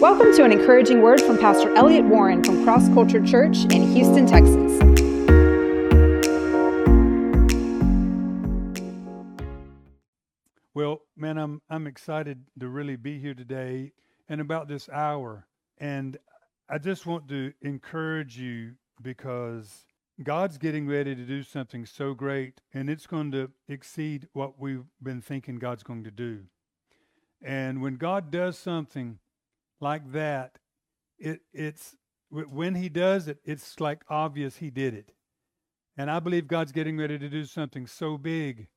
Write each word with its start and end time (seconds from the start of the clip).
Welcome 0.00 0.34
to 0.36 0.44
an 0.44 0.50
encouraging 0.50 1.02
word 1.02 1.20
from 1.20 1.36
Pastor 1.36 1.76
Elliot 1.76 2.06
Warren 2.06 2.42
from 2.42 2.64
Cross 2.64 2.88
Culture 2.94 3.22
Church 3.22 3.64
in 3.64 3.92
Houston, 3.92 4.24
Texas. 4.24 4.72
Well, 10.72 11.02
man, 11.18 11.36
I'm 11.36 11.60
I'm 11.68 11.86
excited 11.86 12.46
to 12.58 12.68
really 12.68 12.96
be 12.96 13.18
here 13.18 13.34
today 13.34 13.92
and 14.26 14.40
about 14.40 14.68
this 14.68 14.88
hour. 14.88 15.46
And 15.76 16.16
I 16.70 16.78
just 16.78 17.04
want 17.04 17.28
to 17.28 17.52
encourage 17.60 18.38
you 18.38 18.76
because 19.02 19.84
God's 20.22 20.56
getting 20.56 20.88
ready 20.88 21.14
to 21.14 21.26
do 21.26 21.42
something 21.42 21.84
so 21.84 22.14
great 22.14 22.62
and 22.72 22.88
it's 22.88 23.06
going 23.06 23.32
to 23.32 23.50
exceed 23.68 24.28
what 24.32 24.58
we've 24.58 24.86
been 25.02 25.20
thinking 25.20 25.56
God's 25.56 25.82
going 25.82 26.04
to 26.04 26.10
do. 26.10 26.44
And 27.42 27.82
when 27.82 27.96
God 27.96 28.30
does 28.30 28.56
something 28.56 29.18
like 29.80 30.12
that, 30.12 30.58
it 31.18 31.40
it's 31.52 31.96
when 32.30 32.74
he 32.74 32.88
does 32.88 33.28
it, 33.28 33.38
it's 33.44 33.80
like 33.80 34.02
obvious 34.08 34.56
he 34.56 34.70
did 34.70 34.94
it. 34.94 35.12
And 35.96 36.10
I 36.10 36.20
believe 36.20 36.46
God's 36.46 36.72
getting 36.72 36.96
ready 36.96 37.18
to 37.18 37.28
do 37.28 37.44
something 37.44 37.86
so 37.86 38.16
big 38.16 38.68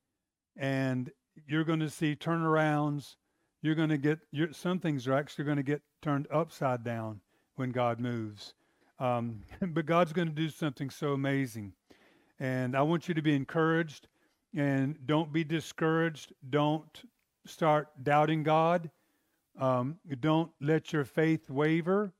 and 0.56 1.10
you're 1.46 1.64
going 1.64 1.80
to 1.80 1.90
see 1.90 2.16
turnarounds. 2.16 3.16
You're 3.62 3.74
going 3.74 3.88
to 3.88 3.98
get 3.98 4.18
some 4.52 4.78
things 4.78 5.08
are 5.08 5.14
actually 5.14 5.44
going 5.44 5.56
to 5.56 5.62
get 5.62 5.82
turned 6.02 6.26
upside 6.32 6.84
down 6.84 7.20
when 7.56 7.70
God 7.70 8.00
moves. 8.00 8.54
Um, 8.98 9.42
but 9.60 9.86
God's 9.86 10.12
going 10.12 10.28
to 10.28 10.34
do 10.34 10.48
something 10.48 10.90
so 10.90 11.12
amazing. 11.12 11.72
And 12.40 12.76
I 12.76 12.82
want 12.82 13.08
you 13.08 13.14
to 13.14 13.22
be 13.22 13.34
encouraged 13.34 14.08
and 14.54 14.96
don't 15.06 15.32
be 15.32 15.44
discouraged. 15.44 16.32
Don't 16.50 17.02
start 17.46 17.88
doubting 18.02 18.42
God. 18.42 18.90
Um, 19.58 19.98
don't 20.20 20.50
let 20.60 20.92
your 20.92 21.04
faith 21.04 21.48
waver. 21.48 22.12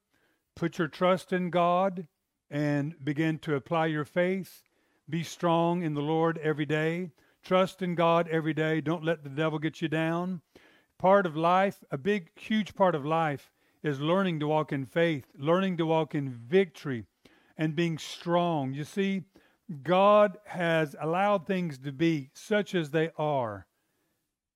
Put 0.55 0.79
your 0.79 0.89
trust 0.89 1.33
in 1.33 1.51
God 1.51 2.07
and 2.51 2.95
begin 3.03 3.39
to 3.41 3.57
apply 3.57 3.87
your 3.87 4.05
faith. 4.05 4.63
Be 5.09 5.23
strong 5.23 5.83
in 5.83 5.95
the 5.95 6.03
Lord 6.03 6.39
every 6.39 6.67
day. 6.67 7.11
Trust 7.43 7.83
in 7.83 7.95
God 7.95 8.29
every 8.29 8.55
day. 8.55 8.81
Don't 8.81 9.05
let 9.05 9.23
the 9.23 9.29
devil 9.29 9.59
get 9.59 9.83
you 9.83 9.89
down. 9.89 10.41
Part 10.99 11.27
of 11.27 11.37
life, 11.37 11.85
a 11.91 11.99
big, 11.99 12.31
huge 12.39 12.75
part 12.75 12.95
of 12.95 13.05
life, 13.05 13.51
is 13.83 14.01
learning 14.01 14.41
to 14.41 14.47
walk 14.47 14.73
in 14.73 14.87
faith, 14.87 15.27
learning 15.37 15.77
to 15.77 15.87
walk 15.87 16.15
in 16.15 16.31
victory, 16.31 17.05
and 17.59 17.77
being 17.77 17.99
strong. 17.99 18.73
You 18.73 18.85
see, 18.85 19.25
God 19.83 20.39
has 20.47 20.97
allowed 20.99 21.47
things 21.47 21.79
to 21.79 21.93
be 21.93 22.31
such 22.33 22.75
as 22.75 22.91
they 22.91 23.11
are. 23.19 23.67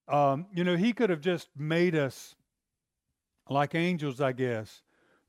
Um, 0.06 0.47
you 0.55 0.64
know, 0.64 0.77
He 0.77 0.92
could 0.92 1.11
have 1.11 1.20
just 1.20 1.48
made 1.56 1.95
us 1.95 2.34
like 3.50 3.74
angels, 3.74 4.20
I 4.20 4.32
guess. 4.32 4.82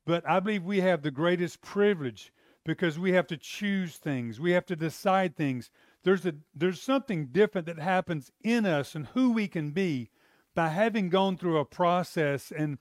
But 0.05 0.27
I 0.27 0.39
believe 0.39 0.63
we 0.63 0.81
have 0.81 1.01
the 1.01 1.11
greatest 1.11 1.61
privilege 1.61 2.31
because 2.65 2.99
we 2.99 3.11
have 3.13 3.27
to 3.27 3.37
choose 3.37 3.97
things, 3.97 4.39
we 4.39 4.51
have 4.51 4.65
to 4.67 4.75
decide 4.75 5.35
things. 5.35 5.69
There's, 6.03 6.25
a, 6.25 6.33
there's 6.55 6.81
something 6.81 7.27
different 7.27 7.67
that 7.67 7.79
happens 7.79 8.31
in 8.41 8.65
us 8.65 8.95
and 8.95 9.07
who 9.07 9.31
we 9.31 9.47
can 9.47 9.71
be 9.71 10.09
by 10.55 10.69
having 10.69 11.09
gone 11.09 11.37
through 11.37 11.57
a 11.57 11.65
process. 11.65 12.51
And, 12.55 12.77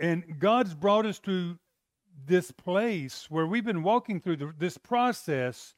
and 0.00 0.38
God's 0.38 0.74
brought 0.74 1.04
us 1.04 1.18
to 1.20 1.58
this 2.26 2.50
place 2.50 3.26
where 3.28 3.46
we've 3.46 3.64
been 3.64 3.82
walking 3.82 4.20
through 4.20 4.36
the, 4.36 4.54
this 4.58 4.78
process 4.78 5.74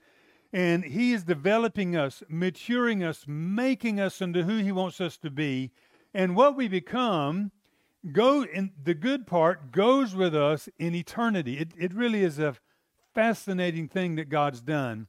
and 0.52 0.84
he 0.84 1.12
is 1.12 1.22
developing 1.24 1.96
us, 1.96 2.22
maturing 2.28 3.04
us, 3.04 3.24
making 3.26 4.00
us 4.00 4.20
into 4.20 4.42
who 4.42 4.58
he 4.58 4.72
wants 4.72 5.00
us 5.00 5.16
to 5.18 5.30
be. 5.30 5.70
And 6.12 6.34
what 6.34 6.56
we 6.56 6.66
become 6.66 7.52
go 8.12 8.42
in 8.42 8.72
the 8.82 8.94
good 8.94 9.26
part 9.26 9.72
goes 9.72 10.14
with 10.14 10.34
us 10.34 10.68
in 10.78 10.94
eternity. 10.94 11.58
It 11.58 11.72
it 11.78 11.94
really 11.94 12.22
is 12.22 12.38
a 12.38 12.56
fascinating 13.14 13.88
thing 13.88 14.16
that 14.16 14.28
God's 14.28 14.60
done. 14.60 15.08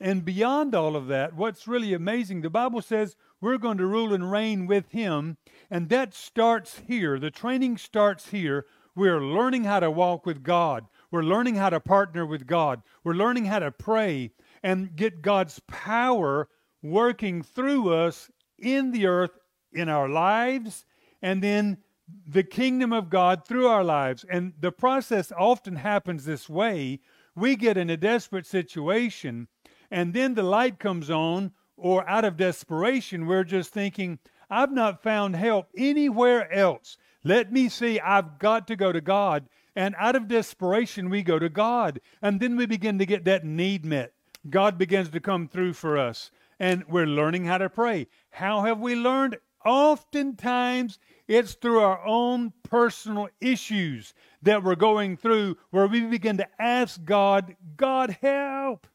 And 0.00 0.24
beyond 0.24 0.74
all 0.74 0.96
of 0.96 1.08
that, 1.08 1.34
what's 1.34 1.68
really 1.68 1.92
amazing, 1.92 2.40
the 2.40 2.48
Bible 2.48 2.80
says 2.80 3.16
we're 3.40 3.58
going 3.58 3.76
to 3.78 3.86
rule 3.86 4.14
and 4.14 4.30
reign 4.30 4.66
with 4.66 4.90
him, 4.90 5.36
and 5.70 5.90
that 5.90 6.14
starts 6.14 6.80
here. 6.86 7.18
The 7.18 7.30
training 7.30 7.76
starts 7.76 8.28
here. 8.28 8.66
We're 8.96 9.20
learning 9.20 9.64
how 9.64 9.80
to 9.80 9.90
walk 9.90 10.24
with 10.24 10.42
God. 10.42 10.86
We're 11.10 11.22
learning 11.22 11.56
how 11.56 11.70
to 11.70 11.80
partner 11.80 12.24
with 12.24 12.46
God. 12.46 12.82
We're 13.04 13.14
learning 13.14 13.46
how 13.46 13.58
to 13.58 13.70
pray 13.70 14.30
and 14.62 14.96
get 14.96 15.22
God's 15.22 15.60
power 15.66 16.48
working 16.82 17.42
through 17.42 17.92
us 17.92 18.30
in 18.58 18.92
the 18.92 19.06
earth, 19.06 19.38
in 19.72 19.88
our 19.88 20.08
lives, 20.08 20.86
and 21.20 21.42
then 21.42 21.78
the 22.26 22.42
kingdom 22.42 22.92
of 22.92 23.10
God 23.10 23.46
through 23.46 23.66
our 23.66 23.84
lives. 23.84 24.24
And 24.30 24.52
the 24.60 24.72
process 24.72 25.32
often 25.36 25.76
happens 25.76 26.24
this 26.24 26.48
way. 26.48 27.00
We 27.34 27.56
get 27.56 27.76
in 27.76 27.90
a 27.90 27.96
desperate 27.96 28.46
situation, 28.46 29.48
and 29.90 30.12
then 30.12 30.34
the 30.34 30.42
light 30.42 30.78
comes 30.78 31.10
on, 31.10 31.52
or 31.76 32.08
out 32.08 32.24
of 32.24 32.36
desperation, 32.36 33.26
we're 33.26 33.44
just 33.44 33.72
thinking, 33.72 34.18
I've 34.50 34.72
not 34.72 35.02
found 35.02 35.36
help 35.36 35.68
anywhere 35.76 36.52
else. 36.52 36.98
Let 37.24 37.52
me 37.52 37.68
see, 37.68 38.00
I've 38.00 38.38
got 38.38 38.66
to 38.68 38.76
go 38.76 38.92
to 38.92 39.00
God. 39.00 39.48
And 39.76 39.94
out 39.98 40.16
of 40.16 40.28
desperation, 40.28 41.08
we 41.08 41.22
go 41.22 41.38
to 41.38 41.48
God. 41.48 42.00
And 42.20 42.40
then 42.40 42.56
we 42.56 42.66
begin 42.66 42.98
to 42.98 43.06
get 43.06 43.24
that 43.24 43.44
need 43.44 43.84
met. 43.84 44.12
God 44.48 44.76
begins 44.76 45.10
to 45.10 45.20
come 45.20 45.48
through 45.48 45.74
for 45.74 45.96
us. 45.96 46.30
And 46.58 46.84
we're 46.88 47.06
learning 47.06 47.44
how 47.44 47.58
to 47.58 47.70
pray. 47.70 48.08
How 48.30 48.62
have 48.62 48.80
we 48.80 48.94
learned? 48.94 49.38
Oftentimes, 49.64 50.98
it's 51.28 51.54
through 51.54 51.80
our 51.80 52.04
own 52.04 52.52
personal 52.62 53.28
issues 53.40 54.14
that 54.42 54.62
we're 54.62 54.74
going 54.74 55.16
through 55.16 55.56
where 55.70 55.86
we 55.86 56.00
begin 56.00 56.38
to 56.38 56.48
ask 56.58 57.04
God, 57.04 57.54
God, 57.76 58.16
help. 58.22 58.86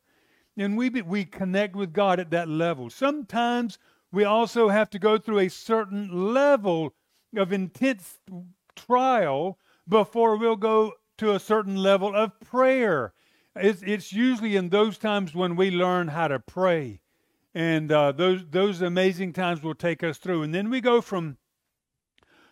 And 0.57 0.77
we, 0.77 0.89
be, 0.89 1.01
we 1.01 1.25
connect 1.25 1.75
with 1.75 1.93
God 1.93 2.19
at 2.19 2.31
that 2.31 2.47
level. 2.47 2.89
Sometimes 2.89 3.77
we 4.11 4.23
also 4.23 4.69
have 4.69 4.89
to 4.91 4.99
go 4.99 5.17
through 5.17 5.39
a 5.39 5.49
certain 5.49 6.33
level 6.33 6.93
of 7.35 7.51
intense 7.51 8.19
trial 8.75 9.59
before 9.87 10.37
we'll 10.37 10.55
go 10.55 10.93
to 11.17 11.33
a 11.33 11.39
certain 11.39 11.75
level 11.75 12.15
of 12.15 12.39
prayer. 12.39 13.13
It's, 13.55 13.81
it's 13.83 14.11
usually 14.11 14.55
in 14.55 14.69
those 14.69 14.97
times 14.97 15.35
when 15.35 15.55
we 15.55 15.71
learn 15.71 16.09
how 16.09 16.27
to 16.27 16.39
pray. 16.39 17.01
And 17.55 17.89
uh, 17.89 18.11
those, 18.11 18.45
those 18.51 18.81
amazing 18.81 19.31
times 19.31 19.63
will 19.63 19.75
take 19.75 20.03
us 20.03 20.17
through. 20.17 20.43
And 20.43 20.53
then 20.53 20.69
we 20.69 20.81
go 20.81 20.99
from, 20.99 21.37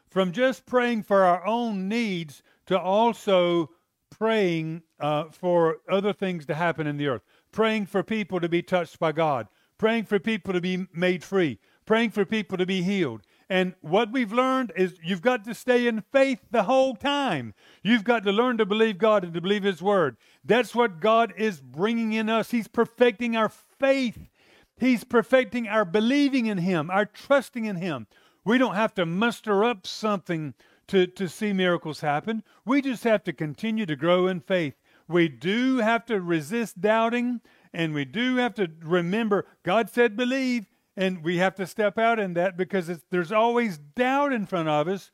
from 0.09 0.31
just 0.31 0.65
praying 0.65 1.03
for 1.03 1.23
our 1.23 1.45
own 1.45 1.89
needs 1.89 2.41
to 2.67 2.79
also 2.79 3.69
praying 4.09 4.81
uh, 5.01 5.25
for 5.25 5.79
other 5.91 6.13
things 6.13 6.45
to 6.45 6.55
happen 6.55 6.87
in 6.87 6.95
the 6.95 7.07
earth, 7.07 7.23
praying 7.51 7.85
for 7.85 8.01
people 8.01 8.39
to 8.39 8.47
be 8.47 8.61
touched 8.61 8.97
by 8.97 9.11
God, 9.11 9.49
praying 9.77 10.05
for 10.05 10.19
people 10.19 10.53
to 10.53 10.61
be 10.61 10.87
made 10.93 11.21
free, 11.21 11.59
praying 11.85 12.11
for 12.11 12.23
people 12.23 12.57
to 12.57 12.65
be 12.65 12.81
healed. 12.81 13.23
And 13.49 13.75
what 13.81 14.09
we've 14.09 14.31
learned 14.31 14.71
is 14.77 14.95
you've 15.03 15.21
got 15.21 15.43
to 15.43 15.53
stay 15.53 15.85
in 15.85 15.99
faith 16.13 16.39
the 16.49 16.63
whole 16.63 16.95
time. 16.95 17.53
You've 17.83 18.05
got 18.05 18.23
to 18.23 18.31
learn 18.31 18.57
to 18.59 18.65
believe 18.65 18.97
God 18.97 19.25
and 19.25 19.33
to 19.33 19.41
believe 19.41 19.63
His 19.63 19.81
Word. 19.81 20.15
That's 20.45 20.73
what 20.73 21.01
God 21.01 21.33
is 21.35 21.59
bringing 21.59 22.13
in 22.13 22.29
us. 22.29 22.51
He's 22.51 22.69
perfecting 22.69 23.35
our 23.35 23.49
faith 23.49 24.29
He's 24.77 25.03
perfecting 25.03 25.67
our 25.67 25.85
believing 25.85 26.45
in 26.47 26.59
Him, 26.59 26.89
our 26.89 27.05
trusting 27.05 27.65
in 27.65 27.77
Him. 27.77 28.07
We 28.45 28.57
don't 28.57 28.75
have 28.75 28.93
to 28.95 29.05
muster 29.05 29.63
up 29.63 29.87
something 29.87 30.53
to, 30.87 31.07
to 31.07 31.29
see 31.29 31.53
miracles 31.53 32.01
happen. 32.01 32.43
We 32.65 32.81
just 32.81 33.03
have 33.03 33.23
to 33.25 33.33
continue 33.33 33.85
to 33.85 33.95
grow 33.95 34.27
in 34.27 34.41
faith. 34.41 34.75
We 35.07 35.29
do 35.29 35.77
have 35.77 36.05
to 36.07 36.21
resist 36.21 36.81
doubting, 36.81 37.41
and 37.73 37.93
we 37.93 38.05
do 38.05 38.37
have 38.37 38.55
to 38.55 38.69
remember 38.81 39.45
God 39.63 39.89
said 39.89 40.15
believe, 40.15 40.67
and 40.95 41.23
we 41.23 41.37
have 41.37 41.55
to 41.55 41.67
step 41.67 41.97
out 41.97 42.19
in 42.19 42.33
that 42.35 42.57
because 42.57 42.89
there's 43.09 43.31
always 43.31 43.77
doubt 43.77 44.33
in 44.33 44.45
front 44.45 44.69
of 44.69 44.87
us, 44.87 45.11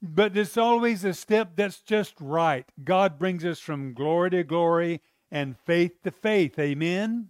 but 0.00 0.36
it's 0.36 0.56
always 0.56 1.04
a 1.04 1.14
step 1.14 1.52
that's 1.56 1.80
just 1.80 2.14
right. 2.20 2.66
God 2.82 3.18
brings 3.18 3.44
us 3.44 3.60
from 3.60 3.94
glory 3.94 4.30
to 4.30 4.44
glory 4.44 5.00
and 5.30 5.56
faith 5.64 6.02
to 6.02 6.10
faith. 6.10 6.58
Amen. 6.58 7.28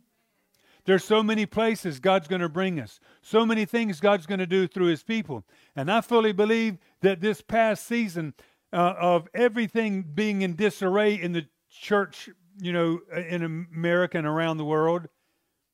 There's 0.85 1.05
so 1.05 1.23
many 1.23 1.47
places 1.47 2.01
God's 2.01 2.27
going 2.27 2.41
to 2.41 2.49
bring 2.49 2.81
us, 2.81 2.99
so 3.21 3.47
many 3.47 3.65
things 3.65 4.01
God's 4.01 4.27
going 4.27 4.41
to 4.41 4.47
do 4.47 4.67
through 4.67 4.87
His 4.87 5.03
people. 5.03 5.45
And 5.77 5.91
I 5.91 6.01
fully 6.01 6.33
believe 6.33 6.79
that 7.03 7.21
this 7.21 7.41
past 7.41 7.87
season 7.87 8.35
uh, 8.73 8.95
of 8.99 9.29
everything 9.35 10.03
being 10.03 10.43
in 10.43 10.57
disarray 10.57 11.15
in 11.15 11.33
the 11.33 11.47
church, 11.71 12.29
you 12.61 12.73
know, 12.73 13.01
in 13.29 13.43
America 13.43 14.19
and 14.19 14.27
around 14.27 14.57
the 14.57 14.65
world, 14.65 15.09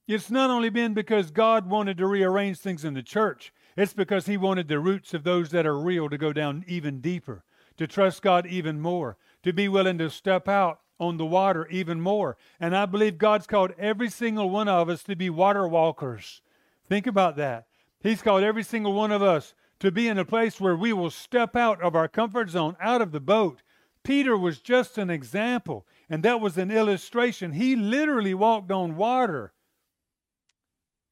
it's 0.06 0.30
not 0.30 0.50
only 0.50 0.70
been 0.70 0.94
because 0.94 1.30
God 1.30 1.68
wanted 1.68 1.98
to 1.98 2.06
rearrange 2.06 2.58
things 2.58 2.84
in 2.84 2.94
the 2.94 3.02
church, 3.02 3.52
it's 3.76 3.92
because 3.94 4.26
He 4.26 4.36
wanted 4.36 4.68
the 4.68 4.78
roots 4.78 5.14
of 5.14 5.24
those 5.24 5.50
that 5.50 5.66
are 5.66 5.78
real 5.78 6.10
to 6.10 6.18
go 6.18 6.32
down 6.32 6.64
even 6.66 7.00
deeper, 7.00 7.44
to 7.78 7.86
trust 7.86 8.22
God 8.22 8.46
even 8.46 8.80
more, 8.80 9.16
to 9.42 9.52
be 9.52 9.68
willing 9.68 9.98
to 9.98 10.10
step 10.10 10.48
out 10.48 10.80
on 10.98 11.16
the 11.16 11.26
water 11.26 11.66
even 11.68 12.00
more. 12.00 12.36
And 12.58 12.76
I 12.76 12.86
believe 12.86 13.18
God's 13.18 13.46
called 13.46 13.72
every 13.78 14.10
single 14.10 14.50
one 14.50 14.68
of 14.68 14.88
us 14.88 15.02
to 15.04 15.16
be 15.16 15.30
water 15.30 15.66
walkers. 15.66 16.42
Think 16.88 17.06
about 17.06 17.36
that. 17.36 17.66
He's 18.00 18.22
called 18.22 18.42
every 18.42 18.62
single 18.62 18.92
one 18.92 19.12
of 19.12 19.22
us 19.22 19.54
to 19.80 19.90
be 19.90 20.08
in 20.08 20.18
a 20.18 20.24
place 20.24 20.60
where 20.60 20.76
we 20.76 20.92
will 20.92 21.10
step 21.10 21.54
out 21.54 21.80
of 21.82 21.94
our 21.94 22.08
comfort 22.08 22.50
zone, 22.50 22.76
out 22.80 23.00
of 23.00 23.12
the 23.12 23.20
boat, 23.20 23.62
Peter 24.08 24.38
was 24.38 24.60
just 24.60 24.96
an 24.96 25.10
example, 25.10 25.86
and 26.08 26.22
that 26.22 26.40
was 26.40 26.56
an 26.56 26.70
illustration. 26.70 27.52
He 27.52 27.76
literally 27.76 28.32
walked 28.32 28.70
on 28.70 28.96
water. 28.96 29.52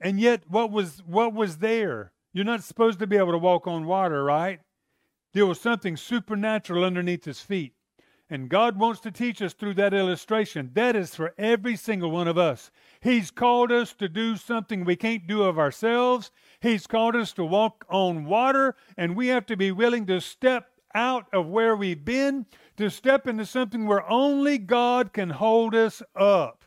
And 0.01 0.19
yet 0.19 0.45
what 0.49 0.71
was 0.71 1.03
what 1.05 1.35
was 1.35 1.59
there? 1.59 2.13
You're 2.33 2.47
not 2.47 2.63
supposed 2.63 2.99
to 3.01 3.07
be 3.07 3.19
able 3.19 3.33
to 3.33 3.39
walk 3.39 3.67
on 3.67 3.85
water, 3.85 4.25
right? 4.25 4.61
There 5.35 5.45
was 5.45 5.61
something 5.61 5.99
supernatural 5.99 6.85
underneath 6.85 7.27
his 7.27 7.41
feet. 7.41 7.75
And 8.29 8.49
God 8.49 8.79
wants 8.79 9.01
to 9.01 9.13
teach 9.13 9.41
us 9.41 9.53
through 9.53 9.75
that 9.75 9.95
illustration. 9.95 10.71
That 10.75 10.97
is 10.97 11.15
for 11.15 11.33
every 11.39 11.77
single 11.77 12.11
one 12.11 12.27
of 12.27 12.37
us. 12.37 12.73
He's 13.01 13.31
called 13.31 13.71
us 13.71 13.93
to 13.95 14.09
do 14.09 14.37
something 14.37 14.85
we 14.85 14.97
can't 14.97 15.29
do 15.29 15.45
of 15.45 15.59
ourselves. 15.59 16.33
He's 16.61 16.89
called 16.89 17.15
us 17.15 17.33
to 17.35 17.45
walk 17.45 17.85
on 17.89 18.25
water, 18.25 18.75
and 18.97 19.15
we 19.15 19.29
have 19.29 19.47
to 19.47 19.57
be 19.57 19.71
willing 19.71 20.07
to 20.07 20.21
step 20.21 20.71
out 20.93 21.27
of 21.33 21.47
where 21.47 21.77
we've 21.77 22.05
been, 22.05 22.47
to 22.79 22.91
step 22.91 23.29
into 23.29 23.47
something 23.47 23.87
where 23.87 24.09
only 24.11 24.59
God 24.59 25.13
can 25.13 25.31
hold 25.31 25.75
us 25.75 26.03
up. 26.17 26.65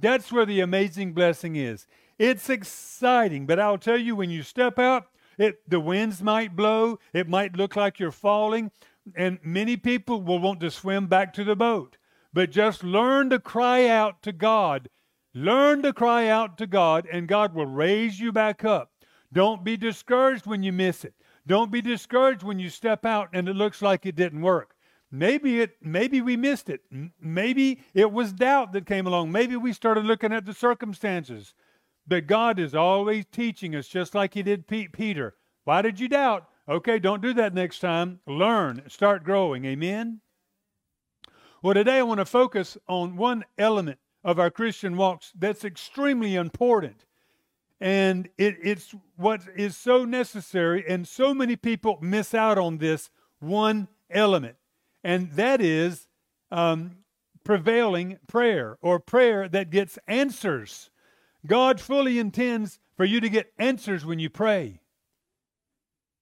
That's 0.00 0.32
where 0.32 0.46
the 0.46 0.60
amazing 0.60 1.12
blessing 1.12 1.54
is. 1.54 1.86
It's 2.18 2.50
exciting, 2.50 3.46
but 3.46 3.60
I'll 3.60 3.78
tell 3.78 3.98
you, 3.98 4.16
when 4.16 4.30
you 4.30 4.42
step 4.42 4.78
out, 4.78 5.06
it, 5.38 5.60
the 5.68 5.78
winds 5.78 6.22
might 6.22 6.56
blow, 6.56 6.98
it 7.12 7.28
might 7.28 7.56
look 7.56 7.76
like 7.76 8.00
you're 8.00 8.10
falling, 8.10 8.72
and 9.16 9.38
many 9.42 9.76
people 9.76 10.22
will 10.22 10.38
want 10.38 10.60
to 10.60 10.70
swim 10.70 11.06
back 11.06 11.32
to 11.34 11.44
the 11.44 11.56
boat. 11.56 11.96
But 12.32 12.50
just 12.50 12.84
learn 12.84 13.30
to 13.30 13.38
cry 13.38 13.86
out 13.86 14.22
to 14.22 14.32
God. 14.32 14.88
Learn 15.34 15.82
to 15.82 15.92
cry 15.92 16.28
out 16.28 16.58
to 16.58 16.66
God, 16.66 17.06
and 17.10 17.28
God 17.28 17.54
will 17.54 17.66
raise 17.66 18.18
you 18.18 18.32
back 18.32 18.64
up. 18.64 18.92
Don't 19.32 19.64
be 19.64 19.76
discouraged 19.76 20.46
when 20.46 20.62
you 20.62 20.72
miss 20.72 21.04
it. 21.04 21.14
Don't 21.46 21.70
be 21.70 21.80
discouraged 21.80 22.42
when 22.42 22.58
you 22.58 22.68
step 22.68 23.04
out 23.04 23.28
and 23.32 23.48
it 23.48 23.54
looks 23.54 23.80
like 23.80 24.04
it 24.04 24.16
didn't 24.16 24.42
work. 24.42 24.74
Maybe 25.10 25.60
it 25.60 25.76
maybe 25.80 26.20
we 26.20 26.36
missed 26.36 26.68
it. 26.68 26.82
Maybe 27.20 27.80
it 27.94 28.12
was 28.12 28.32
doubt 28.32 28.72
that 28.72 28.84
came 28.84 29.06
along. 29.06 29.32
Maybe 29.32 29.56
we 29.56 29.72
started 29.72 30.04
looking 30.04 30.32
at 30.32 30.44
the 30.44 30.52
circumstances. 30.52 31.54
But 32.06 32.26
God 32.26 32.58
is 32.58 32.74
always 32.74 33.24
teaching 33.30 33.74
us 33.74 33.88
just 33.88 34.14
like 34.14 34.34
he 34.34 34.42
did 34.42 34.66
Peter. 34.66 35.34
Why 35.64 35.82
did 35.82 36.00
you 36.00 36.08
doubt? 36.08 36.48
Okay, 36.68 36.98
don't 36.98 37.22
do 37.22 37.32
that 37.32 37.54
next 37.54 37.78
time. 37.78 38.20
Learn, 38.26 38.82
start 38.88 39.24
growing. 39.24 39.64
Amen. 39.64 40.20
Well, 41.62 41.72
today 41.72 41.98
I 41.98 42.02
want 42.02 42.18
to 42.18 42.26
focus 42.26 42.76
on 42.86 43.16
one 43.16 43.46
element 43.56 43.98
of 44.22 44.38
our 44.38 44.50
Christian 44.50 44.98
walks 44.98 45.32
that's 45.34 45.64
extremely 45.64 46.34
important. 46.34 47.06
And 47.80 48.28
it, 48.36 48.58
it's 48.62 48.94
what 49.16 49.40
is 49.56 49.78
so 49.78 50.04
necessary, 50.04 50.84
and 50.86 51.08
so 51.08 51.32
many 51.32 51.56
people 51.56 51.98
miss 52.02 52.34
out 52.34 52.58
on 52.58 52.78
this 52.78 53.08
one 53.38 53.88
element, 54.10 54.56
and 55.02 55.32
that 55.32 55.62
is 55.62 56.06
um, 56.50 56.96
prevailing 57.44 58.18
prayer 58.26 58.76
or 58.82 58.98
prayer 59.00 59.48
that 59.48 59.70
gets 59.70 59.98
answers. 60.06 60.90
God 61.46 61.80
fully 61.80 62.18
intends 62.18 62.78
for 62.96 63.04
you 63.06 63.20
to 63.20 63.28
get 63.30 63.52
answers 63.58 64.04
when 64.04 64.18
you 64.18 64.28
pray. 64.28 64.80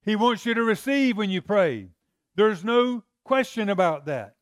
He 0.07 0.17
wants 0.17 0.47
you 0.47 0.55
to 0.55 0.63
receive 0.63 1.19
when 1.19 1.29
you 1.29 1.43
pray. 1.43 1.89
There's 2.35 2.65
no 2.65 3.05
question 3.25 3.69
about 3.69 4.07
that. 4.07 4.37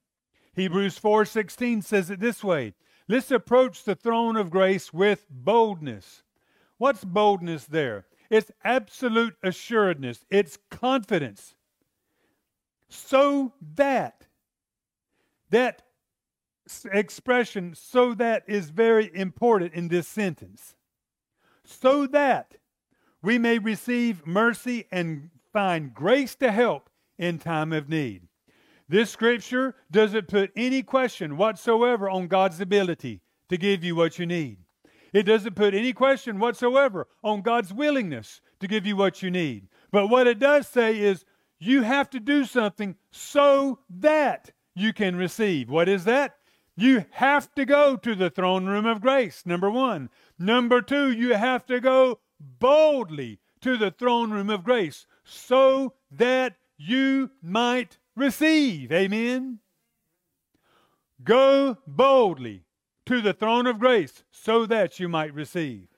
Hebrews 0.55 0.97
4:16 1.01 1.83
says 1.83 2.11
it 2.11 2.21
this 2.21 2.45
way: 2.45 2.75
Let's 3.09 3.33
approach 3.33 3.83
the 3.83 3.97
throne 3.97 4.37
of 4.37 4.51
grace 4.51 4.93
with 4.93 5.27
boldness 5.29 6.23
What's 6.79 7.05
boldness 7.05 7.67
there? 7.67 8.07
It's 8.31 8.51
absolute 8.65 9.37
assuredness, 9.43 10.25
it's 10.31 10.59
confidence. 10.71 11.55
So 12.89 13.53
that, 13.77 14.27
that 15.51 15.83
expression, 16.93 17.75
so 17.75 18.15
that 18.15 18.45
is 18.47 18.71
very 18.71 19.11
important 19.15 19.75
in 19.75 19.89
this 19.89 20.09
sentence. 20.09 20.75
So 21.65 22.07
that 22.09 22.57
we 23.23 23.39
may 23.39 23.59
receive 23.59 24.27
mercy 24.27 24.87
and 24.91 25.31
find 25.55 25.95
grace 25.95 26.35
to 26.35 26.51
help 26.51 26.91
in 27.17 27.39
time 27.39 27.73
of 27.73 27.89
need. 27.89 28.27
This 28.89 29.09
scripture 29.09 29.77
doesn't 29.91 30.29
put 30.29 30.51
any 30.57 30.83
question 30.83 31.37
whatsoever 31.37 32.11
on 32.11 32.27
God's 32.27 32.61
ability 32.61 33.23
to 33.49 33.57
give 33.57 33.85
you 33.85 33.95
what 33.95 34.19
you 34.19 34.27
need. 34.27 34.59
It 35.13 35.23
doesn't 35.23 35.55
put 35.55 35.73
any 35.73 35.93
question 35.93 36.41
whatsoever 36.41 37.07
on 37.23 37.41
God's 37.41 37.73
willingness 37.73 38.41
to 38.59 38.67
give 38.67 38.85
you 38.85 38.97
what 38.97 39.23
you 39.23 39.31
need. 39.31 39.69
But 39.93 40.09
what 40.09 40.27
it 40.27 40.41
does 40.41 40.67
say 40.67 40.99
is 40.99 41.25
you 41.61 41.83
have 41.83 42.11
to 42.11 42.21
do 42.21 42.45
something 42.45 42.97
so 43.13 43.79
that 44.01 44.51
you 44.75 44.93
can 44.93 45.15
receive. 45.15 45.71
What 45.71 45.89
is 45.89 46.05
that? 46.05 46.35
You 46.77 47.07
have 47.13 47.55
to 47.55 47.65
go 47.65 47.95
to 47.97 48.17
the 48.17 48.29
throne 48.29 48.67
room 48.67 48.87
of 48.87 49.01
grace, 49.01 49.45
number 49.47 49.71
one. 49.71 50.11
Number 50.37 50.83
two, 50.83 51.13
you 51.13 51.35
have 51.35 51.65
to 51.67 51.81
go 51.81 52.19
boldly 52.41 53.39
to 53.61 53.77
the 53.77 53.93
throne 53.93 54.33
room 54.33 54.51
of 54.51 54.65
grace 54.65 55.07
so 55.25 55.95
that 56.11 56.57
you 56.77 57.31
might 57.43 57.99
receive. 58.15 58.93
Amen. 58.93 59.59
Go 61.23 61.79
boldly 61.87 62.65
to 63.07 63.21
the 63.21 63.33
throne 63.33 63.67
of 63.67 63.79
grace 63.79 64.25
so 64.31 64.67
that 64.67 65.01
you 65.01 65.09
might 65.09 65.33
receive. 65.35 65.89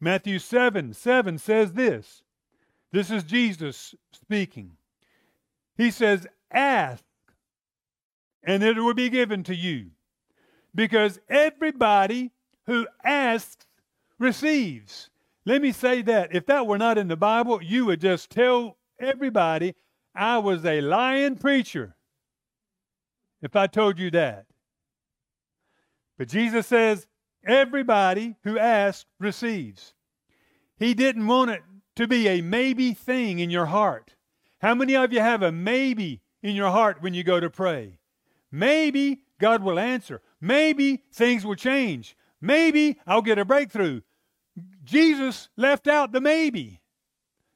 Matthew 0.00 0.38
7 0.38 0.92
7 0.92 1.38
says 1.38 1.72
this. 1.72 2.22
This 2.92 3.10
is 3.10 3.24
Jesus 3.24 3.94
speaking. 4.12 4.76
He 5.76 5.90
says, 5.90 6.26
Ask, 6.52 7.02
and 8.42 8.62
it 8.62 8.76
will 8.76 8.94
be 8.94 9.08
given 9.08 9.42
to 9.44 9.54
you. 9.54 9.90
Because 10.74 11.18
everybody 11.28 12.30
who 12.66 12.86
asks 13.04 13.66
receives. 14.18 15.10
Let 15.46 15.60
me 15.60 15.72
say 15.72 16.02
that. 16.02 16.34
If 16.34 16.46
that 16.46 16.66
were 16.66 16.78
not 16.78 16.98
in 16.98 17.08
the 17.08 17.16
Bible, 17.16 17.62
you 17.62 17.86
would 17.86 18.00
just 18.00 18.30
tell 18.30 18.78
everybody 18.98 19.74
I 20.14 20.38
was 20.38 20.64
a 20.64 20.80
lying 20.80 21.36
preacher 21.36 21.96
if 23.42 23.54
I 23.56 23.66
told 23.66 23.98
you 23.98 24.10
that. 24.12 24.46
But 26.16 26.28
Jesus 26.28 26.66
says, 26.66 27.06
everybody 27.46 28.36
who 28.44 28.58
asks 28.58 29.06
receives. 29.20 29.94
He 30.76 30.94
didn't 30.94 31.26
want 31.26 31.50
it 31.50 31.62
to 31.96 32.06
be 32.06 32.28
a 32.28 32.40
maybe 32.40 32.94
thing 32.94 33.38
in 33.38 33.50
your 33.50 33.66
heart. 33.66 34.14
How 34.60 34.74
many 34.74 34.96
of 34.96 35.12
you 35.12 35.20
have 35.20 35.42
a 35.42 35.52
maybe 35.52 36.22
in 36.42 36.56
your 36.56 36.70
heart 36.70 37.02
when 37.02 37.14
you 37.14 37.22
go 37.22 37.38
to 37.38 37.50
pray? 37.50 37.98
Maybe 38.50 39.24
God 39.40 39.62
will 39.62 39.78
answer. 39.78 40.22
Maybe 40.40 41.02
things 41.12 41.44
will 41.44 41.54
change. 41.54 42.16
Maybe 42.40 42.98
I'll 43.06 43.22
get 43.22 43.38
a 43.38 43.44
breakthrough. 43.44 44.00
Jesus 44.84 45.48
left 45.56 45.88
out 45.88 46.12
the 46.12 46.20
maybe. 46.20 46.80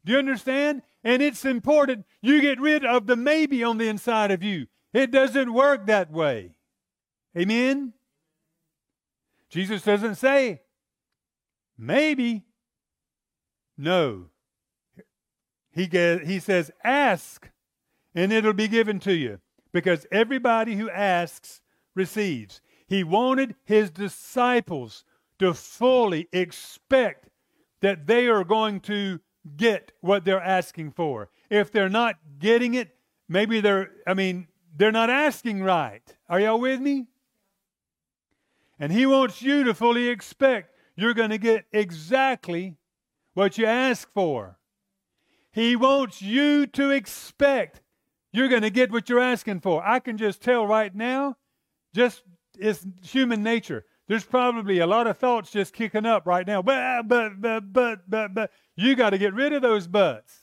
Do 0.04 0.12
you 0.12 0.18
understand? 0.18 0.82
And 1.04 1.23
it's 1.23 1.44
important 1.44 2.06
you 2.20 2.40
get 2.40 2.61
rid 2.61 2.85
of 2.85 3.06
the 3.06 3.16
maybe 3.16 3.62
on 3.62 3.78
the 3.78 3.88
inside 3.88 4.30
of 4.30 4.42
you. 4.42 4.66
It 4.92 5.11
doesn't 5.11 5.52
work 5.52 5.87
that 5.87 6.11
way. 6.11 6.56
Amen? 7.37 7.92
Jesus 9.50 9.82
doesn't 9.82 10.16
say, 10.16 10.62
maybe. 11.76 12.44
No. 13.76 14.26
He, 15.73 15.85
he 15.85 16.40
says, 16.40 16.70
ask, 16.82 17.49
and 18.14 18.32
it'll 18.32 18.52
be 18.52 18.68
given 18.68 18.99
to 19.00 19.12
you. 19.12 19.40
Because 19.73 20.06
everybody 20.11 20.76
who 20.76 20.90
asks 20.90 21.61
receives. 21.94 22.61
He 22.87 23.04
wanted 23.04 23.54
his 23.64 23.90
disciples 23.90 25.04
to 25.38 25.54
fully 25.54 26.28
expect 26.33 27.28
that 27.80 28.07
they 28.07 28.26
are 28.26 28.45
going 28.45 28.80
to 28.80 29.21
get 29.57 29.92
what 30.00 30.25
they're 30.25 30.42
asking 30.42 30.90
for. 30.92 31.30
If 31.50 31.71
they're 31.71 31.88
not 31.88 32.16
getting 32.38 32.75
it, 32.75 32.97
maybe 33.28 33.61
they're, 33.61 33.90
I 34.07 34.14
mean, 34.14 34.49
they're 34.76 34.92
not 34.92 35.11
asking 35.11 35.62
right. 35.62 36.02
Are 36.28 36.40
y'all 36.40 36.61
with 36.61 36.80
me? 36.80 37.07
And 38.78 38.92
He 38.92 39.07
wants 39.07 39.42
you 39.42 39.64
to 39.64 39.75
fully 39.75 40.09
expect 40.09 40.75
you're 40.97 41.14
going 41.14 41.30
to 41.30 41.38
get 41.38 41.66
exactly 41.73 42.76
what 43.35 43.57
you 43.57 43.66
ask 43.66 44.12
for. 44.12 44.59
He 45.50 45.76
wants 45.76 46.21
you 46.21 46.66
to 46.66 46.90
expect 46.90 47.80
you're 48.33 48.49
going 48.49 48.62
to 48.62 48.71
get 48.71 48.92
what 48.92 49.09
you're 49.09 49.21
asking 49.21 49.61
for. 49.61 49.85
I 49.85 50.00
can 50.00 50.18
just 50.18 50.42
tell 50.42 50.66
right 50.66 50.95
now, 50.95 51.37
just 51.95 52.23
it's 52.59 52.85
human 53.02 53.42
nature. 53.42 53.85
There's 54.09 54.25
probably 54.25 54.79
a 54.79 54.87
lot 54.87 55.07
of 55.07 55.19
thoughts 55.19 55.50
just 55.50 55.75
kicking 55.75 56.07
up 56.07 56.27
right 56.27 56.47
now. 56.47 56.62
But, 56.62 57.07
but, 57.07 57.41
but, 57.41 57.73
but, 57.73 58.00
but, 58.09 58.35
but. 58.35 58.50
You 58.75 58.97
got 58.97 59.11
to 59.11 59.19
get 59.19 59.35
rid 59.35 59.53
of 59.53 59.61
those 59.61 59.87
buts. 59.87 60.35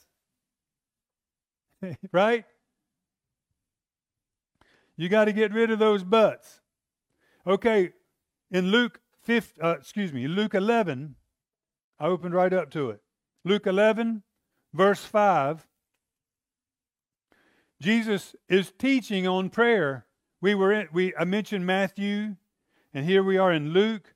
right? 2.11 2.45
You 4.97 5.09
got 5.09 5.25
to 5.25 5.33
get 5.33 5.51
rid 5.51 5.71
of 5.71 5.79
those 5.79 6.03
buts. 6.03 6.61
Okay, 7.47 7.91
in 8.51 8.71
Luke 8.71 8.99
5, 9.23 9.53
uh, 9.63 9.75
excuse 9.79 10.13
me, 10.13 10.27
Luke 10.27 10.55
11, 10.55 11.15
I 11.99 12.05
opened 12.05 12.33
right 12.33 12.53
up 12.53 12.71
to 12.71 12.89
it. 12.91 13.01
Luke 13.43 13.67
11, 13.67 14.23
verse 14.73 15.03
5. 15.03 15.67
Jesus 17.81 18.35
is 18.47 18.71
teaching 18.77 19.27
on 19.27 19.49
prayer. 19.49 20.05
We 20.41 20.55
were 20.55 20.71
in, 20.71 20.87
we 20.93 21.13
I 21.15 21.25
mentioned 21.25 21.65
Matthew, 21.65 22.35
and 22.95 23.05
here 23.05 23.21
we 23.21 23.37
are 23.37 23.51
in 23.51 23.71
Luke. 23.71 24.15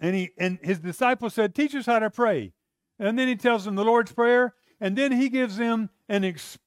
And 0.00 0.16
he 0.16 0.30
and 0.38 0.58
his 0.62 0.80
disciples 0.80 1.34
said, 1.34 1.54
"Teach 1.54 1.74
us 1.74 1.86
how 1.86 2.00
to 2.00 2.10
pray." 2.10 2.52
And 2.98 3.18
then 3.18 3.28
he 3.28 3.36
tells 3.36 3.64
them 3.64 3.74
the 3.74 3.84
Lord's 3.84 4.12
prayer, 4.12 4.54
and 4.80 4.96
then 4.96 5.12
he 5.12 5.28
gives 5.28 5.56
them 5.56 5.90
an 6.08 6.24
ex, 6.24 6.58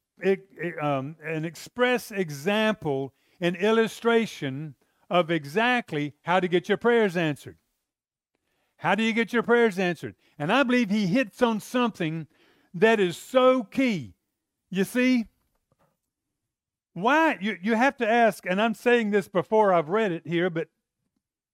um, 0.81 1.17
an 1.23 1.45
express 1.45 2.11
example, 2.11 3.13
an 3.41 3.55
illustration 3.55 4.75
of 5.09 5.29
exactly 5.29 6.13
how 6.23 6.39
to 6.39 6.47
get 6.47 6.69
your 6.69 6.77
prayers 6.77 7.17
answered. 7.17 7.57
How 8.77 8.95
do 8.95 9.03
you 9.03 9.13
get 9.13 9.33
your 9.33 9.43
prayers 9.43 9.79
answered? 9.79 10.15
And 10.37 10.51
I 10.51 10.63
believe 10.63 10.89
he 10.89 11.07
hits 11.07 11.41
on 11.41 11.59
something 11.59 12.27
that 12.73 12.99
is 12.99 13.17
so 13.17 13.63
key. 13.63 14.13
You 14.69 14.83
see, 14.83 15.25
why 16.97 17.37
you, 17.39 17.57
you 17.61 17.75
have 17.75 17.95
to 17.97 18.09
ask, 18.09 18.45
and 18.47 18.61
I'm 18.61 18.73
saying 18.73 19.11
this 19.11 19.27
before 19.27 19.71
I've 19.71 19.89
read 19.89 20.11
it 20.11 20.25
here, 20.25 20.49
but 20.49 20.67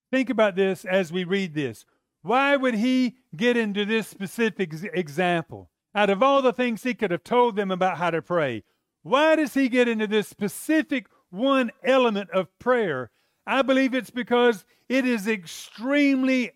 think 0.10 0.30
about 0.30 0.56
this 0.56 0.86
as 0.86 1.12
we 1.12 1.26
read 1.26 1.54
this. 1.54 1.86
Why 2.22 2.56
would 2.56 2.76
he 2.76 3.18
get 3.36 3.58
into 3.58 3.84
this 3.84 4.08
specific 4.08 4.74
example? 4.94 5.70
Out 5.94 6.10
of 6.10 6.24
all 6.24 6.42
the 6.42 6.54
things 6.54 6.84
he 6.84 6.94
could 6.94 7.12
have 7.12 7.26
told 7.26 7.58
them 7.58 7.72
about 7.72 7.98
how 7.98 8.10
to 8.10 8.22
pray, 8.22 8.64
why 9.02 9.36
does 9.36 9.54
he 9.54 9.68
get 9.68 9.90
into 9.90 10.08
this 10.08 10.30
specific 10.30 11.08
one 11.30 11.72
element 11.84 12.30
of 12.30 12.58
prayer? 12.58 13.12
I 13.46 13.64
believe 13.64 13.94
it's 13.94 14.12
because 14.12 14.64
it 14.88 15.06
is 15.06 15.28
extremely 15.28 16.52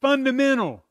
fundamental 0.00 0.84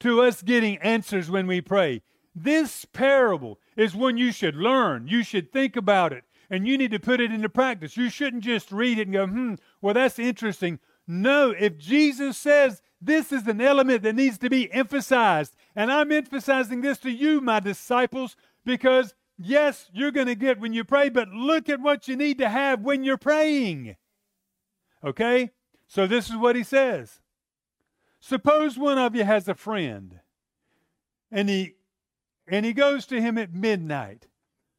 to 0.00 0.20
us 0.20 0.42
getting 0.42 0.76
answers 0.78 1.30
when 1.30 1.46
we 1.46 1.62
pray. 1.62 2.02
This 2.34 2.84
parable 2.84 3.58
is 3.76 3.94
one 3.94 4.18
you 4.18 4.30
should 4.30 4.56
learn. 4.56 5.08
You 5.08 5.22
should 5.22 5.52
think 5.52 5.76
about 5.76 6.12
it, 6.12 6.24
and 6.52 6.68
you 6.68 6.76
need 6.76 6.90
to 6.90 7.00
put 7.00 7.18
it 7.18 7.32
into 7.32 7.48
practice. 7.48 7.96
You 7.96 8.10
shouldn't 8.10 8.44
just 8.44 8.70
read 8.70 8.98
it 8.98 9.08
and 9.08 9.14
go, 9.14 9.26
hmm, 9.26 9.54
well, 9.80 9.94
that's 9.94 10.18
interesting. 10.18 10.78
No, 11.08 11.50
if 11.50 11.78
Jesus 11.78 12.36
says 12.36 12.82
this 13.00 13.32
is 13.32 13.46
an 13.46 13.62
element 13.62 14.02
that 14.02 14.14
needs 14.14 14.36
to 14.38 14.50
be 14.50 14.70
emphasized, 14.70 15.56
and 15.74 15.90
I'm 15.90 16.12
emphasizing 16.12 16.82
this 16.82 16.98
to 16.98 17.10
you, 17.10 17.40
my 17.40 17.58
disciples, 17.58 18.36
because 18.66 19.14
yes, 19.38 19.88
you're 19.94 20.10
going 20.10 20.26
to 20.26 20.34
get 20.34 20.60
when 20.60 20.74
you 20.74 20.84
pray, 20.84 21.08
but 21.08 21.30
look 21.30 21.70
at 21.70 21.80
what 21.80 22.06
you 22.06 22.16
need 22.16 22.36
to 22.38 22.50
have 22.50 22.82
when 22.82 23.02
you're 23.02 23.16
praying. 23.16 23.96
Okay? 25.02 25.52
So 25.86 26.06
this 26.06 26.28
is 26.28 26.36
what 26.36 26.54
he 26.54 26.64
says. 26.64 27.20
Suppose 28.20 28.76
one 28.76 28.98
of 28.98 29.16
you 29.16 29.24
has 29.24 29.48
a 29.48 29.54
friend 29.54 30.20
and 31.30 31.48
he 31.48 31.76
and 32.46 32.66
he 32.66 32.74
goes 32.74 33.06
to 33.06 33.22
him 33.22 33.38
at 33.38 33.54
midnight. 33.54 34.26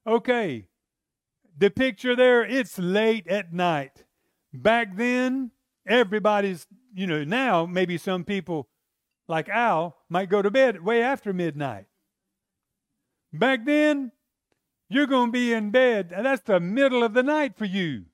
Okay. 0.06 0.68
The 1.58 1.70
picture 1.70 2.16
there, 2.16 2.44
it's 2.44 2.80
late 2.80 3.28
at 3.28 3.54
night. 3.54 4.06
Back 4.54 4.96
then, 4.98 5.52
everybody's, 5.88 6.68
you 6.94 7.08
know, 7.08 7.24
now 7.24 7.66
maybe 7.66 7.98
some 7.98 8.24
people 8.24 8.70
like 9.28 9.50
Al 9.50 9.98
might 10.10 10.30
go 10.30 10.42
to 10.42 10.52
bed 10.52 10.84
way 10.84 11.02
after 11.02 11.34
midnight. 11.34 11.86
Back 13.32 13.66
then, 13.66 14.12
you're 14.90 15.08
going 15.08 15.30
to 15.30 15.32
be 15.32 15.54
in 15.54 15.72
bed, 15.72 16.12
and 16.16 16.26
that's 16.26 16.44
the 16.44 16.60
middle 16.60 17.04
of 17.04 17.14
the 17.14 17.24
night 17.24 17.58
for 17.58 17.66
you. 17.66 18.06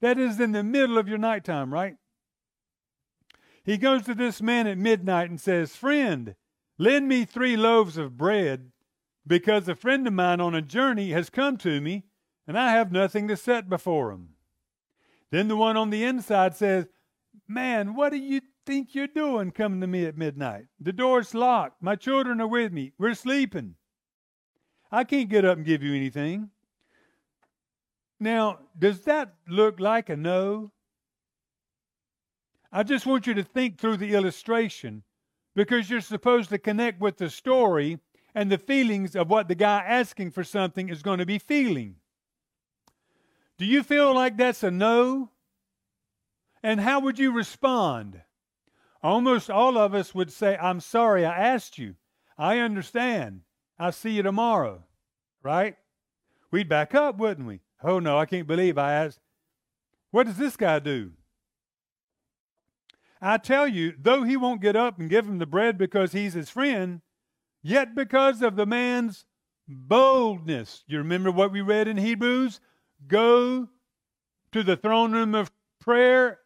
That 0.00 0.18
is 0.18 0.40
in 0.40 0.52
the 0.52 0.62
middle 0.62 0.98
of 0.98 1.08
your 1.08 1.18
nighttime, 1.18 1.72
right? 1.72 1.96
He 3.64 3.78
goes 3.78 4.02
to 4.04 4.14
this 4.14 4.42
man 4.42 4.66
at 4.66 4.78
midnight 4.78 5.30
and 5.30 5.40
says, 5.40 5.76
Friend, 5.76 6.34
lend 6.78 7.08
me 7.08 7.24
three 7.24 7.56
loaves 7.56 7.96
of 7.96 8.16
bread 8.16 8.72
because 9.26 9.68
a 9.68 9.76
friend 9.76 10.06
of 10.06 10.12
mine 10.12 10.40
on 10.40 10.54
a 10.54 10.62
journey 10.62 11.10
has 11.10 11.30
come 11.30 11.56
to 11.58 11.80
me 11.80 12.04
and 12.46 12.58
I 12.58 12.72
have 12.72 12.92
nothing 12.92 13.28
to 13.28 13.36
set 13.36 13.68
before 13.68 14.10
him. 14.10 14.30
Then 15.30 15.48
the 15.48 15.56
one 15.56 15.76
on 15.76 15.90
the 15.90 16.04
inside 16.04 16.56
says, 16.56 16.86
Man, 17.48 17.94
what 17.94 18.10
do 18.10 18.18
you 18.18 18.40
think 18.66 18.94
you're 18.94 19.06
doing 19.06 19.50
coming 19.50 19.80
to 19.80 19.86
me 19.86 20.04
at 20.04 20.16
midnight? 20.16 20.66
The 20.80 20.92
door's 20.92 21.34
locked. 21.34 21.82
My 21.82 21.96
children 21.96 22.40
are 22.40 22.46
with 22.46 22.72
me. 22.72 22.92
We're 22.98 23.14
sleeping. 23.14 23.76
I 24.90 25.04
can't 25.04 25.30
get 25.30 25.44
up 25.44 25.56
and 25.56 25.66
give 25.66 25.82
you 25.82 25.94
anything. 25.94 26.50
Now, 28.20 28.58
does 28.78 29.00
that 29.02 29.34
look 29.48 29.80
like 29.80 30.08
a 30.08 30.16
no? 30.16 30.70
I 32.70 32.82
just 32.82 33.06
want 33.06 33.26
you 33.26 33.34
to 33.34 33.42
think 33.42 33.78
through 33.78 33.96
the 33.96 34.14
illustration 34.14 35.02
because 35.54 35.90
you're 35.90 36.00
supposed 36.00 36.50
to 36.50 36.58
connect 36.58 37.00
with 37.00 37.16
the 37.16 37.30
story 37.30 37.98
and 38.34 38.50
the 38.50 38.58
feelings 38.58 39.16
of 39.16 39.28
what 39.28 39.48
the 39.48 39.54
guy 39.54 39.82
asking 39.86 40.30
for 40.30 40.44
something 40.44 40.88
is 40.88 41.02
going 41.02 41.18
to 41.18 41.26
be 41.26 41.38
feeling. 41.38 41.96
Do 43.62 43.68
you 43.68 43.84
feel 43.84 44.12
like 44.12 44.36
that's 44.36 44.64
a 44.64 44.72
no? 44.72 45.30
And 46.64 46.80
how 46.80 46.98
would 46.98 47.20
you 47.20 47.30
respond? 47.30 48.20
Almost 49.04 49.50
all 49.50 49.78
of 49.78 49.94
us 49.94 50.12
would 50.12 50.32
say, 50.32 50.56
I'm 50.56 50.80
sorry 50.80 51.24
I 51.24 51.38
asked 51.38 51.78
you. 51.78 51.94
I 52.36 52.58
understand. 52.58 53.42
I'll 53.78 53.92
see 53.92 54.10
you 54.10 54.24
tomorrow. 54.24 54.82
Right? 55.44 55.76
We'd 56.50 56.68
back 56.68 56.92
up, 56.96 57.18
wouldn't 57.18 57.46
we? 57.46 57.60
Oh 57.84 58.00
no, 58.00 58.18
I 58.18 58.26
can't 58.26 58.48
believe 58.48 58.78
I 58.78 58.94
asked. 58.94 59.20
What 60.10 60.26
does 60.26 60.38
this 60.38 60.56
guy 60.56 60.80
do? 60.80 61.12
I 63.20 63.38
tell 63.38 63.68
you, 63.68 63.94
though 63.96 64.24
he 64.24 64.36
won't 64.36 64.60
get 64.60 64.74
up 64.74 64.98
and 64.98 65.08
give 65.08 65.28
him 65.28 65.38
the 65.38 65.46
bread 65.46 65.78
because 65.78 66.10
he's 66.10 66.34
his 66.34 66.50
friend, 66.50 67.00
yet 67.62 67.94
because 67.94 68.42
of 68.42 68.56
the 68.56 68.66
man's 68.66 69.24
boldness. 69.68 70.82
You 70.88 70.98
remember 70.98 71.30
what 71.30 71.52
we 71.52 71.60
read 71.60 71.86
in 71.86 71.98
Hebrews? 71.98 72.58
Go 73.06 73.68
to 74.52 74.62
the 74.62 74.76
throne 74.76 75.12
room 75.12 75.34
of 75.34 75.50
prayer 75.80 76.40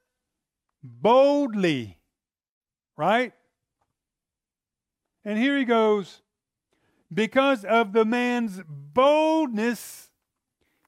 boldly. 0.82 1.98
Right? 2.96 3.32
And 5.24 5.38
here 5.38 5.58
he 5.58 5.64
goes. 5.64 6.22
Because 7.12 7.64
of 7.64 7.92
the 7.92 8.04
man's 8.04 8.60
boldness, 8.68 10.10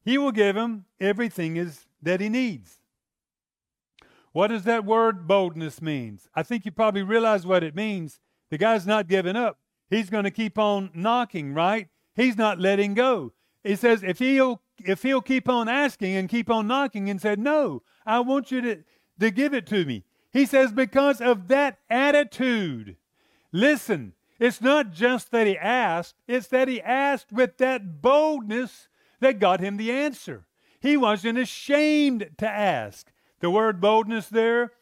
he 0.04 0.18
will 0.18 0.32
give 0.32 0.56
him 0.56 0.84
everything 1.00 1.56
is, 1.56 1.86
that 2.02 2.20
he 2.20 2.28
needs. 2.28 2.78
What 4.32 4.48
does 4.48 4.64
that 4.64 4.84
word 4.84 5.26
boldness 5.26 5.82
means? 5.82 6.28
I 6.34 6.42
think 6.42 6.64
you 6.64 6.70
probably 6.70 7.02
realize 7.02 7.46
what 7.46 7.64
it 7.64 7.74
means. 7.74 8.20
The 8.50 8.58
guy's 8.58 8.86
not 8.86 9.08
giving 9.08 9.36
up. 9.36 9.58
He's 9.90 10.10
going 10.10 10.24
to 10.24 10.30
keep 10.30 10.58
on 10.58 10.90
knocking, 10.94 11.54
right? 11.54 11.88
He's 12.14 12.36
not 12.36 12.58
letting 12.58 12.94
go. 12.94 13.32
He 13.64 13.76
says 13.76 14.02
if 14.02 14.18
he'll 14.18 14.60
if 14.84 15.02
he'll 15.02 15.22
keep 15.22 15.48
on 15.48 15.68
asking 15.68 16.16
and 16.16 16.28
keep 16.28 16.50
on 16.50 16.66
knocking 16.66 17.08
and 17.10 17.20
said, 17.20 17.38
"No, 17.38 17.82
I 18.06 18.20
want 18.20 18.50
you 18.50 18.60
to 18.62 18.84
to 19.20 19.30
give 19.30 19.54
it 19.54 19.66
to 19.66 19.84
me." 19.84 20.04
He 20.32 20.46
says 20.46 20.72
because 20.72 21.20
of 21.20 21.48
that 21.48 21.78
attitude. 21.88 22.96
Listen, 23.52 24.12
it's 24.38 24.60
not 24.60 24.92
just 24.92 25.30
that 25.30 25.46
he 25.46 25.56
asked, 25.56 26.14
it's 26.26 26.48
that 26.48 26.68
he 26.68 26.80
asked 26.80 27.32
with 27.32 27.56
that 27.58 28.00
boldness 28.00 28.88
that 29.20 29.40
got 29.40 29.60
him 29.60 29.76
the 29.76 29.90
answer. 29.90 30.46
He 30.80 30.96
wasn't 30.96 31.38
ashamed 31.38 32.30
to 32.38 32.48
ask. 32.48 33.10
The 33.40 33.50
word 33.50 33.80
boldness 33.80 34.28
there 34.28 34.72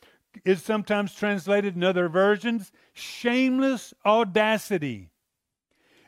is 0.44 0.62
sometimes 0.62 1.14
translated 1.14 1.76
in 1.76 1.84
other 1.84 2.08
versions 2.08 2.70
shameless 2.92 3.94
audacity. 4.04 5.10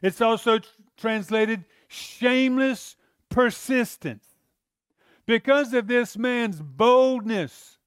It's 0.03 0.21
also 0.21 0.61
translated 0.97 1.65
shameless 1.89 2.97
persistence. 3.29 4.25
Because 5.27 5.75
of 5.75 5.87
this 5.87 6.17
man's 6.17 6.61
boldness, 6.61 7.79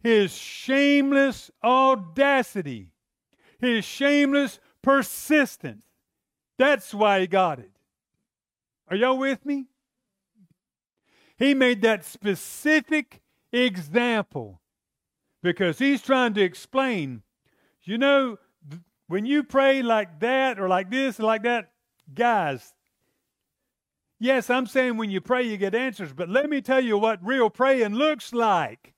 his 0.00 0.34
shameless 0.34 1.50
audacity, 1.62 2.92
his 3.58 3.84
shameless 3.84 4.58
persistence, 4.80 5.84
that's 6.58 6.94
why 6.94 7.20
he 7.20 7.26
got 7.26 7.58
it. 7.58 7.70
Are 8.88 8.96
y'all 8.96 9.18
with 9.18 9.44
me? 9.44 9.66
He 11.36 11.54
made 11.54 11.82
that 11.82 12.04
specific 12.04 13.22
example 13.52 14.60
because 15.42 15.78
he's 15.78 16.02
trying 16.02 16.34
to 16.34 16.42
explain, 16.42 17.22
you 17.82 17.98
know, 17.98 18.38
when 19.08 19.26
you 19.26 19.42
pray 19.42 19.82
like 19.82 20.20
that 20.20 20.58
or 20.58 20.68
like 20.68 20.90
this 20.90 21.18
or 21.18 21.24
like 21.24 21.42
that, 21.42 21.72
guys, 22.14 22.74
yes, 24.22 24.48
I'm 24.48 24.66
saying 24.66 24.96
when 24.96 25.10
you 25.10 25.20
pray 25.20 25.42
you 25.42 25.56
get 25.56 25.74
answers, 25.74 26.12
but 26.12 26.28
let 26.28 26.48
me 26.48 26.60
tell 26.60 26.80
you 26.80 26.96
what 26.96 27.24
real 27.24 27.50
praying 27.50 27.94
looks 27.94 28.32
like. 28.32 28.94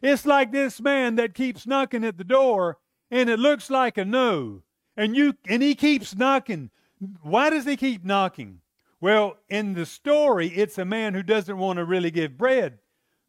It's 0.00 0.24
like 0.24 0.52
this 0.52 0.80
man 0.80 1.16
that 1.16 1.34
keeps 1.34 1.66
knocking 1.66 2.04
at 2.04 2.18
the 2.18 2.24
door 2.24 2.78
and 3.10 3.28
it 3.28 3.38
looks 3.38 3.68
like 3.68 3.98
a 3.98 4.04
no. 4.04 4.62
And 4.96 5.16
you 5.16 5.34
and 5.48 5.62
he 5.62 5.74
keeps 5.74 6.16
knocking. 6.16 6.70
Why 7.22 7.50
does 7.50 7.64
he 7.64 7.76
keep 7.76 8.04
knocking? 8.04 8.60
Well, 9.00 9.36
in 9.48 9.74
the 9.74 9.86
story, 9.86 10.48
it's 10.48 10.78
a 10.78 10.84
man 10.84 11.14
who 11.14 11.22
doesn't 11.22 11.58
want 11.58 11.78
to 11.78 11.84
really 11.84 12.10
give 12.10 12.38
bread. 12.38 12.78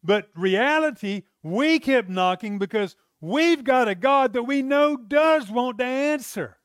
But 0.02 0.28
reality, 0.34 1.24
we 1.42 1.78
kept 1.78 2.08
knocking 2.08 2.58
because 2.58 2.96
we've 3.20 3.62
got 3.62 3.88
a 3.88 3.94
God 3.94 4.32
that 4.32 4.44
we 4.44 4.62
know 4.62 4.96
does 4.96 5.50
want 5.50 5.78
to 5.78 5.84
answer. 5.84 6.59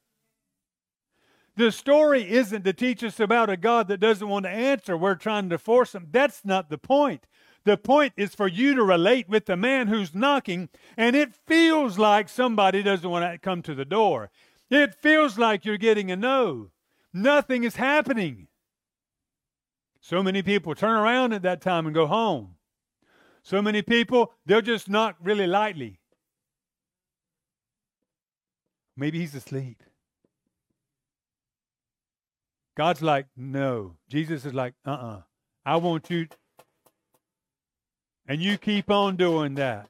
The 1.58 1.72
story 1.72 2.30
isn't 2.30 2.64
to 2.64 2.74
teach 2.74 3.04
us 3.04 3.20
about 3.20 3.50
a 3.50 3.56
God 3.56 3.88
that 3.88 4.00
doesn't 4.00 4.28
want 4.28 4.46
to 4.46 4.50
answer. 4.50 4.98
We're 4.98 5.16
trying 5.16 5.50
to 5.50 5.58
force 5.58 5.96
him. 5.96 6.08
That's 6.12 6.44
not 6.44 6.70
the 6.70 6.78
point. 6.78 7.28
The 7.64 7.78
point 7.78 8.14
is 8.18 8.36
for 8.36 8.48
you 8.48 8.76
to 8.76 8.84
relate 8.84 9.28
with 9.28 9.46
the 9.46 9.56
man 9.56 9.88
who's 9.88 10.14
knocking, 10.14 10.70
and 10.98 11.16
it 11.16 11.34
feels 11.48 11.98
like 11.98 12.30
somebody 12.30 12.84
doesn't 12.84 13.10
want 13.10 13.32
to 13.32 13.40
come 13.40 13.62
to 13.64 13.74
the 13.74 13.86
door. 13.86 14.30
It 14.70 14.94
feels 14.94 15.38
like 15.38 15.66
you're 15.66 15.78
getting 15.78 16.12
a 16.12 16.16
no. 16.16 16.72
Nothing 17.14 17.64
is 17.64 17.78
happening. 17.78 18.48
So 20.02 20.22
many 20.22 20.44
people 20.44 20.76
turn 20.76 20.98
around 20.98 21.34
at 21.34 21.42
that 21.44 21.62
time 21.62 21.86
and 21.86 21.96
go 21.96 22.06
home. 22.06 22.56
So 23.42 23.62
many 23.62 23.82
people, 23.82 24.34
they'll 24.46 24.62
just 24.62 24.90
knock 24.90 25.16
really 25.22 25.48
lightly. 25.48 26.02
Maybe 28.98 29.20
he's 29.20 29.34
asleep. 29.34 29.82
God's 32.76 33.02
like, 33.02 33.28
no. 33.36 33.96
Jesus 34.10 34.46
is 34.46 34.54
like, 34.54 34.74
uh 34.86 34.92
uh-uh. 34.92 35.18
uh 35.18 35.22
I 35.66 35.78
want 35.78 36.10
you. 36.10 36.28
And 38.28 38.42
you 38.42 38.58
keep 38.58 38.92
on 38.92 39.16
doing 39.16 39.56
that. 39.56 39.90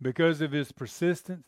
Because 0.00 0.40
of 0.40 0.52
his 0.52 0.70
persistence, 0.70 1.46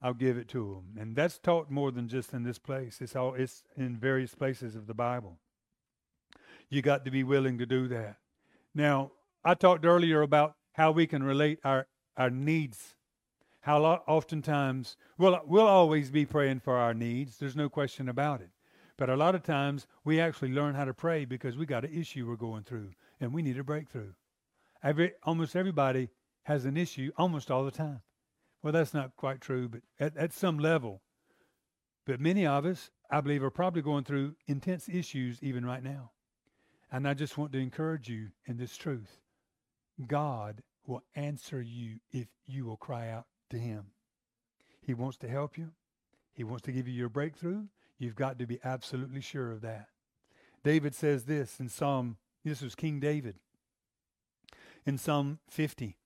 I'll 0.00 0.14
give 0.14 0.36
it 0.36 0.48
to 0.48 0.74
him. 0.74 1.00
And 1.00 1.16
that's 1.16 1.38
taught 1.38 1.70
more 1.70 1.90
than 1.90 2.08
just 2.08 2.32
in 2.32 2.44
this 2.44 2.58
place. 2.58 3.00
It's 3.00 3.16
all 3.16 3.34
it's 3.34 3.64
in 3.76 3.96
various 3.96 4.34
places 4.34 4.76
of 4.76 4.86
the 4.86 4.94
Bible. 4.94 5.38
You 6.70 6.82
got 6.82 7.04
to 7.04 7.10
be 7.10 7.24
willing 7.24 7.58
to 7.58 7.66
do 7.66 7.88
that. 7.88 8.16
Now, 8.74 9.10
I 9.44 9.54
talked 9.54 9.84
earlier 9.84 10.22
about 10.22 10.54
how 10.72 10.92
we 10.92 11.06
can 11.06 11.22
relate 11.22 11.58
our, 11.64 11.86
our 12.16 12.30
needs. 12.30 12.94
How 13.60 13.82
oftentimes, 13.84 14.96
well, 15.18 15.40
we'll 15.44 15.66
always 15.66 16.10
be 16.10 16.26
praying 16.26 16.60
for 16.60 16.76
our 16.76 16.94
needs. 16.94 17.36
There's 17.36 17.56
no 17.56 17.68
question 17.68 18.08
about 18.08 18.40
it. 18.40 18.50
But 19.02 19.10
a 19.10 19.16
lot 19.16 19.34
of 19.34 19.42
times 19.42 19.88
we 20.04 20.20
actually 20.20 20.52
learn 20.52 20.76
how 20.76 20.84
to 20.84 20.94
pray 20.94 21.24
because 21.24 21.56
we 21.56 21.66
got 21.66 21.84
an 21.84 21.92
issue 21.92 22.24
we're 22.24 22.36
going 22.36 22.62
through 22.62 22.90
and 23.18 23.34
we 23.34 23.42
need 23.42 23.58
a 23.58 23.64
breakthrough. 23.64 24.12
Every, 24.80 25.14
almost 25.24 25.56
everybody 25.56 26.10
has 26.44 26.66
an 26.66 26.76
issue 26.76 27.10
almost 27.16 27.50
all 27.50 27.64
the 27.64 27.72
time. 27.72 28.02
Well, 28.62 28.72
that's 28.72 28.94
not 28.94 29.16
quite 29.16 29.40
true, 29.40 29.68
but 29.68 29.80
at, 29.98 30.16
at 30.16 30.32
some 30.32 30.56
level. 30.56 31.02
But 32.06 32.20
many 32.20 32.46
of 32.46 32.64
us, 32.64 32.92
I 33.10 33.20
believe, 33.20 33.42
are 33.42 33.50
probably 33.50 33.82
going 33.82 34.04
through 34.04 34.36
intense 34.46 34.88
issues 34.88 35.42
even 35.42 35.66
right 35.66 35.82
now. 35.82 36.12
And 36.92 37.08
I 37.08 37.14
just 37.14 37.36
want 37.36 37.50
to 37.54 37.58
encourage 37.58 38.08
you 38.08 38.28
in 38.46 38.56
this 38.56 38.76
truth 38.76 39.18
God 40.06 40.62
will 40.86 41.02
answer 41.16 41.60
you 41.60 41.96
if 42.12 42.28
you 42.46 42.66
will 42.66 42.76
cry 42.76 43.10
out 43.10 43.26
to 43.50 43.58
Him. 43.58 43.86
He 44.80 44.94
wants 44.94 45.16
to 45.16 45.28
help 45.28 45.58
you, 45.58 45.72
He 46.32 46.44
wants 46.44 46.62
to 46.66 46.72
give 46.72 46.86
you 46.86 46.94
your 46.94 47.08
breakthrough, 47.08 47.64
You've 48.02 48.16
got 48.16 48.36
to 48.40 48.46
be 48.46 48.58
absolutely 48.64 49.20
sure 49.20 49.52
of 49.52 49.60
that. 49.60 49.86
David 50.64 50.92
says 50.92 51.24
this 51.26 51.60
in 51.60 51.68
Psalm, 51.68 52.16
this 52.44 52.60
was 52.60 52.74
King 52.74 52.98
David, 52.98 53.36
in 54.84 54.98
Psalm 54.98 55.38
50, 55.48 55.96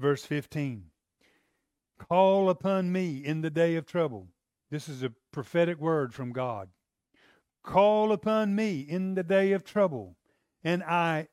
verse 0.00 0.24
15. 0.24 0.86
Call 1.96 2.50
upon 2.50 2.90
me 2.90 3.18
in 3.18 3.42
the 3.42 3.50
day 3.50 3.76
of 3.76 3.86
trouble. 3.86 4.26
This 4.72 4.88
is 4.88 5.04
a 5.04 5.12
prophetic 5.30 5.78
word 5.78 6.12
from 6.12 6.32
God. 6.32 6.70
Call 7.62 8.10
upon 8.10 8.56
me 8.56 8.80
in 8.80 9.14
the 9.14 9.22
day 9.22 9.52
of 9.52 9.62
trouble, 9.62 10.16
and 10.64 10.82
I 10.82 11.28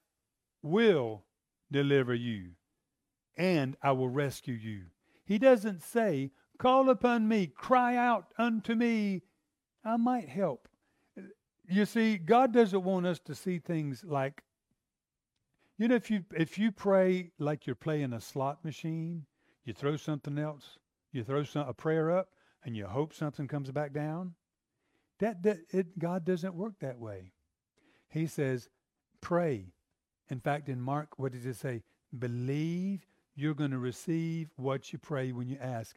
will 0.61 1.23
deliver 1.71 2.13
you, 2.13 2.51
and 3.35 3.75
I 3.81 3.93
will 3.93 4.09
rescue 4.09 4.53
you. 4.53 4.83
He 5.25 5.39
doesn't 5.39 5.81
say, 5.81 6.29
Call 6.59 6.91
upon 6.91 7.27
me, 7.27 7.47
cry 7.47 7.95
out 7.95 8.27
unto 8.37 8.75
me, 8.75 9.23
I 9.85 9.97
might 9.97 10.27
help. 10.27 10.67
You 11.67 11.85
see, 11.85 12.17
God 12.17 12.51
doesn't 12.51 12.83
want 12.83 13.05
us 13.05 13.19
to 13.21 13.35
see 13.35 13.59
things 13.59 14.03
like 14.03 14.43
you 15.77 15.87
know 15.87 15.95
if 15.95 16.09
you 16.09 16.23
if 16.35 16.57
you 16.57 16.71
pray 16.71 17.31
like 17.39 17.67
you're 17.67 17.75
playing 17.75 18.13
a 18.13 18.21
slot 18.21 18.63
machine, 18.65 19.25
you 19.63 19.73
throw 19.73 19.95
something 19.97 20.37
else, 20.37 20.77
you 21.11 21.23
throw 21.23 21.43
some, 21.43 21.67
a 21.67 21.73
prayer 21.73 22.11
up 22.11 22.29
and 22.65 22.75
you 22.75 22.85
hope 22.87 23.13
something 23.13 23.47
comes 23.47 23.71
back 23.71 23.93
down. 23.93 24.33
That, 25.19 25.43
that 25.43 25.57
it, 25.71 25.97
God 25.97 26.25
doesn't 26.25 26.55
work 26.55 26.73
that 26.79 26.99
way. 26.99 27.31
He 28.09 28.27
says, 28.27 28.69
pray. 29.21 29.73
In 30.29 30.39
fact, 30.39 30.67
in 30.67 30.81
Mark, 30.81 31.17
what 31.17 31.31
does 31.31 31.45
it 31.45 31.55
say? 31.55 31.83
Believe 32.17 33.05
you're 33.35 33.53
going 33.53 33.71
to 33.71 33.77
receive 33.77 34.49
what 34.55 34.91
you 34.91 34.99
pray 34.99 35.31
when 35.31 35.47
you 35.47 35.57
ask. 35.61 35.95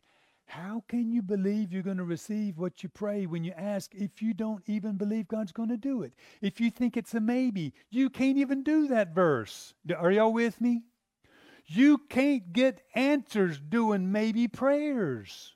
How 0.48 0.82
can 0.88 1.12
you 1.12 1.20
believe 1.20 1.74
you're 1.74 1.82
going 1.82 1.98
to 1.98 2.04
receive 2.04 2.56
what 2.56 2.82
you 2.82 2.88
pray 2.88 3.26
when 3.26 3.44
you 3.44 3.52
ask 3.52 3.94
if 3.94 4.22
you 4.22 4.32
don't 4.32 4.62
even 4.66 4.96
believe 4.96 5.28
God's 5.28 5.52
going 5.52 5.68
to 5.68 5.76
do 5.76 6.02
it? 6.02 6.14
If 6.40 6.58
you 6.58 6.70
think 6.70 6.96
it's 6.96 7.12
a 7.12 7.20
maybe, 7.20 7.74
you 7.90 8.08
can't 8.08 8.38
even 8.38 8.62
do 8.62 8.88
that 8.88 9.14
verse. 9.14 9.74
Are 9.94 10.10
y'all 10.10 10.32
with 10.32 10.58
me? 10.58 10.84
You 11.66 11.98
can't 12.08 12.54
get 12.54 12.80
answers 12.94 13.60
doing 13.60 14.10
maybe 14.10 14.48
prayers. 14.48 15.54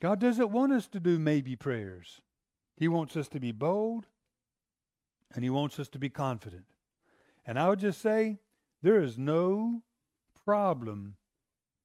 God 0.00 0.20
doesn't 0.20 0.52
want 0.52 0.72
us 0.72 0.86
to 0.88 1.00
do 1.00 1.18
maybe 1.18 1.56
prayers. 1.56 2.20
He 2.76 2.86
wants 2.86 3.16
us 3.16 3.26
to 3.30 3.40
be 3.40 3.50
bold 3.50 4.06
and 5.34 5.42
He 5.42 5.50
wants 5.50 5.80
us 5.80 5.88
to 5.88 5.98
be 5.98 6.08
confident. 6.08 6.66
And 7.44 7.58
I 7.58 7.68
would 7.68 7.80
just 7.80 8.00
say 8.00 8.38
there 8.80 9.02
is 9.02 9.18
no 9.18 9.82
problem 10.44 11.16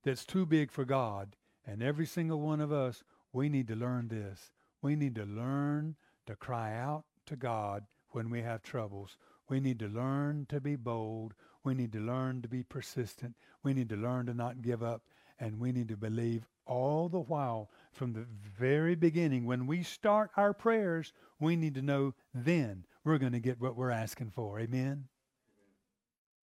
that's 0.04 0.26
too 0.26 0.46
big 0.46 0.72
for 0.72 0.86
God. 0.86 1.36
And 1.66 1.84
every 1.84 2.06
single 2.06 2.42
one 2.42 2.60
of 2.60 2.72
us, 2.72 3.04
we 3.34 3.50
need 3.50 3.68
to 3.68 3.76
learn 3.76 4.08
this. 4.08 4.52
We 4.82 4.96
need 4.96 5.16
to 5.16 5.26
learn 5.26 5.96
to 6.26 6.36
cry 6.36 6.76
out 6.76 7.04
to 7.28 7.36
God 7.36 7.86
when 8.10 8.30
we 8.30 8.42
have 8.42 8.64
troubles. 8.64 9.18
We 9.48 9.60
need 9.60 9.80
to 9.80 9.88
learn 9.88 10.48
to 10.50 10.60
be 10.60 10.76
bold. 10.76 11.34
We 11.64 11.74
need 11.74 11.94
to 11.94 12.00
learn 12.00 12.42
to 12.42 12.48
be 12.48 12.64
persistent. 12.64 13.36
We 13.64 13.74
need 13.74 13.90
to 13.90 13.96
learn 13.96 14.26
to 14.26 14.34
not 14.34 14.62
give 14.62 14.82
up. 14.82 15.04
And 15.40 15.60
we 15.60 15.72
need 15.72 15.88
to 15.90 15.98
believe 15.98 16.48
all 16.66 17.10
the 17.10 17.20
while 17.20 17.70
from 17.92 18.14
the 18.14 18.26
very 18.58 18.96
beginning. 18.96 19.46
When 19.46 19.68
we 19.68 19.84
start 19.84 20.32
our 20.38 20.54
prayers, 20.54 21.14
we 21.40 21.56
need 21.56 21.76
to 21.76 21.82
know 21.82 22.14
then 22.34 22.86
we're 23.04 23.18
going 23.18 23.34
to 23.34 23.40
get 23.40 23.60
what 23.60 23.76
we're 23.76 23.92
asking 23.92 24.32
for. 24.32 24.60
Amen? 24.60 25.06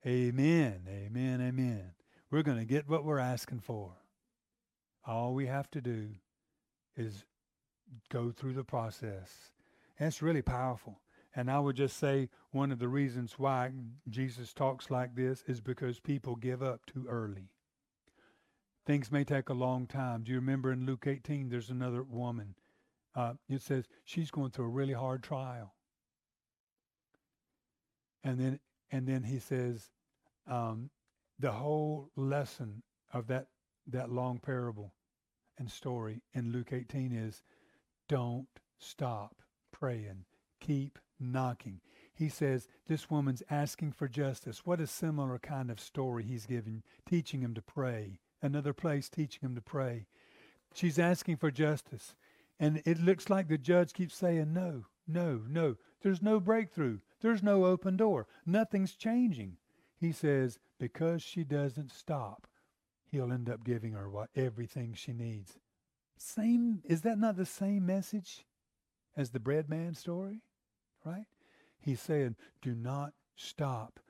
Amen. 0.06 0.82
Amen. 0.88 1.40
Amen 1.40 1.97
we're 2.30 2.42
going 2.42 2.58
to 2.58 2.64
get 2.64 2.88
what 2.88 3.04
we're 3.04 3.18
asking 3.18 3.60
for. 3.60 3.92
All 5.06 5.34
we 5.34 5.46
have 5.46 5.70
to 5.70 5.80
do 5.80 6.08
is 6.96 7.24
go 8.10 8.30
through 8.30 8.54
the 8.54 8.64
process. 8.64 9.52
And 9.98 10.08
it's 10.08 10.22
really 10.22 10.42
powerful. 10.42 11.00
And 11.34 11.50
I 11.50 11.58
would 11.58 11.76
just 11.76 11.96
say 11.96 12.28
one 12.50 12.72
of 12.72 12.78
the 12.78 12.88
reasons 12.88 13.38
why 13.38 13.70
Jesus 14.08 14.52
talks 14.52 14.90
like 14.90 15.14
this 15.14 15.44
is 15.46 15.60
because 15.60 16.00
people 16.00 16.36
give 16.36 16.62
up 16.62 16.84
too 16.86 17.06
early. 17.08 17.50
Things 18.86 19.12
may 19.12 19.24
take 19.24 19.48
a 19.48 19.54
long 19.54 19.86
time. 19.86 20.22
Do 20.22 20.32
you 20.32 20.38
remember 20.38 20.72
in 20.72 20.86
Luke 20.86 21.06
18, 21.06 21.50
there's 21.50 21.70
another 21.70 22.02
woman. 22.02 22.54
Uh, 23.14 23.34
it 23.48 23.62
says 23.62 23.84
she's 24.04 24.30
going 24.30 24.50
through 24.50 24.66
a 24.66 24.70
really 24.70 24.94
hard 24.94 25.22
trial. 25.22 25.74
And 28.24 28.38
then, 28.38 28.60
and 28.90 29.06
then 29.06 29.24
he 29.24 29.38
says, 29.38 29.90
um, 30.46 30.90
the 31.38 31.52
whole 31.52 32.10
lesson 32.16 32.82
of 33.12 33.26
that 33.28 33.46
that 33.86 34.10
long 34.10 34.38
parable 34.38 34.92
and 35.56 35.70
story 35.70 36.20
in 36.34 36.52
Luke 36.52 36.72
18 36.72 37.12
is 37.12 37.42
don't 38.08 38.48
stop 38.78 39.36
praying. 39.72 40.24
Keep 40.60 40.98
knocking. 41.18 41.80
He 42.14 42.28
says 42.28 42.68
this 42.86 43.10
woman's 43.10 43.42
asking 43.50 43.92
for 43.92 44.08
justice. 44.08 44.66
What 44.66 44.80
a 44.80 44.86
similar 44.86 45.38
kind 45.38 45.70
of 45.70 45.80
story 45.80 46.24
he's 46.24 46.46
giving, 46.46 46.82
teaching 47.08 47.40
him 47.40 47.54
to 47.54 47.62
pray. 47.62 48.20
Another 48.42 48.72
place 48.72 49.08
teaching 49.08 49.40
him 49.42 49.54
to 49.54 49.60
pray. 49.60 50.06
She's 50.74 50.98
asking 50.98 51.36
for 51.36 51.50
justice. 51.50 52.14
And 52.60 52.82
it 52.84 53.00
looks 53.00 53.30
like 53.30 53.48
the 53.48 53.58
judge 53.58 53.92
keeps 53.92 54.16
saying, 54.16 54.52
no, 54.52 54.86
no, 55.06 55.42
no. 55.48 55.76
There's 56.02 56.22
no 56.22 56.40
breakthrough. 56.40 56.98
There's 57.20 57.42
no 57.42 57.64
open 57.64 57.96
door. 57.96 58.26
Nothing's 58.44 58.94
changing. 58.94 59.56
He 60.00 60.12
says, 60.12 60.58
because 60.78 61.22
she 61.22 61.44
doesn't 61.44 61.92
stop, 61.92 62.46
he'll 63.10 63.32
end 63.32 63.50
up 63.50 63.64
giving 63.64 63.92
her 63.92 64.08
what 64.08 64.30
everything 64.36 64.94
she 64.94 65.12
needs. 65.12 65.58
Same 66.16 66.82
is 66.84 67.02
that 67.02 67.18
not 67.18 67.36
the 67.36 67.46
same 67.46 67.86
message 67.86 68.44
as 69.16 69.30
the 69.30 69.40
bread 69.40 69.68
man 69.68 69.94
story? 69.94 70.42
Right? 71.04 71.26
He's 71.80 72.00
saying, 72.00 72.36
do 72.60 72.74
not 72.74 73.12
stop. 73.36 74.00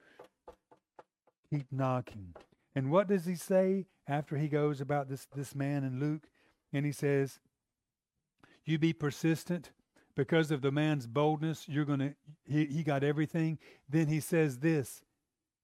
Keep 1.50 1.66
knocking. 1.70 2.34
And 2.74 2.90
what 2.90 3.08
does 3.08 3.24
he 3.24 3.34
say 3.34 3.86
after 4.06 4.36
he 4.36 4.48
goes 4.48 4.80
about 4.80 5.08
this, 5.08 5.26
this 5.34 5.54
man 5.54 5.84
in 5.84 5.98
Luke? 6.00 6.28
And 6.72 6.84
he 6.84 6.92
says, 6.92 7.40
You 8.64 8.78
be 8.78 8.92
persistent 8.92 9.70
because 10.14 10.50
of 10.50 10.60
the 10.60 10.70
man's 10.70 11.06
boldness. 11.06 11.66
You're 11.68 11.84
to, 11.84 12.14
he, 12.44 12.66
he 12.66 12.82
got 12.82 13.02
everything. 13.02 13.58
Then 13.88 14.08
he 14.08 14.20
says 14.20 14.58
this 14.58 15.02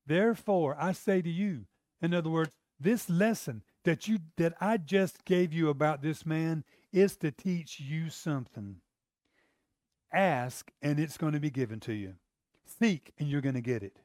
Therefore, 0.06 0.76
I 0.78 0.92
say 0.92 1.22
to 1.22 1.30
you, 1.30 1.66
in 2.02 2.12
other 2.12 2.30
words, 2.30 2.52
this 2.78 3.08
lesson 3.08 3.62
that 3.84 4.08
you 4.08 4.18
that 4.36 4.54
I 4.60 4.76
just 4.76 5.24
gave 5.24 5.52
you 5.52 5.68
about 5.68 6.02
this 6.02 6.26
man 6.26 6.64
is 6.92 7.16
to 7.18 7.30
teach 7.30 7.80
you 7.80 8.10
something. 8.10 8.76
Ask, 10.12 10.70
and 10.82 11.00
it's 11.00 11.16
going 11.16 11.32
to 11.32 11.40
be 11.40 11.50
given 11.50 11.80
to 11.80 11.92
you. 11.92 12.14
Seek, 12.64 13.12
and 13.18 13.28
you're 13.28 13.40
going 13.40 13.54
to 13.54 13.60
get 13.60 13.82
it. 13.82 13.98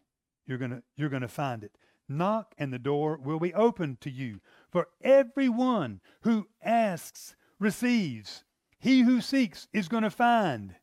You're 0.48 0.58
going 0.58 0.72
to, 0.72 0.84
you're 0.96 1.10
going 1.10 1.22
to 1.22 1.28
find 1.28 1.64
it. 1.64 1.78
Knock, 2.08 2.56
and 2.58 2.74
the 2.74 2.80
door 2.80 3.20
will 3.24 3.40
be 3.40 3.54
opened 3.54 4.02
to 4.02 4.10
you. 4.10 4.42
For 4.72 4.88
everyone 5.02 6.02
who 6.22 6.48
asks 6.64 7.36
receives. 7.60 8.44
He 8.80 9.02
who 9.02 9.22
seeks 9.22 9.68
is 9.74 9.88
going 9.88 10.04
to 10.04 10.10
find. 10.10 10.76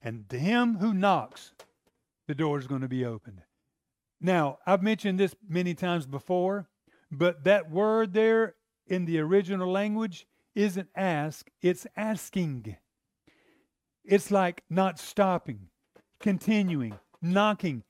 And 0.00 0.28
to 0.30 0.38
him 0.38 0.76
who 0.76 0.94
knocks, 0.94 1.52
the 2.26 2.34
door 2.34 2.58
is 2.58 2.66
going 2.66 2.82
to 2.82 2.88
be 2.88 3.04
opened. 3.04 3.42
Now, 4.20 4.58
I've 4.66 4.82
mentioned 4.82 5.18
this 5.18 5.34
many 5.48 5.74
times 5.74 6.06
before, 6.06 6.68
but 7.10 7.44
that 7.44 7.70
word 7.70 8.12
there 8.12 8.56
in 8.86 9.04
the 9.04 9.20
original 9.20 9.70
language 9.70 10.26
isn't 10.54 10.88
ask, 10.96 11.48
it's 11.62 11.86
asking. 11.96 12.76
It's 14.04 14.30
like 14.30 14.64
not 14.68 14.98
stopping, 14.98 15.68
continuing, 16.18 16.98
knocking. 17.22 17.84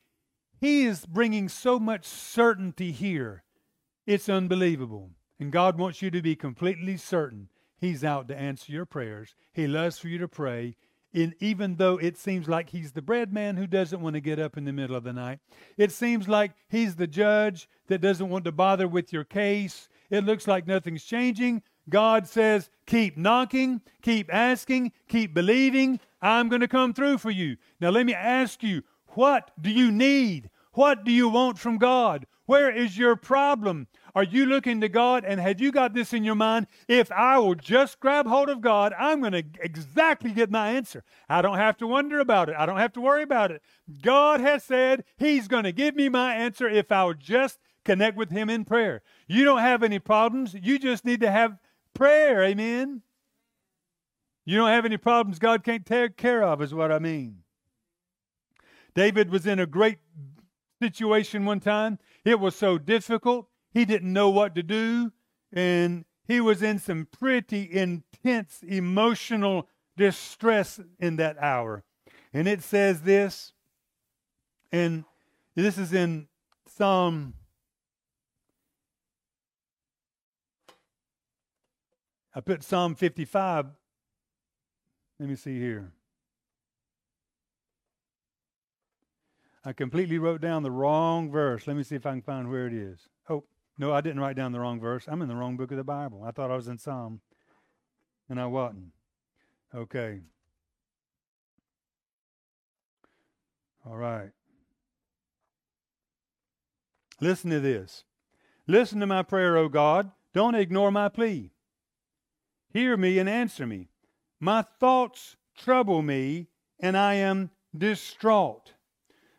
He 0.61 0.85
is 0.85 1.07
bringing 1.07 1.49
so 1.49 1.79
much 1.79 2.05
certainty 2.05 2.93
here. 2.93 3.45
It's 4.07 4.29
unbelievable. 4.29 5.11
And 5.41 5.53
God 5.53 5.79
wants 5.79 6.03
you 6.03 6.11
to 6.11 6.21
be 6.21 6.35
completely 6.35 6.97
certain 6.97 7.49
He's 7.81 8.03
out 8.03 8.27
to 8.29 8.37
answer 8.37 8.73
your 8.73 8.87
prayers. 8.87 9.35
He 9.53 9.69
loves 9.69 9.99
for 9.99 10.09
you 10.09 10.19
to 10.19 10.29
pray. 10.29 10.75
And 11.15 11.35
even 11.41 11.77
though 11.77 11.97
it 11.97 12.19
seems 12.19 12.49
like 12.49 12.71
he's 12.71 12.93
the 12.93 13.03
bread 13.03 13.33
man 13.33 13.57
who 13.57 13.67
doesn't 13.67 14.01
want 14.01 14.15
to 14.15 14.21
get 14.21 14.39
up 14.39 14.57
in 14.57 14.65
the 14.65 14.73
middle 14.73 14.95
of 14.95 15.05
the 15.05 15.13
night, 15.13 15.41
it 15.77 15.91
seems 15.91 16.29
like 16.29 16.53
he's 16.69 16.97
the 16.97 17.07
judge 17.07 17.69
that 17.87 18.01
doesn't 18.01 18.29
want 18.29 18.45
to 18.45 18.53
bother 18.53 18.87
with 18.87 19.13
your 19.13 19.25
case. 19.25 19.89
It 20.11 20.25
looks 20.25 20.47
like 20.47 20.67
nothing's 20.67 21.05
changing. 21.05 21.63
God 21.89 22.29
says, 22.29 22.69
keep 22.87 23.17
knocking, 23.17 23.81
keep 24.03 24.33
asking, 24.33 24.93
keep 25.09 25.33
believing. 25.33 26.01
I'm 26.21 26.49
going 26.49 26.61
to 26.61 26.69
come 26.69 26.93
through 26.93 27.19
for 27.19 27.31
you. 27.31 27.57
Now, 27.81 27.89
let 27.91 28.05
me 28.05 28.13
ask 28.13 28.63
you, 28.63 28.83
what 29.15 29.51
do 29.61 29.71
you 29.71 29.91
need? 29.91 30.51
What 30.73 31.05
do 31.05 31.13
you 31.13 31.29
want 31.29 31.59
from 31.59 31.79
God? 31.79 32.27
Where 32.47 32.75
is 32.75 32.97
your 32.97 33.15
problem? 33.15 33.89
Are 34.15 34.25
you 34.25 34.47
looking 34.47 34.81
to 34.81 34.89
God 34.89 35.25
and 35.25 35.39
have 35.39 35.61
you 35.61 35.71
got 35.71 35.93
this 35.93 36.15
in 36.15 36.25
your 36.25 36.35
mind? 36.35 36.67
If 36.89 37.13
I 37.13 37.39
will 37.39 37.55
just 37.55 38.01
grab 38.01 38.27
hold 38.27 38.49
of 38.49 38.63
God, 38.63 38.95
I'm 38.99 39.21
going 39.21 39.33
to 39.33 39.45
exactly 39.61 40.33
get 40.33 40.51
my 40.51 40.71
answer. 40.71 41.05
I 41.29 41.43
don't 41.43 41.59
have 41.59 41.77
to 41.79 41.87
wonder 41.87 42.21
about 42.21 42.49
it. 42.49 42.57
I 42.59 42.65
don't 42.65 42.79
have 42.79 42.95
to 42.95 43.01
worry 43.01 43.23
about 43.23 43.51
it. 43.51 43.63
God 44.01 44.41
has 44.41 44.65
said 44.65 45.05
He's 45.19 45.47
going 45.47 45.65
to 45.65 45.73
give 45.73 45.95
me 45.95 46.09
my 46.09 46.35
answer 46.35 46.69
if 46.69 46.91
I 46.91 47.05
will 47.05 47.15
just 47.15 47.59
connect 47.85 48.17
with 48.17 48.31
Him 48.31 48.49
in 48.49 48.65
prayer. 48.65 49.03
You 49.27 49.45
don't 49.45 49.61
have 49.61 49.83
any 49.83 49.99
problems. 49.99 50.55
You 50.55 50.79
just 50.79 51.05
need 51.05 51.21
to 51.21 51.31
have 51.31 51.59
prayer. 51.93 52.43
Amen. 52.43 53.03
You 54.47 54.57
don't 54.57 54.71
have 54.71 54.87
any 54.87 54.97
problems 54.97 55.39
God 55.39 55.63
can't 55.63 55.85
take 55.85 56.17
care 56.17 56.43
of, 56.43 56.63
is 56.63 56.73
what 56.73 56.91
I 56.91 56.99
mean. 56.99 57.43
David 58.95 59.31
was 59.31 59.47
in 59.47 59.59
a 59.59 59.67
great 59.67 59.99
situation 60.81 61.45
one 61.45 61.61
time. 61.61 61.99
It 62.25 62.41
was 62.41 62.55
so 62.55 62.79
difficult. 62.79 63.49
He 63.73 63.85
didn't 63.85 64.13
know 64.13 64.31
what 64.31 64.55
to 64.55 64.63
do. 64.63 65.13
And 65.53 66.05
he 66.27 66.41
was 66.41 66.63
in 66.63 66.79
some 66.79 67.07
pretty 67.11 67.69
intense 67.73 68.63
emotional 68.67 69.69
distress 69.97 70.81
in 70.99 71.17
that 71.17 71.39
hour. 71.39 71.85
And 72.33 72.47
it 72.47 72.63
says 72.63 73.03
this, 73.03 73.53
and 74.71 75.05
this 75.55 75.79
is 75.79 75.95
in 75.95 76.29
Psalm. 76.67 77.35
I 82.35 82.41
put 82.41 82.63
Psalm 82.63 82.95
55. 82.95 83.67
Let 85.19 85.29
me 85.29 85.35
see 85.35 85.59
here. 85.59 85.93
I 89.69 89.75
completely 89.75 90.19
wrote 90.19 90.41
down 90.41 90.63
the 90.63 90.71
wrong 90.71 91.31
verse. 91.31 91.67
Let 91.67 91.77
me 91.77 91.83
see 91.83 91.95
if 91.95 92.07
I 92.07 92.13
can 92.13 92.23
find 92.23 92.51
where 92.51 92.67
it 92.67 92.73
is. 92.73 93.11
Oh, 93.29 93.45
no, 93.77 93.93
I 93.93 94.01
didn't 94.01 94.21
write 94.21 94.35
down 94.35 94.53
the 94.53 94.61
wrong 94.61 94.81
verse. 94.81 95.05
I'm 95.07 95.21
in 95.21 95.29
the 95.29 95.37
wrong 95.37 95.59
book 95.59 95.71
of 95.71 95.77
the 95.77 95.85
Bible. 95.85 96.25
I 96.25 96.31
thought 96.31 96.51
I 96.51 96.57
was 96.57 96.69
in 96.69 96.79
Psalm, 96.79 97.21
and 98.31 98.41
I 98.41 98.47
wasn't. 98.47 98.93
Okay. 99.75 100.21
All 103.85 103.99
right. 103.99 104.31
Listen 107.21 107.51
to 107.51 107.61
this. 107.61 108.05
Listen 108.67 109.01
to 109.01 109.07
my 109.07 109.23
prayer, 109.23 109.59
O 109.59 109.69
God. 109.69 110.11
Don't 110.33 110.55
ignore 110.55 110.91
my 110.91 111.11
plea. 111.11 111.51
Hear 112.73 112.97
me 112.97 113.19
and 113.19 113.29
answer 113.29 113.67
me. 113.67 113.91
My 114.41 114.63
thoughts 114.63 115.37
trouble 115.55 116.01
me, 116.01 116.47
and 116.81 116.97
I 116.97 117.17
am 117.17 117.51
distraught. 117.77 118.73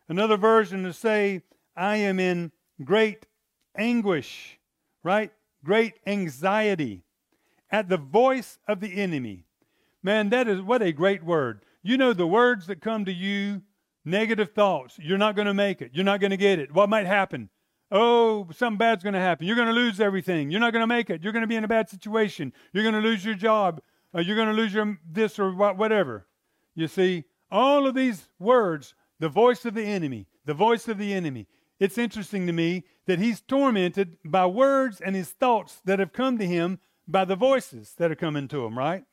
Another 0.09 0.37
version 0.37 0.83
to 0.83 0.91
say, 0.91 1.43
I 1.77 1.97
am 1.97 2.19
in 2.19 2.51
great 2.83 3.27
anguish, 3.77 4.59
right? 5.03 5.31
Great 5.63 5.99
anxiety 6.07 7.03
at 7.71 7.89
the 7.89 7.97
voice 7.97 8.57
of 8.67 8.79
the 8.79 8.99
enemy. 8.99 9.45
Man, 10.01 10.29
that 10.29 10.47
is 10.47 10.61
what 10.61 10.81
a 10.81 10.91
great 10.91 11.23
word. 11.23 11.63
You 11.83 11.95
know, 11.95 12.13
the 12.13 12.25
words 12.25 12.65
that 12.67 12.81
come 12.81 13.05
to 13.05 13.13
you, 13.13 13.61
negative 14.03 14.51
thoughts, 14.53 14.97
you're 14.99 15.19
not 15.19 15.35
going 15.35 15.45
to 15.45 15.53
make 15.53 15.81
it. 15.81 15.91
You're 15.93 16.05
not 16.05 16.19
going 16.19 16.31
to 16.31 16.37
get 16.37 16.57
it. 16.57 16.73
What 16.73 16.89
might 16.89 17.05
happen? 17.05 17.49
Oh, 17.91 18.47
something 18.51 18.77
bad's 18.77 19.03
going 19.03 19.13
to 19.13 19.19
happen. 19.19 19.45
You're 19.45 19.55
going 19.55 19.67
to 19.67 19.73
lose 19.73 19.99
everything. 19.99 20.49
You're 20.49 20.59
not 20.59 20.73
going 20.73 20.83
to 20.83 20.87
make 20.87 21.09
it. 21.09 21.23
You're 21.23 21.33
going 21.33 21.43
to 21.43 21.47
be 21.47 21.55
in 21.55 21.63
a 21.63 21.67
bad 21.67 21.87
situation. 21.87 22.51
You're 22.73 22.83
going 22.83 22.95
to 22.95 23.01
lose 23.01 23.23
your 23.23 23.35
job. 23.35 23.81
Uh, 24.15 24.21
you're 24.21 24.35
going 24.35 24.47
to 24.47 24.53
lose 24.53 24.73
your 24.73 24.97
this 25.07 25.37
or 25.37 25.53
whatever. 25.53 26.27
You 26.73 26.87
see, 26.87 27.25
all 27.51 27.85
of 27.85 27.93
these 27.95 28.27
words 28.39 28.93
the 29.19 29.29
voice 29.29 29.65
of 29.65 29.73
the 29.73 29.83
enemy, 29.83 30.27
the 30.45 30.53
voice 30.53 30.87
of 30.87 30.97
the 30.97 31.13
enemy. 31.13 31.47
It's 31.79 31.97
interesting 31.97 32.47
to 32.47 32.53
me 32.53 32.83
that 33.05 33.19
he's 33.19 33.41
tormented 33.41 34.17
by 34.25 34.45
words 34.45 34.99
and 34.99 35.15
his 35.15 35.29
thoughts 35.29 35.79
that 35.85 35.99
have 35.99 36.13
come 36.13 36.37
to 36.37 36.45
him 36.45 36.79
by 37.07 37.25
the 37.25 37.35
voices 37.35 37.93
that 37.97 38.11
are 38.11 38.15
coming 38.15 38.47
to 38.49 38.65
him, 38.65 38.77
right? 38.77 39.03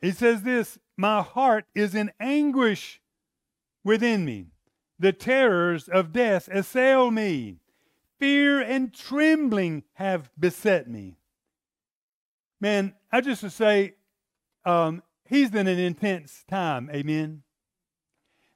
He 0.00 0.12
says 0.12 0.42
this 0.42 0.78
My 0.96 1.22
heart 1.22 1.64
is 1.74 1.94
in 1.94 2.12
anguish 2.20 3.00
within 3.84 4.24
me. 4.24 4.48
The 4.98 5.12
terrors 5.12 5.88
of 5.88 6.12
death 6.12 6.48
assail 6.48 7.10
me. 7.10 7.58
Fear 8.18 8.62
and 8.62 8.94
trembling 8.94 9.84
have 9.94 10.30
beset 10.38 10.88
me. 10.88 11.18
Man, 12.60 12.94
I 13.12 13.20
just 13.20 13.42
to 13.42 13.50
say, 13.50 13.94
um, 14.64 15.02
He's 15.28 15.50
been 15.50 15.66
an 15.66 15.78
intense 15.78 16.44
time. 16.48 16.88
Amen. 16.92 17.42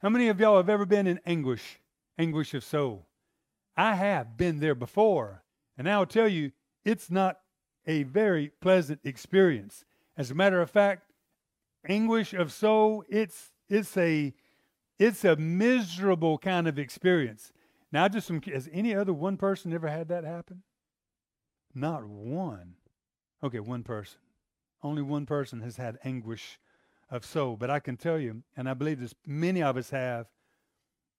How 0.00 0.09
many 0.09 0.28
of 0.28 0.40
y'all 0.40 0.56
have 0.56 0.68
ever 0.68 0.87
been 0.87 1.06
in 1.06 1.20
anguish, 1.26 1.80
anguish 2.18 2.54
of 2.54 2.64
soul? 2.64 3.06
I 3.76 3.94
have 3.94 4.37
been 4.37 4.61
there 4.61 4.74
before. 4.74 5.42
And 5.76 5.88
I'll 5.88 6.06
tell 6.06 6.28
you, 6.28 6.52
it's 6.85 7.11
not 7.11 7.40
a 7.87 8.04
very 8.04 8.50
pleasant 8.61 9.00
experience. 9.04 9.85
As 10.16 10.30
a 10.30 10.35
matter 10.35 10.61
of 10.61 10.70
fact, 10.70 11.11
anguish 11.88 12.33
of 12.35 12.52
soul, 12.52 13.04
it's 13.09 13.50
it's 13.68 13.96
a 13.96 14.35
it's 14.98 15.24
a 15.24 15.37
miserable 15.37 16.38
kind 16.38 16.68
of 16.68 16.78
experience. 16.78 17.52
Now, 17.90 18.06
just 18.09 18.26
some, 18.26 18.40
has 18.42 18.68
any 18.72 18.94
other 18.94 19.12
one 19.12 19.37
person 19.37 19.72
ever 19.72 19.88
had 19.88 20.09
that 20.09 20.24
happen? 20.24 20.62
Not 21.74 22.04
one. 22.04 22.74
Okay, 23.42 23.61
one 23.61 23.83
person. 23.83 24.18
Only 24.82 25.02
one 25.02 25.26
person 25.26 25.60
has 25.60 25.76
had 25.76 25.98
anguish 26.04 26.58
of 27.10 27.24
soul. 27.24 27.56
But 27.56 27.70
I 27.70 27.80
can 27.80 27.96
tell 27.96 28.18
you, 28.18 28.42
and 28.56 28.68
I 28.68 28.74
believe 28.74 29.00
this 29.00 29.14
many 29.26 29.62
of 29.62 29.76
us 29.76 29.90
have, 29.90 30.26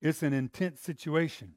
it's 0.02 0.24
an 0.24 0.34
intense 0.34 0.82
situation. 0.82 1.56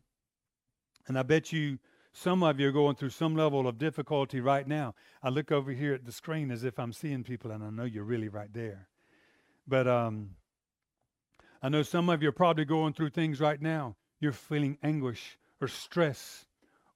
And 1.07 1.19
I 1.19 1.23
bet 1.23 1.53
you 1.53 1.79
some 2.13 2.43
of 2.43 2.61
you 2.61 2.69
are 2.69 2.73
going 2.73 2.95
through 2.95 3.11
some 3.11 3.35
level 3.35 3.67
of 3.67 3.79
difficulty 3.79 4.41
right 4.41 4.67
now. 4.67 4.95
I 5.23 5.31
look 5.31 5.51
over 5.51 5.73
here 5.73 5.95
at 5.95 6.05
the 6.05 6.13
screen 6.13 6.51
as 6.51 6.63
if 6.63 6.79
I'm 6.79 6.93
seeing 6.93 7.25
people, 7.25 7.51
and 7.51 7.63
I 7.65 7.71
know 7.71 7.85
you're 7.85 8.05
really 8.05 8.29
right 8.29 8.53
there. 8.53 8.89
But 9.67 9.89
um, 9.89 10.31
I 11.63 11.69
know 11.69 11.83
some 11.83 12.09
of 12.09 12.23
you 12.23 12.29
are 12.29 12.33
probably 12.33 12.65
going 12.65 12.93
through 12.93 13.11
things 13.11 13.41
right 13.41 13.61
now. 13.61 13.97
You're 14.21 14.33
feeling 14.33 14.79
anguish 14.83 15.39
or 15.61 15.69
stress 15.69 16.47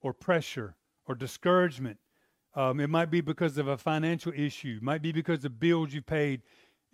or 0.00 0.12
pressure 0.12 0.76
or 1.06 1.14
discouragement 1.14 1.98
um, 2.54 2.80
it 2.80 2.88
might 2.88 3.10
be 3.10 3.20
because 3.20 3.58
of 3.58 3.68
a 3.68 3.78
financial 3.78 4.32
issue. 4.34 4.78
Might 4.82 5.02
be 5.02 5.12
because 5.12 5.44
of 5.44 5.60
bills 5.60 5.92
you 5.92 6.02
paid 6.02 6.42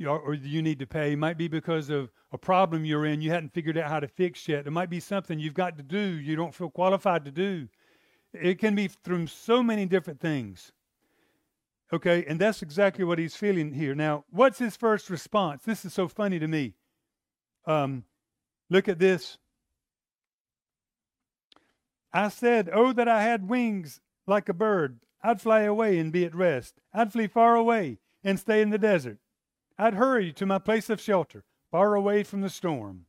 or 0.05 0.35
you 0.35 0.61
need 0.61 0.79
to 0.81 0.87
pay. 0.87 1.15
Might 1.15 1.39
be 1.39 1.49
because 1.49 1.89
of 1.89 2.11
a 2.33 2.39
problem 2.39 2.85
you're 2.85 3.07
in 3.07 3.21
you 3.21 3.31
hadn't 3.31 3.55
figured 3.55 3.79
out 3.79 3.89
how 3.89 4.01
to 4.01 4.09
fix 4.09 4.49
yet. 4.49 4.67
It 4.67 4.71
might 4.71 4.91
be 4.91 5.01
something 5.01 5.39
you've 5.39 5.55
got 5.55 5.77
to 5.77 5.83
do 5.83 5.99
you 5.99 6.37
don't 6.37 6.55
feel 6.55 6.71
qualified 6.71 7.25
to 7.25 7.31
do. 7.31 7.69
It 8.33 8.59
can 8.59 8.75
be 8.75 8.89
from 9.05 9.29
so 9.29 9.63
many 9.63 9.87
different 9.87 10.21
things. 10.21 10.73
Okay, 11.93 12.25
and 12.27 12.41
that's 12.41 12.63
exactly 12.63 13.05
what 13.05 13.21
he's 13.21 13.37
feeling 13.37 13.73
here. 13.73 13.95
Now, 13.95 14.25
what's 14.31 14.59
his 14.59 14.77
first 14.77 15.11
response? 15.11 15.63
This 15.63 15.85
is 15.85 15.95
so 15.95 16.09
funny 16.09 16.41
to 16.41 16.49
me. 16.49 16.75
Um, 17.67 18.05
look 18.69 18.89
at 18.89 18.99
this. 18.99 19.39
I 22.13 22.29
said, 22.29 22.69
Oh, 22.73 22.93
that 22.93 23.07
I 23.07 23.23
had 23.23 23.49
wings 23.49 24.01
like 24.27 24.49
a 24.49 24.55
bird. 24.55 24.99
I'd 25.27 25.41
fly 25.41 25.63
away 25.63 25.99
and 25.99 26.13
be 26.13 26.27
at 26.27 26.35
rest. 26.35 26.75
I'd 26.93 27.11
flee 27.11 27.29
far 27.29 27.57
away 27.57 27.99
and 28.23 28.39
stay 28.39 28.61
in 28.61 28.69
the 28.69 28.79
desert. 28.79 29.19
I'd 29.79 29.95
hurry 29.95 30.35
to 30.35 30.45
my 30.45 30.59
place 30.59 30.91
of 30.91 31.01
shelter, 31.01 31.45
far 31.71 31.95
away 31.95 32.25
from 32.25 32.43
the 32.43 32.51
storm. 32.51 33.07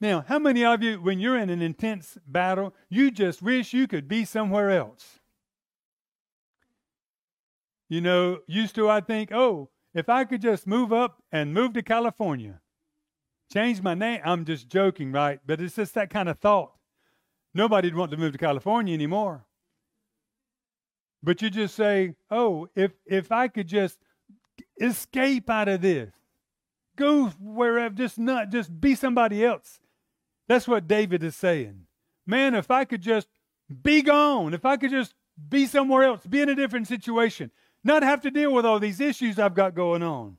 Now, 0.00 0.24
how 0.28 0.38
many 0.38 0.64
of 0.64 0.80
you, 0.80 1.00
when 1.00 1.18
you're 1.18 1.36
in 1.36 1.50
an 1.50 1.60
intense 1.60 2.16
battle, 2.24 2.72
you 2.88 3.10
just 3.10 3.42
wish 3.42 3.72
you 3.72 3.88
could 3.88 4.06
be 4.06 4.24
somewhere 4.24 4.70
else? 4.70 5.18
You 7.88 8.00
know, 8.00 8.38
used 8.46 8.76
to 8.76 8.88
I 8.88 9.00
think, 9.00 9.32
oh, 9.32 9.70
if 9.92 10.08
I 10.08 10.24
could 10.24 10.40
just 10.40 10.68
move 10.68 10.92
up 10.92 11.20
and 11.32 11.52
move 11.52 11.72
to 11.72 11.82
California, 11.82 12.60
change 13.52 13.82
my 13.82 13.94
name. 13.94 14.20
I'm 14.24 14.44
just 14.44 14.68
joking, 14.68 15.10
right? 15.10 15.40
But 15.44 15.60
it's 15.60 15.76
just 15.76 15.94
that 15.94 16.10
kind 16.10 16.28
of 16.28 16.38
thought. 16.38 16.72
Nobody'd 17.52 17.96
want 17.96 18.12
to 18.12 18.16
move 18.16 18.32
to 18.32 18.38
California 18.38 18.94
anymore. 18.94 19.46
But 21.24 21.40
you 21.40 21.48
just 21.48 21.74
say, 21.74 22.16
oh, 22.30 22.68
if 22.76 22.92
if 23.06 23.32
I 23.32 23.48
could 23.48 23.66
just 23.66 23.98
escape 24.78 25.48
out 25.48 25.68
of 25.68 25.80
this, 25.80 26.12
go 26.96 27.28
wherever, 27.40 27.94
just 27.94 28.18
not 28.18 28.50
just 28.50 28.78
be 28.78 28.94
somebody 28.94 29.42
else. 29.42 29.80
That's 30.48 30.68
what 30.68 30.86
David 30.86 31.22
is 31.22 31.34
saying. 31.34 31.86
Man, 32.26 32.54
if 32.54 32.70
I 32.70 32.84
could 32.84 33.00
just 33.00 33.28
be 33.82 34.02
gone, 34.02 34.52
if 34.52 34.66
I 34.66 34.76
could 34.76 34.90
just 34.90 35.14
be 35.48 35.64
somewhere 35.64 36.04
else, 36.04 36.26
be 36.26 36.42
in 36.42 36.50
a 36.50 36.54
different 36.54 36.88
situation, 36.88 37.50
not 37.82 38.02
have 38.02 38.20
to 38.20 38.30
deal 38.30 38.52
with 38.52 38.66
all 38.66 38.78
these 38.78 39.00
issues 39.00 39.38
I've 39.38 39.54
got 39.54 39.74
going 39.74 40.02
on. 40.02 40.36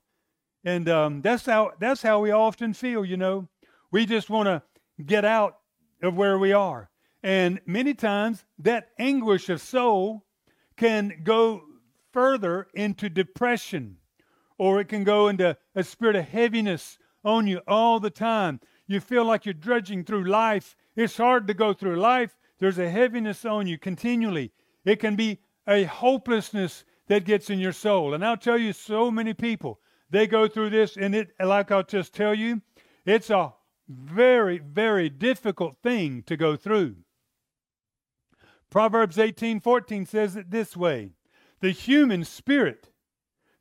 And 0.64 0.88
um, 0.88 1.22
that's 1.24 1.48
how 1.48 1.72
that's 1.80 2.04
how 2.04 2.20
we 2.20 2.30
often 2.30 2.74
feel, 2.74 3.04
you 3.04 3.18
know. 3.18 3.48
We 3.92 4.06
just 4.06 4.30
want 4.30 4.48
to 4.48 4.62
get 5.04 5.26
out 5.26 5.58
of 6.04 6.16
where 6.16 6.38
we 6.38 6.54
are. 6.54 6.92
And 7.24 7.60
many 7.66 7.96
times 7.96 8.46
that 8.60 8.90
anguish 9.00 9.50
of 9.50 9.62
soul 9.62 10.25
can 10.78 11.22
go 11.24 11.64
further 12.12 12.68
into 12.74 13.10
depression, 13.10 13.98
or 14.58 14.80
it 14.80 14.88
can 14.88 15.04
go 15.04 15.28
into 15.28 15.58
a 15.76 15.84
spirit 15.84 16.16
of 16.16 16.26
heaviness 16.26 16.98
on 17.24 17.48
you 17.48 17.62
all 17.68 18.00
the 18.00 18.10
time. 18.10 18.60
You 18.88 19.00
feel 19.00 19.26
like 19.26 19.46
you're 19.46 19.54
drudging 19.54 20.04
through 20.04 20.26
life. 20.26 20.76
It's 20.96 21.18
hard 21.18 21.48
to 21.48 21.54
go 21.54 21.74
through 21.74 21.98
life. 21.98 22.38
There's 22.60 22.80
a 22.80 22.90
heaviness 22.90 23.44
on 23.46 23.68
you 23.68 23.78
continually. 23.78 24.52
It 24.86 25.00
can 25.00 25.16
be 25.16 25.40
a 25.68 25.84
hopelessness 25.84 26.86
that 27.08 27.26
gets 27.26 27.50
in 27.50 27.60
your 27.60 27.74
soul. 27.74 28.14
And 28.14 28.24
I'll 28.24 28.38
tell 28.38 28.58
you, 28.58 28.74
so 28.74 29.12
many 29.12 29.34
people, 29.34 29.80
they 30.10 30.28
go 30.28 30.48
through 30.48 30.70
this, 30.70 30.98
and 30.98 31.16
it, 31.16 31.30
like 31.40 31.72
I'll 31.72 31.84
just 31.84 32.14
tell 32.14 32.34
you, 32.34 32.62
it's 33.06 33.30
a 33.30 33.54
very, 33.88 34.60
very 34.60 35.10
difficult 35.10 35.78
thing 35.84 36.24
to 36.24 36.38
go 36.38 36.56
through. 36.56 36.96
Proverbs 38.76 39.18
18 39.18 39.62
14 39.62 40.06
says 40.06 40.36
it 40.36 40.52
this 40.52 40.76
way 40.76 41.12
The 41.62 41.72
human 41.72 42.26
spirit, 42.26 42.90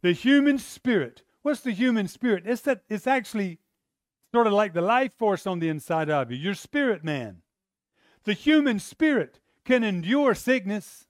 the 0.02 0.10
human 0.10 0.58
spirit, 0.58 1.22
what's 1.42 1.60
the 1.60 1.70
human 1.70 2.08
spirit? 2.08 2.42
It's 2.44 2.62
that 2.62 2.80
it's 2.88 3.06
actually 3.06 3.60
sort 4.32 4.48
of 4.48 4.52
like 4.52 4.74
the 4.74 4.80
life 4.80 5.12
force 5.12 5.46
on 5.46 5.60
the 5.60 5.68
inside 5.68 6.10
of 6.10 6.32
you, 6.32 6.36
your 6.36 6.54
spirit 6.54 7.04
man. 7.04 7.42
The 8.24 8.32
human 8.32 8.80
spirit 8.80 9.38
can 9.64 9.84
endure 9.84 10.34
sickness, 10.34 11.06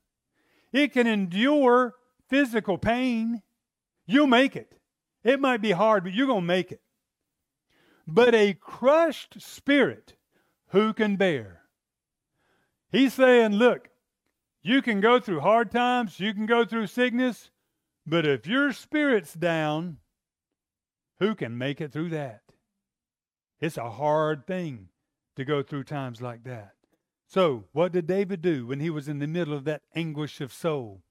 it 0.71 0.93
can 0.93 1.07
endure 1.07 1.95
physical 2.29 2.77
pain, 2.77 3.41
you'll 4.05 4.27
make 4.27 4.55
it. 4.55 4.79
It 5.23 5.41
might 5.41 5.63
be 5.63 5.71
hard, 5.71 6.05
but 6.05 6.13
you're 6.13 6.27
going 6.27 6.43
to 6.43 6.47
make 6.47 6.71
it. 6.71 6.83
But 8.07 8.35
a 8.35 8.53
crushed 8.53 9.41
spirit, 9.41 10.13
who 10.73 10.93
can 10.93 11.17
bear? 11.17 11.63
He's 12.93 13.15
saying, 13.15 13.55
look, 13.55 13.89
you 14.65 14.83
can 14.83 15.01
go 15.01 15.21
through 15.21 15.41
hard 15.41 15.71
times, 15.71 16.19
you 16.19 16.35
can 16.35 16.47
go 16.47 16.65
through 16.65 16.89
sickness, 16.89 17.51
but 18.05 18.27
if 18.27 18.49
your 18.49 18.73
spirit's 18.73 19.35
down, 19.35 19.99
who 21.21 21.37
can 21.37 21.57
make 21.57 21.81
it 21.81 21.93
through 21.93 22.11
that? 22.11 22.41
It's 23.61 23.77
a 23.77 23.91
hard 23.91 24.45
thing 24.49 24.89
to 25.37 25.45
go 25.45 25.63
through 25.63 25.85
times 25.85 26.21
like 26.21 26.43
that. 26.43 26.73
So, 27.29 27.65
what 27.73 27.93
did 27.93 28.09
David 28.09 28.43
do 28.43 28.67
when 28.67 28.81
he 28.81 28.91
was 28.91 29.07
in 29.07 29.21
the 29.21 29.29
middle 29.29 29.55
of 29.55 29.65
that 29.65 29.83
anguish 29.95 30.41
of 30.41 30.53
soul? 30.53 31.05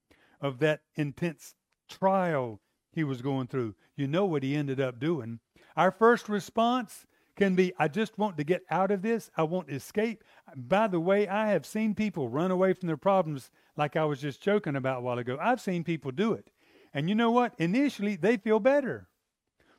of 0.44 0.60
that 0.60 0.82
intense 0.96 1.56
trial 1.90 2.60
he 2.92 3.04
was 3.04 3.24
going 3.24 3.48
through. 3.48 3.74
You 3.96 4.08
know 4.08 4.26
what 4.26 4.44
he 4.44 4.56
ended 4.56 4.80
up 4.80 5.00
doing. 5.00 5.40
Our 5.76 5.90
first 5.90 6.30
response 6.30 7.06
can 7.36 7.56
be, 7.56 7.74
I 7.80 7.88
just 7.88 8.18
want 8.18 8.38
to 8.38 8.44
get 8.44 8.62
out 8.70 8.92
of 8.92 9.02
this. 9.02 9.32
I 9.36 9.44
want 9.44 9.68
to 9.68 9.76
escape. 9.76 10.24
By 10.56 10.88
the 10.88 11.00
way, 11.00 11.28
I 11.28 11.50
have 11.50 11.66
seen 11.66 11.96
people 11.96 12.30
run 12.30 12.52
away 12.52 12.74
from 12.74 12.88
their 12.88 12.98
problems 12.98 13.50
like 13.76 13.96
I 13.96 14.06
was 14.06 14.22
just 14.22 14.42
joking 14.42 14.76
about 14.76 15.00
a 15.00 15.02
while 15.02 15.18
ago. 15.18 15.38
I've 15.42 15.62
seen 15.62 15.84
people 15.84 16.12
do 16.12 16.34
it. 16.34 16.52
And 16.94 17.10
you 17.10 17.16
know 17.16 17.32
what? 17.32 17.54
Initially, 17.58 18.16
they 18.16 18.38
feel 18.38 18.60
better. 18.60 19.08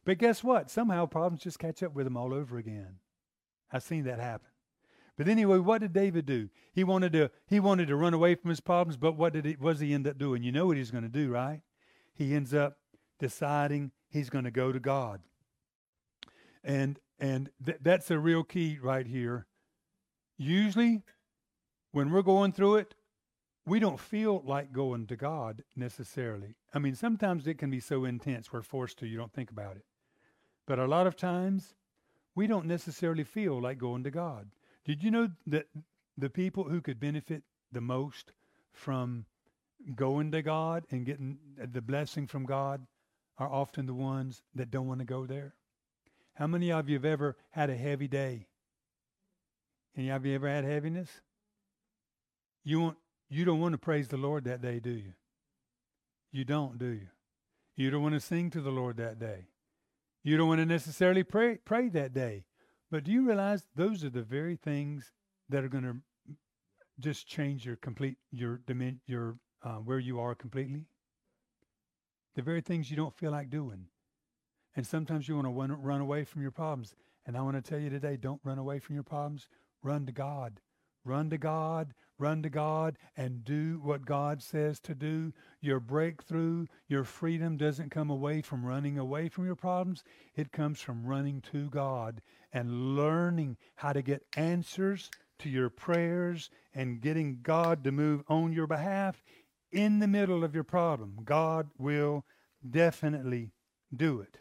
But 0.05 0.19
guess 0.19 0.43
what? 0.43 0.71
Somehow 0.71 1.07
problems 1.07 1.43
just 1.43 1.59
catch 1.59 1.83
up 1.83 1.95
with 1.95 2.05
them 2.05 2.17
all 2.17 2.35
over 2.35 2.59
again. 2.59 2.97
I've 3.73 3.83
seen 3.83 4.05
that 4.05 4.21
happen. 4.21 4.49
But 5.17 5.29
anyway, 5.29 5.59
what 5.59 5.81
did 5.81 5.93
David 5.93 6.27
do? 6.27 6.49
He 6.73 6.83
wanted 6.83 7.13
to 7.13 7.31
he 7.47 7.61
wanted 7.61 7.87
to 7.89 7.97
run 7.97 8.15
away 8.15 8.35
from 8.35 8.51
his 8.51 8.61
problems, 8.61 8.97
but 8.97 9.17
what 9.17 9.33
did 9.33 9.45
he 9.45 9.55
does 9.55 9.79
he 9.79 9.95
end 9.95 10.09
up 10.09 10.19
doing? 10.19 10.43
You 10.43 10.51
know 10.51 10.67
what 10.67 10.77
he's 10.77 10.91
going 10.91 11.05
to 11.05 11.09
do, 11.09 11.31
right? 11.31 11.61
He 12.13 12.35
ends 12.35 12.53
up 12.53 12.79
deciding 13.21 13.93
he's 14.09 14.29
going 14.29 14.45
to 14.45 14.51
go 14.51 14.73
to 14.73 14.81
God. 14.81 15.21
And 16.65 16.99
and 17.25 17.49
th- 17.65 17.79
that's 17.81 18.11
a 18.11 18.19
real 18.19 18.45
key 18.45 18.79
right 18.83 19.07
here. 19.07 19.47
Usually 20.37 21.01
when 21.91 22.11
we're 22.11 22.21
going 22.21 22.53
through 22.53 22.77
it, 22.77 22.95
we 23.65 23.79
don't 23.79 23.99
feel 23.99 24.43
like 24.45 24.75
going 24.75 25.07
to 25.07 25.17
God 25.17 25.65
necessarily. 25.75 26.55
I 26.75 26.81
mean, 26.81 26.95
sometimes 26.95 27.47
it 27.47 27.57
can 27.57 27.71
be 27.71 27.81
so 27.81 28.05
intense 28.05 28.53
we're 28.53 28.61
forced 28.61 28.99
to, 28.99 29.07
you 29.07 29.17
don't 29.17 29.33
think 29.33 29.51
about 29.51 29.77
it. 29.77 29.87
But 30.67 30.79
a 30.79 30.87
lot 30.87 31.07
of 31.07 31.17
times, 31.17 31.75
we 32.35 32.47
don't 32.47 32.67
necessarily 32.67 33.25
feel 33.25 33.59
like 33.59 33.79
going 33.79 34.05
to 34.05 34.11
God. 34.11 34.51
Did 34.85 35.03
you 35.03 35.11
know 35.11 35.31
that 35.47 35.69
the 36.19 36.29
people 36.29 36.65
who 36.65 36.83
could 36.83 37.01
benefit 37.01 37.43
the 37.73 37.81
most 37.81 38.33
from 38.71 39.25
going 39.95 40.31
to 40.33 40.43
God 40.43 40.85
and 40.91 41.07
getting 41.07 41.39
the 41.57 41.81
blessing 41.81 42.27
from 42.27 42.45
God 42.45 42.87
are 43.39 43.49
often 43.49 43.87
the 43.87 43.95
ones 43.95 44.43
that 44.55 44.71
don't 44.71 44.89
want 44.89 45.01
to 45.01 45.07
go 45.07 45.25
there? 45.25 45.55
How 46.35 46.47
many 46.47 46.73
of 46.73 46.89
you 46.89 46.97
have 46.97 47.05
ever 47.05 47.37
had 47.51 47.71
a 47.71 47.77
heavy 47.77 48.09
day? 48.09 48.49
Any 49.97 50.11
of 50.11 50.27
you 50.27 50.35
ever 50.35 50.49
had 50.49 50.65
heaviness? 50.65 51.09
You 52.65 52.81
want 52.81 52.97
you 53.29 53.45
don't 53.45 53.61
want 53.61 53.73
to 53.73 53.79
praise 53.79 54.09
the 54.09 54.17
Lord 54.17 54.45
that 54.45 54.61
day, 54.61 54.81
do 54.81 54.91
you? 54.91 55.13
You 56.33 56.45
don't, 56.45 56.79
do 56.79 56.87
you? 56.87 57.09
You 57.77 57.91
don't 57.91 58.03
want 58.03 58.15
to 58.15 58.21
sing 58.21 58.51
to 58.51 58.61
the 58.61 58.71
Lord 58.71 58.97
that 58.97 59.19
day. 59.19 59.47
You 60.23 60.37
don't 60.37 60.49
want 60.49 60.61
to 60.61 60.67
necessarily 60.67 61.23
pray 61.23 61.59
pray 61.65 61.89
that 61.91 62.13
day. 62.13 62.45
But 62.91 63.05
do 63.05 63.13
you 63.13 63.27
realize 63.27 63.67
those 63.75 64.05
are 64.05 64.11
the 64.11 64.23
very 64.23 64.57
things 64.57 65.13
that 65.49 65.65
are 65.65 65.69
going 65.69 65.85
to 65.85 65.97
just 66.99 67.27
change 67.27 67.65
your 67.65 67.77
complete 67.77 68.17
your 68.33 68.61
dimension, 68.67 69.01
your 69.07 69.37
uh, 69.63 69.77
where 69.77 69.99
you 69.99 70.19
are 70.21 70.35
completely? 70.35 70.87
The 72.35 72.43
very 72.43 72.61
things 72.61 72.91
you 72.91 72.97
don't 72.97 73.17
feel 73.17 73.31
like 73.31 73.51
doing. 73.51 73.87
And 74.77 74.87
sometimes 74.87 75.29
you 75.29 75.37
want 75.37 75.47
to 75.47 75.77
run, 75.77 76.01
away 76.01 76.25
from 76.25 76.43
your 76.43 76.51
problems. 76.51 76.95
And 77.27 77.37
I 77.37 77.43
want 77.43 77.57
to 77.57 77.63
tell 77.63 77.79
you 77.79 77.91
today 77.91 78.17
don't 78.17 78.41
run 78.45 78.59
away 78.59 78.79
from 78.79 78.95
your 78.95 79.05
problems. 79.05 79.49
Run 79.83 80.07
to 80.07 80.13
God. 80.13 80.61
Run 81.05 81.29
to 81.31 81.39
God, 81.39 81.93
run 82.19 82.43
to 82.43 82.49
God, 82.49 82.97
and 83.15 83.45
do 83.45 83.79
what 83.83 84.07
God 84.07 84.43
says 84.43 84.81
to 84.81 84.95
do. 84.95 85.35
Your 85.61 85.79
breakthrough, 85.79 86.65
your 86.89 87.05
freedom 87.05 87.59
doesn't 87.59 87.91
come 87.91 88.09
away 88.09 88.41
from 88.41 88.65
running 88.65 88.99
away 88.99 89.29
from 89.29 89.45
your 89.45 89.55
problems. 89.55 90.03
It 90.35 90.51
comes 90.51 90.81
from 90.81 91.05
running 91.05 91.43
to 91.53 91.69
God 91.69 92.23
and 92.55 92.97
learning 92.97 93.59
how 93.75 93.93
to 93.93 94.01
get 94.01 94.25
answers 94.37 95.11
to 95.41 95.51
your 95.51 95.69
prayers 95.69 96.49
and 96.75 97.03
getting 97.03 97.41
God 97.43 97.85
to 97.85 97.93
move 97.93 98.23
on 98.29 98.55
your 98.55 98.67
behalf 98.67 99.23
in 99.73 99.99
the 99.99 100.09
middle 100.09 100.43
of 100.43 100.55
your 100.55 100.65
problem. 100.65 101.19
God 101.23 101.69
will 101.77 102.25
definitely 102.71 103.51
do 103.95 104.21
it. 104.21 104.39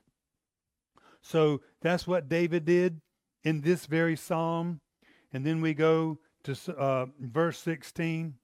So 1.23 1.61
that's 1.81 2.05
what 2.05 2.29
David 2.29 2.65
did 2.65 3.01
in 3.43 3.61
this 3.61 3.85
very 3.85 4.15
psalm. 4.15 4.81
And 5.31 5.45
then 5.45 5.61
we 5.61 5.73
go 5.73 6.19
to 6.43 6.77
uh, 6.77 7.07
verse 7.19 7.57
16. 7.59 8.35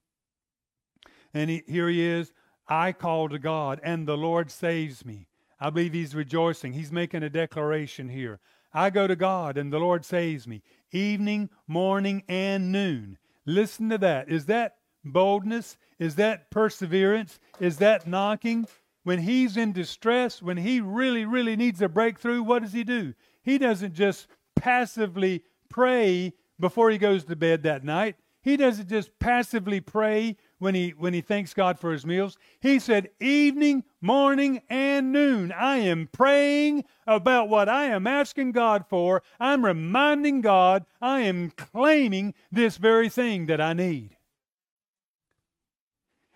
And 1.32 1.50
he, 1.50 1.62
here 1.68 1.88
he 1.88 2.04
is 2.04 2.32
I 2.68 2.92
call 2.92 3.28
to 3.28 3.38
God, 3.38 3.80
and 3.82 4.06
the 4.06 4.16
Lord 4.16 4.50
saves 4.50 5.04
me. 5.04 5.26
I 5.58 5.70
believe 5.70 5.92
he's 5.92 6.14
rejoicing. 6.14 6.72
He's 6.72 6.92
making 6.92 7.24
a 7.24 7.30
declaration 7.30 8.08
here. 8.08 8.38
I 8.72 8.90
go 8.90 9.06
to 9.06 9.16
God, 9.16 9.58
and 9.58 9.72
the 9.72 9.80
Lord 9.80 10.04
saves 10.04 10.46
me. 10.46 10.62
Evening, 10.92 11.50
morning, 11.66 12.22
and 12.28 12.70
noon. 12.70 13.18
Listen 13.44 13.90
to 13.90 13.98
that. 13.98 14.30
Is 14.30 14.46
that 14.46 14.76
boldness? 15.04 15.76
Is 15.98 16.14
that 16.14 16.50
perseverance? 16.50 17.40
Is 17.58 17.78
that 17.78 18.06
knocking? 18.06 18.66
When 19.02 19.20
he's 19.20 19.56
in 19.56 19.72
distress, 19.72 20.42
when 20.42 20.58
he 20.58 20.80
really, 20.80 21.24
really 21.24 21.56
needs 21.56 21.80
a 21.80 21.88
breakthrough, 21.88 22.42
what 22.42 22.62
does 22.62 22.74
he 22.74 22.84
do? 22.84 23.14
He 23.42 23.56
doesn't 23.56 23.94
just 23.94 24.26
passively 24.54 25.42
pray 25.70 26.34
before 26.58 26.90
he 26.90 26.98
goes 26.98 27.24
to 27.24 27.36
bed 27.36 27.62
that 27.62 27.82
night. 27.82 28.16
He 28.42 28.56
doesn't 28.56 28.88
just 28.88 29.18
passively 29.18 29.80
pray 29.80 30.36
when 30.58 30.74
he 30.74 30.90
when 30.90 31.12
he 31.12 31.20
thanks 31.20 31.52
God 31.52 31.78
for 31.78 31.92
his 31.92 32.06
meals? 32.06 32.38
He 32.60 32.78
said, 32.78 33.10
"Evening, 33.20 33.84
morning, 34.00 34.62
and 34.68 35.12
noon. 35.12 35.52
I 35.52 35.78
am 35.78 36.08
praying 36.10 36.84
about 37.06 37.48
what 37.48 37.68
I 37.68 37.86
am 37.86 38.06
asking 38.06 38.52
God 38.52 38.86
for. 38.86 39.22
I'm 39.38 39.64
reminding 39.64 40.42
God 40.42 40.86
I 41.00 41.20
am 41.20 41.50
claiming 41.50 42.34
this 42.50 42.76
very 42.76 43.08
thing 43.08 43.46
that 43.46 43.60
I 43.60 43.72
need." 43.72 44.16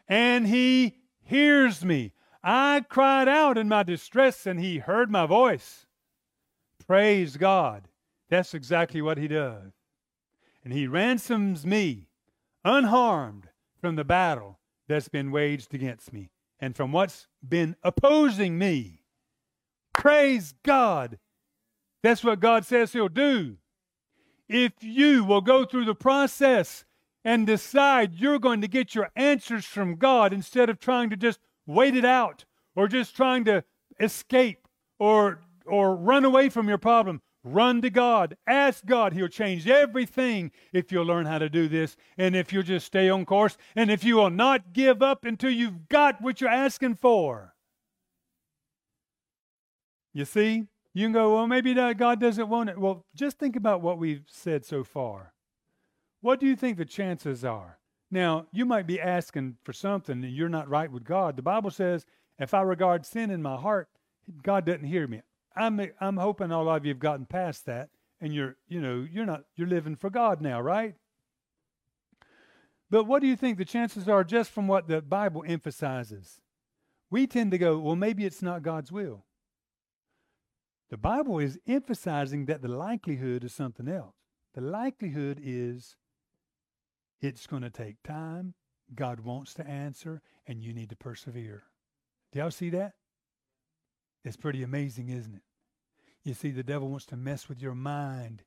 And 0.07 0.47
he 0.47 0.97
hears 1.23 1.85
me. 1.85 2.13
I 2.47 2.85
cried 2.89 3.27
out 3.27 3.57
in 3.57 3.69
my 3.69 3.83
distress 3.83 4.47
and 4.47 4.61
he 4.61 4.79
heard 4.79 5.11
my 5.11 5.25
voice. 5.25 5.87
Praise 6.87 7.39
God. 7.39 7.89
That's 8.29 8.53
exactly 8.53 9.01
what 9.01 9.17
he 9.17 9.29
does. 9.29 9.73
And 10.63 10.73
he 10.73 10.87
ransoms 10.87 11.65
me 11.65 12.09
unharmed 12.63 13.49
from 13.81 13.97
the 13.97 14.05
battle 14.05 14.59
that's 14.89 15.09
been 15.09 15.31
waged 15.31 15.73
against 15.73 16.13
me 16.13 16.31
and 16.61 16.77
from 16.77 16.93
what's 16.93 17.29
been 17.47 17.77
opposing 17.83 18.59
me. 18.59 19.01
Praise 19.95 20.55
God. 20.63 21.19
That's 22.03 22.23
what 22.23 22.41
God 22.41 22.67
says 22.67 22.93
He'll 22.93 23.09
do. 23.09 23.57
If 24.49 24.73
you 24.83 25.25
will 25.25 25.41
go 25.41 25.65
through 25.65 25.87
the 25.87 25.95
process 25.95 26.85
and 27.25 27.47
decide 27.47 28.15
you're 28.15 28.39
going 28.39 28.61
to 28.61 28.69
get 28.69 28.95
your 28.95 29.11
answers 29.17 29.65
from 29.65 29.97
God 29.97 30.33
instead 30.33 30.69
of 30.69 30.79
trying 30.79 31.09
to 31.11 31.17
just 31.17 31.41
wait 31.67 31.97
it 31.97 32.05
out 32.05 32.45
or 32.77 32.89
just 32.89 33.17
trying 33.17 33.45
to 33.45 33.65
escape 34.01 34.67
or 34.99 35.41
or 35.67 35.97
run 35.97 36.25
away 36.25 36.51
from 36.51 36.69
your 36.69 36.79
problem, 36.79 37.23
Run 37.45 37.83
to 37.83 37.91
God. 37.91 38.39
Ask 38.47 38.87
God. 38.87 39.13
He'll 39.13 39.29
change 39.29 39.69
everything 39.69 40.51
if 40.73 40.91
you'll 40.91 41.05
learn 41.05 41.27
how 41.27 41.39
to 41.39 41.51
do 41.51 41.69
this 41.69 41.95
and 42.17 42.35
if 42.35 42.53
you'll 42.53 42.63
just 42.63 42.87
stay 42.87 43.11
on 43.11 43.27
course 43.27 43.59
and 43.77 43.91
if 43.91 44.03
you 44.03 44.17
will 44.17 44.31
not 44.31 44.73
give 44.73 45.03
up 45.03 45.27
until 45.27 45.51
you've 45.51 45.89
got 45.89 46.23
what 46.23 46.41
you're 46.41 46.49
asking 46.49 46.95
for. 46.95 47.55
You 50.15 50.25
see? 50.25 50.65
You 50.95 51.05
can 51.05 51.13
go, 51.13 51.35
well, 51.35 51.47
maybe 51.47 51.75
God 51.75 52.19
doesn't 52.19 52.49
want 52.49 52.71
it. 52.71 52.79
Well, 52.79 53.05
just 53.15 53.39
think 53.39 53.57
about 53.57 53.83
what 53.83 53.99
we've 53.99 54.25
said 54.27 54.65
so 54.65 54.83
far. 54.83 55.35
What 56.23 56.41
do 56.41 56.47
you 56.47 56.57
think 56.57 56.79
the 56.79 56.87
chances 56.87 57.45
are? 57.45 57.79
Now, 58.15 58.47
you 58.53 58.65
might 58.65 58.87
be 58.87 59.01
asking 59.01 59.57
for 59.65 59.73
something 59.73 60.23
and 60.23 60.33
you're 60.33 60.49
not 60.49 60.69
right 60.69 60.89
with 60.89 61.03
God. 61.03 61.37
The 61.37 61.43
Bible 61.43 61.73
says, 61.73 62.07
if 62.39 62.55
I 62.55 62.63
regard 62.63 63.05
sin 63.05 63.29
in 63.29 63.43
my 63.43 63.57
heart, 63.57 63.89
God 64.41 64.65
doesn't 64.65 64.85
hear 64.85 65.09
me. 65.09 65.23
I'm 65.57 65.81
I'm 66.01 66.17
hoping 66.17 66.53
all 66.53 66.69
of 66.69 66.85
you 66.85 66.91
have 66.91 67.01
gotten 67.01 67.27
past 67.27 67.67
that 67.67 67.89
and 68.21 68.33
you're 68.33 68.55
you 68.69 68.81
know 68.81 69.05
you're 69.11 69.27
not 69.27 69.43
you're 69.57 69.67
living 69.67 69.97
for 69.97 70.11
God 70.11 70.41
now, 70.41 70.61
right? 70.61 70.95
But 72.89 73.05
what 73.09 73.21
do 73.21 73.27
you 73.27 73.35
think 73.35 73.59
the 73.59 73.65
chances 73.65 74.09
are 74.09 74.23
just 74.23 74.53
from 74.53 74.69
what 74.69 74.87
the 74.87 75.03
Bible 75.03 75.43
emphasizes? 75.45 76.41
We 77.11 77.27
tend 77.27 77.51
to 77.51 77.59
go, 77.59 77.81
well, 77.81 77.97
maybe 77.97 78.25
it's 78.25 78.43
not 78.43 78.63
God's 78.63 78.93
will. 78.93 79.25
The 80.91 80.99
Bible 80.99 81.41
is 81.41 81.59
emphasizing 81.67 82.47
that 82.47 82.63
the 82.63 82.69
likelihood 82.69 83.43
is 83.43 83.53
something 83.53 83.89
else. 83.89 84.15
The 84.55 84.61
likelihood 84.61 85.41
is 85.43 85.97
it's 87.25 87.47
going 87.47 87.63
to 87.63 87.71
take 87.71 88.03
time. 88.03 88.55
God 88.95 89.21
wants 89.21 89.55
to 89.55 89.67
answer, 89.67 90.21
and 90.47 90.63
you 90.63 90.75
need 90.75 90.91
to 90.91 90.97
persevere. 90.97 91.65
Do 92.33 92.39
y'all 92.39 92.51
see 92.51 92.71
that? 92.71 92.95
It's 94.25 94.37
pretty 94.37 94.63
amazing, 94.63 95.09
isn't 95.09 95.35
it? 95.35 95.43
You 96.23 96.35
see, 96.35 96.51
the 96.51 96.63
devil 96.63 96.89
wants 96.89 97.07
to 97.07 97.17
mess 97.17 97.49
with 97.49 97.61
your 97.61 97.75
mind. 97.75 98.43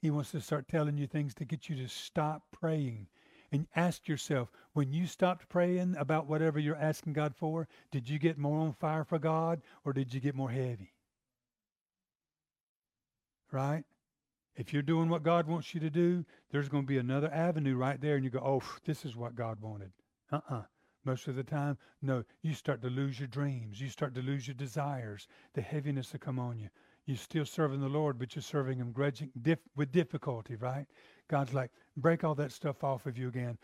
He 0.00 0.10
wants 0.10 0.32
to 0.32 0.40
start 0.40 0.68
telling 0.68 0.98
you 0.98 1.06
things 1.06 1.34
to 1.34 1.44
get 1.44 1.68
you 1.68 1.76
to 1.76 1.88
stop 1.88 2.42
praying. 2.52 3.08
And 3.52 3.68
ask 3.76 4.08
yourself, 4.08 4.50
when 4.72 4.92
you 4.92 5.06
stopped 5.06 5.48
praying 5.48 5.94
about 5.96 6.26
whatever 6.26 6.58
you're 6.58 6.74
asking 6.74 7.12
God 7.12 7.34
for, 7.36 7.68
did 7.92 8.08
you 8.08 8.18
get 8.18 8.38
more 8.38 8.58
on 8.58 8.72
fire 8.72 9.04
for 9.04 9.20
God 9.20 9.62
or 9.84 9.92
did 9.92 10.12
you 10.12 10.20
get 10.20 10.34
more 10.34 10.50
heavy? 10.50 10.92
Right? 13.52 13.84
If 14.56 14.72
you're 14.72 14.82
doing 14.82 15.08
what 15.08 15.22
God 15.22 15.46
wants 15.46 15.74
you 15.74 15.80
to 15.80 15.90
do, 15.90 16.24
there's 16.50 16.68
going 16.68 16.84
to 16.84 16.88
be 16.88 16.98
another 16.98 17.32
avenue 17.32 17.76
right 17.76 18.00
there, 18.00 18.16
and 18.16 18.24
you 18.24 18.30
go, 18.30 18.40
oh, 18.40 18.62
this 18.84 19.04
is 19.04 19.14
what 19.16 19.34
God 19.34 19.60
wanted. 19.60 19.92
Uh 20.32 20.40
uh 20.50 20.62
most 21.04 21.28
of 21.28 21.36
the 21.36 21.44
time, 21.44 21.78
no, 22.02 22.24
you 22.42 22.52
start 22.52 22.82
to 22.82 22.90
lose 22.90 23.20
your 23.20 23.28
dreams. 23.28 23.80
You 23.80 23.88
start 23.88 24.12
to 24.16 24.22
lose 24.22 24.48
your 24.48 24.56
desires. 24.56 25.28
The 25.54 25.60
heaviness 25.60 26.12
will 26.12 26.18
come 26.18 26.40
on 26.40 26.58
you. 26.58 26.68
You're 27.06 27.16
still 27.16 27.44
serving 27.44 27.80
the 27.80 27.88
Lord, 27.88 28.18
but 28.18 28.34
you're 28.34 28.42
serving 28.42 28.78
Him 28.78 28.90
grudging, 28.90 29.30
dif- 29.40 29.60
with 29.76 29.92
difficulty, 29.92 30.56
right? 30.56 30.86
God's 31.28 31.54
like, 31.54 31.70
break 31.96 32.24
all 32.24 32.34
that 32.34 32.50
stuff 32.50 32.82
off 32.82 33.06
of 33.06 33.16
you 33.16 33.28
again. 33.28 33.56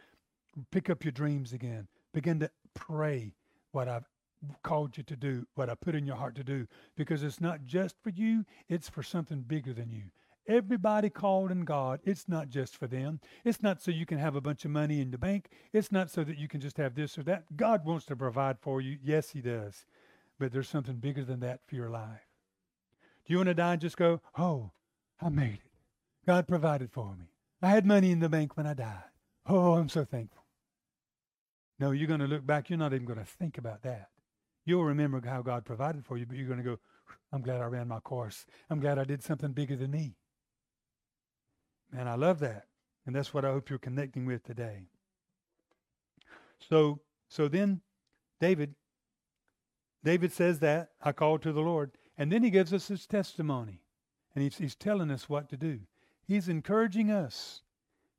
Pick 0.70 0.88
up 0.88 1.05
your 1.05 1.12
dreams 1.12 1.52
again. 1.52 1.88
Begin 2.14 2.38
to 2.40 2.50
pray 2.74 3.35
what 3.72 3.88
I've 3.88 4.09
called 4.62 4.96
you 4.96 5.02
to 5.05 5.16
do, 5.16 5.46
what 5.57 5.68
I 5.68 5.74
put 5.74 5.96
in 5.96 6.07
your 6.07 6.16
heart 6.16 6.37
to 6.37 6.44
do, 6.44 6.68
because 6.96 7.24
it's 7.24 7.40
not 7.40 7.64
just 7.64 7.96
for 8.02 8.11
you, 8.11 8.44
it's 8.68 8.88
for 8.88 9.02
something 9.02 9.40
bigger 9.40 9.72
than 9.72 9.90
you. 9.90 10.05
Everybody 10.48 11.09
called 11.09 11.52
in 11.52 11.64
God, 11.64 12.00
it's 12.05 12.28
not 12.28 12.48
just 12.48 12.76
for 12.76 12.87
them. 12.87 13.20
It's 13.44 13.62
not 13.62 13.81
so 13.81 13.90
you 13.90 14.07
can 14.07 14.18
have 14.18 14.35
a 14.35 14.40
bunch 14.40 14.64
of 14.64 14.72
money 14.72 15.00
in 15.00 15.11
the 15.11 15.18
bank. 15.18 15.48
It's 15.72 15.92
not 15.92 16.11
so 16.11 16.24
that 16.24 16.38
you 16.38 16.48
can 16.48 16.61
just 16.61 16.78
have 16.78 16.94
this 16.94 17.16
or 17.16 17.22
that. 17.24 17.57
God 17.57 17.85
wants 17.85 18.07
to 18.07 18.16
provide 18.16 18.59
for 18.61 18.81
you. 18.81 18.98
Yes, 19.02 19.31
He 19.31 19.40
does. 19.40 19.87
But 20.38 20.52
there's 20.52 20.68
something 20.68 20.96
bigger 20.96 21.24
than 21.24 21.40
that 21.40 21.61
for 21.66 21.76
your 21.76 21.90
life. 21.90 22.26
Do 23.24 23.33
you 23.33 23.37
want 23.37 23.48
to 23.48 23.55
die 23.55 23.72
and 23.72 23.81
just 23.81 23.96
go, 23.96 24.20
oh, 24.37 24.72
I 25.20 25.28
made 25.28 25.55
it. 25.55 25.70
God 26.26 26.48
provided 26.48 26.90
for 26.90 27.14
me. 27.14 27.26
I 27.62 27.68
had 27.68 27.87
money 27.87 28.11
in 28.11 28.18
the 28.18 28.28
bank 28.28 28.57
when 28.57 28.66
I 28.66 28.74
died. 28.74 29.05
Oh, 29.46 29.74
I'm 29.74 29.88
so 29.88 30.05
thankful. 30.05 30.44
No, 31.78 31.92
you're 31.92 32.09
going 32.09 32.20
to 32.20 32.26
look 32.26 32.44
back. 32.44 32.68
You're 32.68 32.78
not 32.78 32.92
even 32.92 33.07
going 33.07 33.18
to 33.18 33.24
think 33.24 33.59
about 33.59 33.83
that. 33.83 34.09
You'll 34.64 34.85
remember 34.85 35.20
how 35.24 35.42
God 35.42 35.64
provided 35.64 36.05
for 36.05 36.16
you, 36.16 36.26
but 36.26 36.37
you're 36.37 36.46
going 36.46 36.59
to 36.59 36.64
go, 36.64 36.78
I'm 37.33 37.42
glad 37.42 37.61
I 37.61 37.64
ran 37.64 37.88
my 37.88 38.00
course. 38.00 38.46
I'm 38.70 38.81
glad 38.81 38.98
I 38.98 39.05
did 39.05 39.22
something 39.22 39.52
bigger 39.52 39.76
than 39.76 39.90
me. 39.90 40.16
Man, 41.92 42.09
I 42.09 42.14
love 42.14 42.40
that. 42.40 42.66
And 43.05 43.14
that's 43.14 43.35
what 43.35 43.44
I 43.44 43.50
hope 43.50 43.68
you're 43.68 43.78
connecting 43.78 44.26
with 44.26 44.44
today. 44.44 44.87
So, 46.68 47.00
so 47.28 47.48
then 47.48 47.81
David, 48.40 48.74
David 50.05 50.33
says 50.33 50.61
that, 50.61 50.90
I 51.02 51.12
called 51.12 51.42
to 51.42 51.52
the 51.52 51.61
Lord. 51.61 51.92
And 52.16 52.31
then 52.31 52.42
he 52.42 52.50
gives 52.50 52.72
us 52.72 52.88
his 52.88 53.07
testimony. 53.07 53.83
And 54.35 54.42
he's, 54.42 54.57
he's 54.57 54.74
telling 54.74 55.11
us 55.11 55.28
what 55.28 55.48
to 55.50 55.57
do. 55.57 55.81
He's 56.24 56.48
encouraging 56.48 57.11
us 57.11 57.62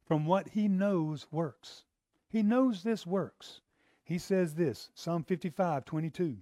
from 0.06 0.26
what 0.26 0.50
he 0.50 0.68
knows 0.68 1.28
works. 1.32 1.86
He 2.30 2.44
knows 2.44 2.84
this 2.84 3.08
works. 3.08 3.62
He 4.04 4.18
says 4.18 4.56
this 4.56 4.90
Psalm 4.94 5.24
55 5.24 5.86
22 5.86 6.38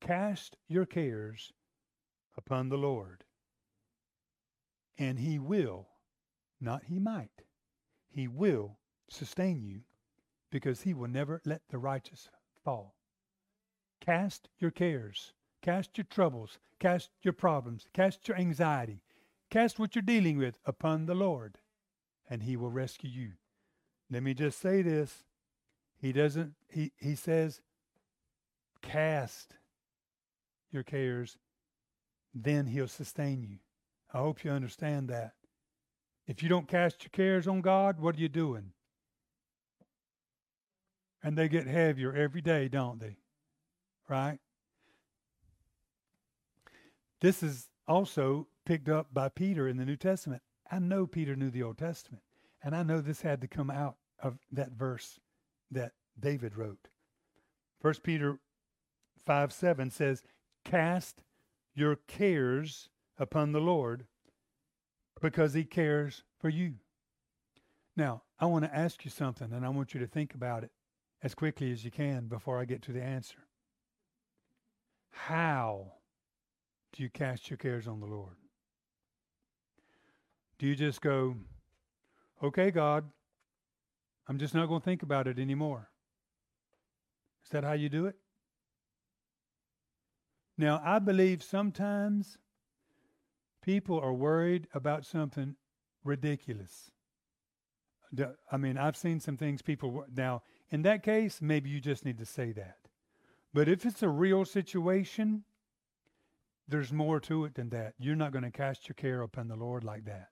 Cast 0.00 0.56
your 0.68 0.84
cares 0.84 1.52
upon 2.36 2.68
the 2.68 2.76
Lord, 2.76 3.24
and 4.98 5.18
he 5.18 5.38
will 5.38 5.88
not 6.62 6.84
he 6.84 6.98
might. 6.98 7.42
He 8.08 8.28
will 8.28 8.78
sustain 9.08 9.62
you 9.62 9.80
because 10.50 10.82
he 10.82 10.94
will 10.94 11.08
never 11.08 11.40
let 11.44 11.62
the 11.68 11.78
righteous 11.78 12.28
fall. 12.64 12.94
Cast 14.00 14.48
your 14.58 14.70
cares, 14.70 15.32
cast 15.62 15.96
your 15.96 16.06
troubles, 16.08 16.58
cast 16.78 17.10
your 17.22 17.32
problems, 17.32 17.86
cast 17.92 18.28
your 18.28 18.36
anxiety, 18.36 19.02
cast 19.50 19.78
what 19.78 19.94
you're 19.94 20.02
dealing 20.02 20.38
with 20.38 20.58
upon 20.64 21.06
the 21.06 21.14
Lord, 21.14 21.58
and 22.28 22.42
he 22.42 22.56
will 22.56 22.70
rescue 22.70 23.10
you. 23.10 23.32
Let 24.10 24.22
me 24.22 24.34
just 24.34 24.60
say 24.60 24.82
this. 24.82 25.24
He 26.00 26.12
doesn't, 26.12 26.54
he, 26.68 26.92
he 26.98 27.14
says, 27.14 27.60
cast 28.82 29.54
your 30.72 30.82
cares, 30.82 31.38
then 32.34 32.66
he'll 32.66 32.88
sustain 32.88 33.42
you. 33.42 33.58
I 34.12 34.18
hope 34.18 34.42
you 34.42 34.50
understand 34.50 35.08
that. 35.08 35.34
If 36.26 36.42
you 36.42 36.48
don't 36.48 36.68
cast 36.68 37.02
your 37.02 37.10
cares 37.10 37.48
on 37.48 37.60
God, 37.60 38.00
what 38.00 38.16
are 38.16 38.20
you 38.20 38.28
doing? 38.28 38.72
And 41.22 41.36
they 41.36 41.48
get 41.48 41.66
heavier 41.66 42.14
every 42.14 42.40
day, 42.40 42.68
don't 42.68 43.00
they? 43.00 43.16
Right? 44.08 44.38
This 47.20 47.42
is 47.42 47.68
also 47.86 48.48
picked 48.64 48.88
up 48.88 49.12
by 49.12 49.28
Peter 49.28 49.68
in 49.68 49.76
the 49.76 49.84
New 49.84 49.96
Testament. 49.96 50.42
I 50.70 50.78
know 50.78 51.06
Peter 51.06 51.36
knew 51.36 51.50
the 51.50 51.62
Old 51.62 51.78
Testament, 51.78 52.22
and 52.62 52.74
I 52.74 52.82
know 52.82 53.00
this 53.00 53.22
had 53.22 53.40
to 53.42 53.48
come 53.48 53.70
out 53.70 53.96
of 54.20 54.38
that 54.50 54.72
verse 54.72 55.20
that 55.70 55.92
David 56.18 56.56
wrote. 56.56 56.88
First 57.80 58.02
Peter 58.02 58.38
5 59.26 59.52
7 59.52 59.90
says, 59.90 60.22
Cast 60.64 61.22
your 61.74 61.96
cares 61.96 62.88
upon 63.18 63.52
the 63.52 63.60
Lord, 63.60 64.06
because 65.22 65.54
he 65.54 65.64
cares 65.64 66.24
for 66.38 66.50
you. 66.50 66.74
Now, 67.96 68.22
I 68.38 68.46
want 68.46 68.64
to 68.64 68.76
ask 68.76 69.04
you 69.04 69.10
something, 69.10 69.52
and 69.52 69.64
I 69.64 69.68
want 69.68 69.94
you 69.94 70.00
to 70.00 70.06
think 70.06 70.34
about 70.34 70.64
it 70.64 70.72
as 71.22 71.34
quickly 71.34 71.70
as 71.70 71.84
you 71.84 71.90
can 71.90 72.26
before 72.26 72.58
I 72.58 72.64
get 72.64 72.82
to 72.82 72.92
the 72.92 73.02
answer. 73.02 73.38
How 75.10 75.92
do 76.92 77.02
you 77.02 77.08
cast 77.08 77.48
your 77.48 77.56
cares 77.56 77.86
on 77.86 78.00
the 78.00 78.06
Lord? 78.06 78.34
Do 80.58 80.66
you 80.66 80.74
just 80.74 81.00
go, 81.00 81.36
okay, 82.42 82.70
God, 82.70 83.04
I'm 84.28 84.38
just 84.38 84.54
not 84.54 84.66
going 84.66 84.80
to 84.80 84.84
think 84.84 85.02
about 85.02 85.28
it 85.28 85.38
anymore? 85.38 85.88
Is 87.44 87.50
that 87.50 87.62
how 87.62 87.72
you 87.72 87.88
do 87.88 88.06
it? 88.06 88.16
Now, 90.58 90.80
I 90.84 90.98
believe 90.98 91.42
sometimes 91.42 92.38
people 93.62 93.98
are 93.98 94.12
worried 94.12 94.68
about 94.74 95.06
something 95.06 95.56
ridiculous. 96.04 96.90
I 98.50 98.56
mean, 98.56 98.76
I've 98.76 98.96
seen 98.96 99.20
some 99.20 99.36
things 99.36 99.62
people 99.62 100.04
now. 100.14 100.42
In 100.70 100.82
that 100.82 101.02
case, 101.02 101.40
maybe 101.40 101.70
you 101.70 101.80
just 101.80 102.04
need 102.04 102.18
to 102.18 102.26
say 102.26 102.52
that. 102.52 102.76
But 103.54 103.68
if 103.68 103.86
it's 103.86 104.02
a 104.02 104.08
real 104.08 104.44
situation, 104.44 105.44
there's 106.68 106.92
more 106.92 107.20
to 107.20 107.44
it 107.44 107.54
than 107.54 107.70
that. 107.70 107.94
You're 107.98 108.16
not 108.16 108.32
going 108.32 108.44
to 108.44 108.50
cast 108.50 108.88
your 108.88 108.94
care 108.94 109.22
upon 109.22 109.48
the 109.48 109.56
Lord 109.56 109.84
like 109.84 110.04
that. 110.04 110.28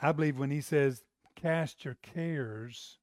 I 0.00 0.10
believe 0.12 0.38
when 0.38 0.50
he 0.50 0.60
says 0.60 1.04
cast 1.36 1.84
your 1.84 1.96
cares, 2.02 2.98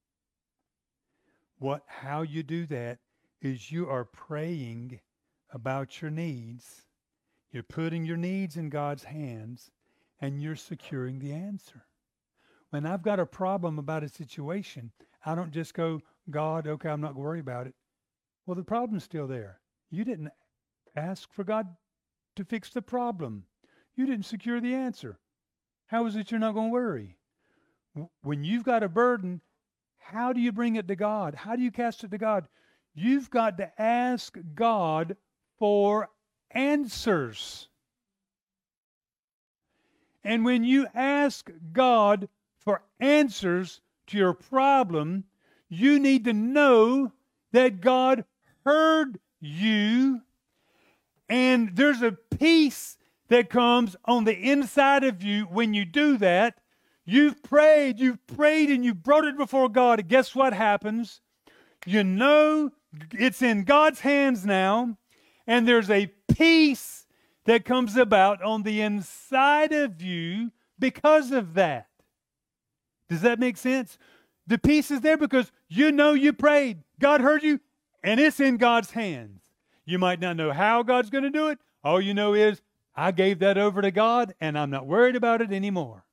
what 1.57 1.83
how 1.87 2.21
you 2.23 2.43
do 2.43 2.65
that 2.67 2.99
is 3.41 3.71
you 3.71 3.87
are 3.89 4.03
praying 4.03 4.99
about 5.51 6.01
your 6.01 6.11
needs. 6.11 6.85
You're 7.51 7.63
putting 7.63 8.05
your 8.05 8.17
needs 8.17 8.57
in 8.57 8.69
God's 8.69 9.03
hands 9.03 9.71
and 10.21 10.41
you're 10.41 10.55
securing 10.55 11.19
the 11.19 11.33
answer. 11.33 11.85
When 12.69 12.85
I've 12.85 13.01
got 13.01 13.19
a 13.19 13.25
problem 13.25 13.79
about 13.79 14.03
a 14.03 14.09
situation, 14.09 14.91
I 15.25 15.33
don't 15.33 15.51
just 15.51 15.73
go, 15.73 16.01
God, 16.29 16.67
okay, 16.67 16.89
I'm 16.89 17.01
not 17.01 17.13
going 17.13 17.23
to 17.23 17.27
worry 17.27 17.39
about 17.39 17.67
it. 17.67 17.73
Well, 18.45 18.55
the 18.55 18.63
problem's 18.63 19.03
still 19.03 19.27
there. 19.27 19.59
You 19.89 20.03
didn't 20.03 20.29
ask 20.95 21.31
for 21.33 21.43
God 21.43 21.67
to 22.35 22.45
fix 22.45 22.69
the 22.69 22.81
problem. 22.81 23.43
You 23.95 24.05
didn't 24.05 24.25
secure 24.25 24.61
the 24.61 24.75
answer. 24.75 25.19
How 25.87 26.05
is 26.05 26.15
it 26.15 26.29
you're 26.29 26.39
not 26.39 26.53
going 26.53 26.69
to 26.69 26.73
worry? 26.73 27.17
When 28.21 28.43
you've 28.43 28.63
got 28.63 28.83
a 28.83 28.89
burden, 28.89 29.41
how 29.97 30.31
do 30.33 30.39
you 30.39 30.51
bring 30.51 30.75
it 30.75 30.87
to 30.87 30.95
God? 30.95 31.33
How 31.33 31.55
do 31.55 31.63
you 31.63 31.71
cast 31.71 32.03
it 32.03 32.11
to 32.11 32.17
God? 32.17 32.47
You've 32.93 33.29
got 33.29 33.57
to 33.57 33.81
ask 33.81 34.37
God 34.53 35.17
for 35.59 36.09
answers. 36.51 37.67
And 40.23 40.43
when 40.43 40.63
you 40.63 40.87
ask 40.93 41.49
God 41.71 42.27
for 42.57 42.81
answers 42.99 43.81
to 44.07 44.17
your 44.17 44.33
problem, 44.33 45.25
you 45.69 45.99
need 45.99 46.25
to 46.25 46.33
know 46.33 47.11
that 47.51 47.81
God 47.81 48.25
heard 48.65 49.19
you. 49.39 50.21
And 51.29 51.75
there's 51.75 52.01
a 52.01 52.11
peace 52.11 52.97
that 53.27 53.49
comes 53.49 53.95
on 54.05 54.23
the 54.23 54.35
inside 54.35 55.03
of 55.03 55.23
you 55.23 55.43
when 55.43 55.73
you 55.73 55.85
do 55.85 56.17
that. 56.17 56.55
You've 57.05 57.41
prayed, 57.41 57.99
you've 57.99 58.25
prayed, 58.27 58.69
and 58.69 58.83
you've 58.83 59.03
brought 59.03 59.25
it 59.25 59.37
before 59.37 59.69
God. 59.69 59.99
And 59.99 60.09
guess 60.09 60.35
what 60.35 60.53
happens? 60.53 61.21
You 61.85 62.03
know 62.03 62.71
it's 63.11 63.41
in 63.41 63.63
God's 63.63 63.99
hands 64.01 64.45
now, 64.45 64.97
and 65.49 65.67
there's 65.67 65.89
a 65.89 66.05
peace 66.31 67.07
that 67.45 67.65
comes 67.65 67.97
about 67.97 68.43
on 68.43 68.61
the 68.61 68.81
inside 68.81 69.73
of 69.73 69.99
you 69.99 70.51
because 70.77 71.31
of 71.31 71.55
that. 71.55 71.87
Does 73.09 73.21
that 73.21 73.39
make 73.39 73.57
sense? 73.57 73.97
The 74.45 74.59
peace 74.59 74.91
is 74.91 75.01
there 75.01 75.17
because 75.17 75.51
you 75.67 75.91
know 75.91 76.13
you 76.13 76.33
prayed. 76.33 76.83
God 76.99 77.21
heard 77.21 77.41
you, 77.41 77.59
and 78.03 78.19
it's 78.19 78.39
in 78.39 78.57
God's 78.57 78.91
hands. 78.91 79.41
You 79.85 79.97
might 79.97 80.19
not 80.19 80.35
know 80.35 80.53
how 80.53 80.83
God's 80.83 81.09
going 81.09 81.23
to 81.23 81.31
do 81.31 81.47
it. 81.47 81.57
All 81.83 81.99
you 81.99 82.13
know 82.13 82.35
is 82.35 82.61
I 82.95 83.09
gave 83.09 83.39
that 83.39 83.57
over 83.57 83.81
to 83.81 83.89
God 83.89 84.35
and 84.39 84.55
I'm 84.55 84.69
not 84.69 84.85
worried 84.85 85.15
about 85.15 85.41
it 85.41 85.51
anymore. 85.51 86.05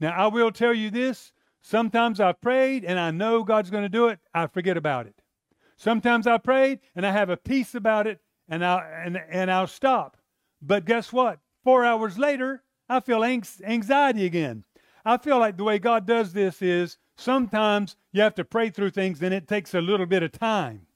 Now, 0.00 0.12
I 0.12 0.28
will 0.28 0.50
tell 0.50 0.72
you 0.72 0.90
this 0.90 1.32
sometimes 1.60 2.20
I 2.20 2.32
prayed 2.32 2.86
and 2.86 2.98
I 2.98 3.10
know 3.10 3.44
God's 3.44 3.68
going 3.68 3.82
to 3.82 3.90
do 3.90 4.08
it, 4.08 4.18
I 4.32 4.46
forget 4.46 4.78
about 4.78 5.06
it. 5.06 5.20
Sometimes 5.76 6.26
I 6.26 6.38
prayed 6.38 6.80
and 6.96 7.04
I 7.04 7.10
have 7.10 7.28
a 7.28 7.36
peace 7.36 7.74
about 7.74 8.06
it 8.06 8.20
and 8.50 8.64
I'll, 8.64 8.82
and, 9.04 9.18
and 9.30 9.50
I'll 9.50 9.66
stop. 9.66 10.16
But 10.60 10.84
guess 10.84 11.12
what? 11.12 11.38
Four 11.64 11.84
hours 11.84 12.18
later, 12.18 12.62
I 12.88 13.00
feel 13.00 13.24
anxiety 13.24 14.26
again. 14.26 14.64
I 15.04 15.16
feel 15.16 15.38
like 15.38 15.56
the 15.56 15.64
way 15.64 15.78
God 15.78 16.06
does 16.06 16.32
this 16.32 16.60
is 16.60 16.98
sometimes 17.16 17.96
you 18.12 18.20
have 18.22 18.34
to 18.34 18.44
pray 18.44 18.70
through 18.70 18.90
things 18.90 19.22
and 19.22 19.32
it 19.32 19.48
takes 19.48 19.72
a 19.72 19.80
little 19.80 20.06
bit 20.06 20.22
of 20.22 20.32
time. 20.32 20.86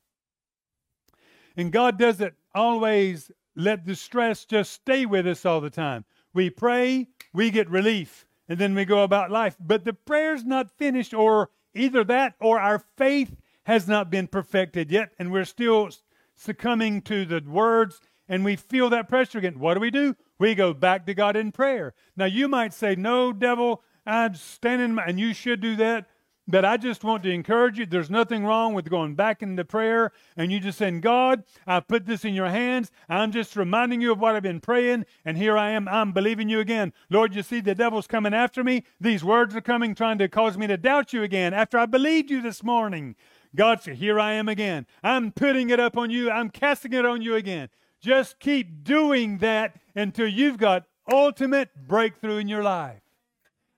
And 1.57 1.73
God 1.73 1.99
doesn't 1.99 2.35
always 2.55 3.31
let 3.55 3.87
the 3.87 3.95
stress 3.95 4.45
just 4.45 4.73
stay 4.73 5.07
with 5.07 5.27
us 5.27 5.47
all 5.47 5.61
the 5.61 5.71
time. 5.71 6.05
We 6.33 6.51
pray, 6.51 7.09
we 7.33 7.51
get 7.51 7.71
relief, 7.71 8.27
and 8.49 8.59
then 8.59 8.75
we 8.75 8.85
go 8.85 9.05
about 9.05 9.31
life. 9.31 9.57
But 9.61 9.85
the 9.85 9.93
prayer's 9.93 10.45
not 10.45 10.77
finished, 10.77 11.15
or 11.15 11.51
either 11.75 12.03
that 12.05 12.35
or 12.41 12.59
our 12.59 12.85
faith 12.97 13.37
has 13.65 13.87
not 13.87 14.11
been 14.11 14.27
perfected 14.27 14.91
yet, 14.91 15.13
and 15.19 15.31
we're 15.31 15.45
still 15.45 15.91
succumbing 16.35 17.03
to 17.03 17.25
the 17.25 17.43
words, 17.47 18.01
and 18.29 18.45
we 18.45 18.57
feel 18.57 18.91
that 18.91 19.09
pressure 19.09 19.39
again. 19.39 19.59
What 19.59 19.75
do 19.75 19.81
we 19.81 19.91
do? 19.91 20.17
We 20.39 20.55
go 20.55 20.73
back 20.73 21.07
to 21.07 21.15
God 21.15 21.37
in 21.37 21.53
prayer. 21.53 21.95
Now, 22.17 22.25
you 22.27 22.49
might 22.49 22.73
say, 22.73 22.95
No, 22.95 23.33
devil, 23.33 23.83
I'm 24.07 24.35
standing, 24.35 24.99
and 24.99 25.19
you 25.19 25.35
should 25.35 25.61
do 25.61 25.77
that. 25.77 26.07
But 26.47 26.67
I 26.67 26.77
just 26.77 27.05
want 27.05 27.23
to 27.23 27.31
encourage 27.31 27.79
you. 27.79 27.87
There's 27.87 28.11
nothing 28.11 28.45
wrong 28.45 28.75
with 28.75 28.91
going 28.91 29.15
back 29.15 29.43
into 29.43 29.65
prayer 29.65 30.13
and 30.37 30.53
you 30.53 30.61
just 30.61 30.77
saying, 30.77 31.01
God, 31.01 31.45
I 31.67 31.81
put 31.81 32.05
this 32.05 32.25
in 32.25 32.35
your 32.35 32.51
hands. 32.51 32.91
I'm 33.09 33.33
just 33.33 33.57
reminding 33.57 34.03
you 34.03 34.13
of 34.13 34.19
what 34.19 34.37
I've 34.37 34.43
been 34.43 34.61
praying, 34.61 35.07
and 35.25 35.39
here 35.39 35.57
I 35.57 35.71
am. 35.71 35.89
I'm 35.89 36.13
believing 36.13 36.51
you 36.51 36.61
again. 36.61 36.93
Lord, 37.09 37.35
you 37.35 37.43
see 37.43 37.61
the 37.61 37.75
devil's 37.75 38.07
coming 38.07 38.35
after 38.35 38.63
me. 38.63 38.85
These 39.01 39.25
words 39.25 39.57
are 39.57 39.63
coming, 39.63 39.95
trying 39.95 40.19
to 40.19 40.29
cause 40.29 40.59
me 40.59 40.67
to 40.67 40.77
doubt 40.77 41.15
you 41.15 41.23
again 41.23 41.55
after 41.55 41.79
I 41.79 41.87
believed 41.87 42.31
you 42.31 42.43
this 42.43 42.63
morning. 42.63 43.17
God 43.55 43.83
said, 43.83 43.97
Here 43.97 44.19
I 44.19 44.33
am 44.33 44.49
again. 44.49 44.87
I'm 45.03 45.33
putting 45.33 45.71
it 45.71 45.81
up 45.81 45.97
on 45.97 46.11
you. 46.11 46.31
I'm 46.31 46.51
casting 46.51 46.93
it 46.93 47.05
on 47.05 47.23
you 47.23 47.35
again. 47.37 47.69
Just 48.01 48.39
keep 48.41 48.85
doing 48.85 49.39
that 49.39 49.77
until 49.95 50.27
you've 50.27 50.59
got 50.59 50.85
ultimate 51.11 51.71
breakthrough 51.87 52.39
in 52.39 52.49
your 52.49 52.63
life. 52.63 53.01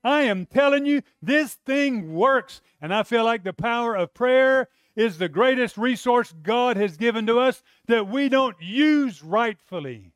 I 0.02 0.22
am 0.22 0.46
telling 0.46 0.86
you, 0.86 1.02
this 1.20 1.54
thing 1.54 2.14
works. 2.14 2.60
And 2.80 2.94
I 2.94 3.02
feel 3.02 3.24
like 3.24 3.44
the 3.44 3.52
power 3.52 3.96
of 3.96 4.14
prayer 4.14 4.68
is 4.94 5.18
the 5.18 5.28
greatest 5.28 5.76
resource 5.76 6.32
God 6.42 6.76
has 6.76 6.96
given 6.96 7.26
to 7.26 7.38
us 7.38 7.62
that 7.86 8.08
we 8.08 8.28
don't 8.28 8.56
use 8.60 9.22
rightfully. 9.22 10.12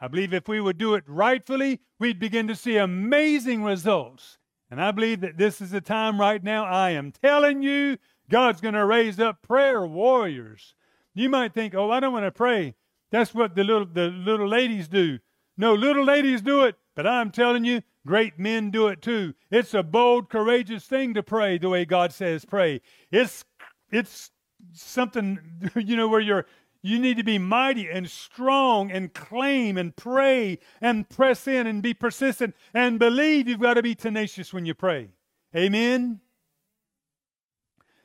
I 0.00 0.08
believe 0.08 0.34
if 0.34 0.48
we 0.48 0.60
would 0.60 0.78
do 0.78 0.94
it 0.94 1.04
rightfully, 1.06 1.80
we'd 1.98 2.18
begin 2.18 2.48
to 2.48 2.56
see 2.56 2.76
amazing 2.76 3.62
results. 3.62 4.38
And 4.68 4.80
I 4.80 4.90
believe 4.90 5.20
that 5.20 5.38
this 5.38 5.60
is 5.60 5.70
the 5.70 5.80
time 5.80 6.20
right 6.20 6.42
now. 6.42 6.64
I 6.64 6.90
am 6.90 7.12
telling 7.12 7.62
you, 7.62 7.98
God's 8.32 8.60
going 8.60 8.74
to 8.74 8.84
raise 8.84 9.20
up 9.20 9.42
prayer 9.42 9.86
warriors. 9.86 10.74
You 11.14 11.28
might 11.28 11.54
think, 11.54 11.74
oh, 11.74 11.90
I 11.90 12.00
don't 12.00 12.12
want 12.12 12.24
to 12.24 12.32
pray. 12.32 12.74
That's 13.10 13.34
what 13.34 13.54
the 13.54 13.62
little, 13.62 13.86
the 13.86 14.08
little 14.08 14.48
ladies 14.48 14.88
do. 14.88 15.20
No, 15.56 15.74
little 15.74 16.04
ladies 16.04 16.42
do 16.42 16.64
it. 16.64 16.76
But 16.96 17.06
I'm 17.06 17.30
telling 17.30 17.64
you, 17.64 17.82
Great 18.06 18.38
men 18.38 18.70
do 18.70 18.88
it 18.88 19.00
too. 19.00 19.34
It's 19.50 19.74
a 19.74 19.82
bold, 19.82 20.28
courageous 20.28 20.86
thing 20.86 21.14
to 21.14 21.22
pray 21.22 21.58
the 21.58 21.68
way 21.68 21.84
God 21.84 22.12
says 22.12 22.44
pray. 22.44 22.80
It's 23.10 23.44
it's 23.90 24.30
something 24.72 25.38
you 25.76 25.96
know 25.96 26.08
where 26.08 26.20
you're 26.20 26.46
you 26.82 26.98
need 26.98 27.16
to 27.18 27.22
be 27.22 27.38
mighty 27.38 27.88
and 27.88 28.10
strong 28.10 28.90
and 28.90 29.14
claim 29.14 29.78
and 29.78 29.94
pray 29.94 30.58
and 30.80 31.08
press 31.08 31.46
in 31.46 31.68
and 31.68 31.80
be 31.80 31.94
persistent 31.94 32.56
and 32.74 32.98
believe 32.98 33.46
you've 33.46 33.60
got 33.60 33.74
to 33.74 33.82
be 33.82 33.94
tenacious 33.94 34.52
when 34.52 34.66
you 34.66 34.74
pray. 34.74 35.10
Amen. 35.54 36.20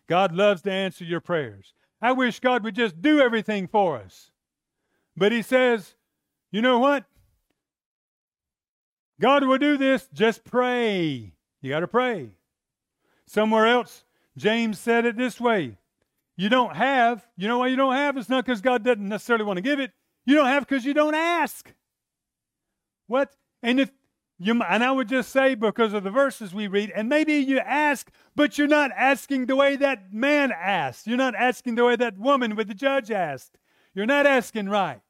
God 0.07 0.33
loves 0.33 0.61
to 0.63 0.71
answer 0.71 1.03
your 1.03 1.19
prayers. 1.19 1.73
I 2.01 2.11
wish 2.11 2.39
God 2.39 2.63
would 2.63 2.75
just 2.75 3.01
do 3.01 3.19
everything 3.19 3.67
for 3.67 3.97
us. 3.97 4.31
But 5.15 5.31
he 5.31 5.41
says, 5.41 5.95
you 6.51 6.61
know 6.61 6.79
what? 6.79 7.05
God 9.19 9.43
will 9.45 9.57
do 9.57 9.77
this, 9.77 10.07
just 10.13 10.43
pray. 10.43 11.33
You 11.61 11.69
got 11.69 11.79
to 11.79 11.87
pray. 11.87 12.29
Somewhere 13.25 13.67
else, 13.67 14.05
James 14.37 14.79
said 14.79 15.05
it 15.05 15.17
this 15.17 15.41
way 15.41 15.77
You 16.37 16.49
don't 16.49 16.75
have, 16.75 17.25
you 17.35 17.47
know 17.47 17.57
why 17.57 17.67
you 17.67 17.75
don't 17.75 17.95
have? 17.95 18.15
It's 18.15 18.29
not 18.29 18.45
because 18.45 18.61
God 18.61 18.83
doesn't 18.83 19.09
necessarily 19.09 19.43
want 19.43 19.57
to 19.57 19.61
give 19.61 19.79
it. 19.79 19.91
You 20.25 20.35
don't 20.35 20.47
have 20.47 20.67
because 20.67 20.85
you 20.85 20.93
don't 20.93 21.15
ask. 21.15 21.73
What? 23.07 23.33
And 23.63 23.79
if 23.79 23.91
you, 24.39 24.61
and 24.61 24.83
I 24.83 24.91
would 24.91 25.09
just 25.09 25.31
say 25.31 25.55
because 25.55 25.93
of 25.93 26.03
the 26.03 26.11
verses 26.11 26.53
we 26.53 26.67
read, 26.67 26.91
and 26.95 27.09
maybe 27.09 27.33
you 27.33 27.57
ask, 27.59 28.11
but 28.35 28.57
you're 28.57 28.67
not 28.67 28.91
asking 28.95 29.47
the 29.47 29.55
way 29.55 29.75
that 29.77 30.13
man 30.13 30.51
asked. 30.51 31.07
You're 31.07 31.17
not 31.17 31.33
asking 31.35 31.75
the 31.75 31.85
way 31.85 31.95
that 31.95 32.19
woman 32.19 32.55
with 32.55 32.67
the 32.67 32.75
judge 32.75 33.09
asked. 33.09 33.57
You're 33.95 34.05
not 34.05 34.27
asking 34.27 34.69
right. 34.69 35.01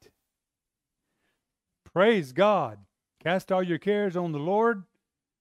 Praise 1.94 2.32
God. 2.32 2.80
Cast 3.22 3.52
all 3.52 3.64
your 3.64 3.80
cares 3.80 4.16
on 4.16 4.32
the 4.32 4.40
Lord 4.40 4.84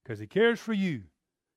because 0.02 0.18
He 0.18 0.26
cares 0.26 0.58
for 0.58 0.72
you. 0.72 1.02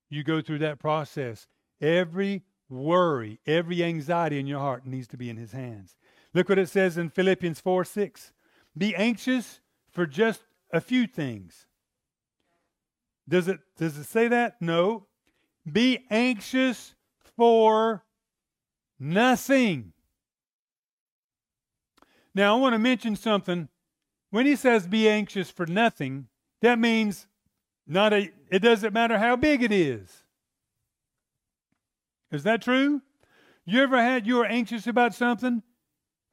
You 0.09 0.23
go 0.23 0.41
through 0.41 0.59
that 0.59 0.77
process. 0.77 1.47
Every 1.81 2.43
worry, 2.69 3.39
every 3.47 3.83
anxiety 3.83 4.39
in 4.39 4.45
your 4.45 4.59
heart 4.59 4.85
needs 4.85 5.07
to 5.07 5.17
be 5.17 5.31
in 5.31 5.37
His 5.37 5.53
hands. 5.53 5.95
Look 6.35 6.49
what 6.49 6.59
it 6.59 6.69
says 6.69 6.97
in 6.97 7.09
Philippians 7.09 7.59
4 7.59 7.85
6. 7.85 8.33
Be 8.77 8.95
anxious 8.95 9.61
for 9.89 10.05
just 10.05 10.43
a 10.71 10.79
few 10.79 11.07
things. 11.07 11.65
Does 13.29 13.47
it, 13.47 13.59
does 13.77 13.95
it 13.97 14.05
say 14.05 14.27
that? 14.27 14.55
No. 14.59 15.05
Be 15.71 16.05
anxious 16.09 16.95
for 17.37 18.03
nothing. 18.99 19.93
Now, 22.33 22.57
I 22.57 22.59
want 22.59 22.73
to 22.73 22.79
mention 22.79 23.15
something. 23.15 23.69
When 24.31 24.45
he 24.45 24.55
says 24.55 24.87
be 24.87 25.07
anxious 25.07 25.49
for 25.49 25.65
nothing, 25.65 26.27
that 26.61 26.79
means 26.79 27.27
not 27.87 28.13
a, 28.13 28.31
it 28.51 28.59
doesn't 28.59 28.93
matter 28.93 29.17
how 29.17 29.35
big 29.35 29.63
it 29.63 29.71
is. 29.71 30.23
Is 32.31 32.43
that 32.43 32.61
true? 32.61 33.01
You 33.65 33.81
ever 33.81 33.97
had, 33.97 34.27
you 34.27 34.35
were 34.37 34.45
anxious 34.45 34.87
about 34.87 35.13
something, 35.13 35.63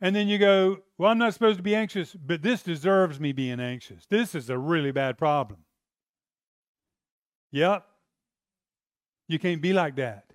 and 0.01 0.15
then 0.15 0.29
you 0.29 0.39
go, 0.39 0.79
Well, 0.99 1.11
I'm 1.11 1.19
not 1.19 1.35
supposed 1.35 1.59
to 1.59 1.63
be 1.63 1.75
anxious, 1.75 2.15
but 2.15 2.43
this 2.43 2.63
deserves 2.63 3.19
me 3.19 3.33
being 3.33 3.61
anxious. 3.61 4.07
This 4.07 4.35
is 4.35 4.51
a 4.51 4.59
really 4.59 4.93
bad 4.93 5.17
problem. 5.19 5.66
Yep. 7.51 7.87
You 9.29 9.39
can't 9.39 9.63
be 9.63 9.73
like 9.73 9.97
that. 9.97 10.33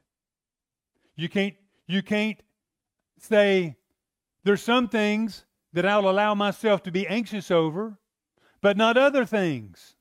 You 1.15 1.29
can't, 1.29 1.55
you 1.87 2.01
can't 2.01 2.41
say, 3.19 3.75
There's 4.43 4.61
some 4.61 4.87
things 4.87 5.45
that 5.73 5.85
I'll 5.85 6.09
allow 6.09 6.35
myself 6.35 6.83
to 6.83 6.91
be 6.91 7.07
anxious 7.07 7.51
over, 7.51 7.97
but 8.61 8.77
not 8.77 8.97
other 8.97 9.25
things. 9.25 9.95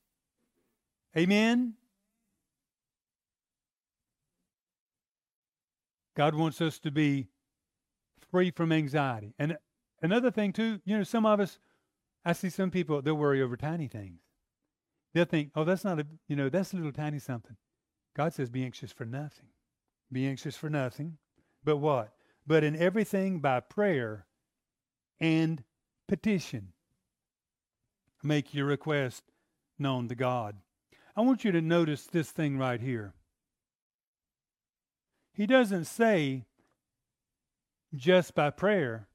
Amen? 1.16 1.74
God 6.16 6.34
wants 6.34 6.60
us 6.60 6.78
to 6.80 6.90
be 6.90 7.28
free 8.30 8.50
from 8.50 8.72
anxiety. 8.72 9.34
And 9.38 9.56
another 10.02 10.30
thing, 10.30 10.52
too, 10.52 10.80
you 10.84 10.96
know, 10.98 11.04
some 11.04 11.26
of 11.26 11.40
us, 11.40 11.58
I 12.24 12.32
see 12.32 12.50
some 12.50 12.70
people, 12.70 13.00
they'll 13.02 13.14
worry 13.14 13.42
over 13.42 13.56
tiny 13.56 13.88
things. 13.88 14.20
They'll 15.12 15.24
think, 15.24 15.50
oh, 15.56 15.64
that's 15.64 15.84
not 15.84 15.98
a, 15.98 16.06
you 16.28 16.36
know, 16.36 16.48
that's 16.48 16.72
a 16.72 16.76
little 16.76 16.92
tiny 16.92 17.18
something. 17.18 17.56
God 18.16 18.32
says, 18.32 18.48
be 18.50 18.64
anxious 18.64 18.92
for 18.92 19.04
nothing. 19.04 19.46
Be 20.12 20.26
anxious 20.26 20.56
for 20.56 20.70
nothing. 20.70 21.18
But 21.64 21.78
what? 21.78 22.12
But 22.46 22.64
in 22.64 22.76
everything 22.76 23.40
by 23.40 23.60
prayer 23.60 24.26
and 25.20 25.62
petition. 26.08 26.72
Make 28.22 28.54
your 28.54 28.66
request 28.66 29.22
known 29.78 30.08
to 30.08 30.14
God. 30.14 30.56
I 31.16 31.22
want 31.22 31.44
you 31.44 31.52
to 31.52 31.60
notice 31.60 32.06
this 32.06 32.30
thing 32.30 32.58
right 32.58 32.80
here. 32.80 33.14
He 35.32 35.46
doesn't 35.46 35.84
say 35.84 36.44
just 37.94 38.34
by 38.34 38.50
prayer, 38.50 39.08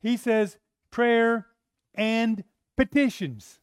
he 0.00 0.16
says 0.16 0.58
prayer 0.90 1.46
and 1.94 2.44
petitions. 2.76 3.60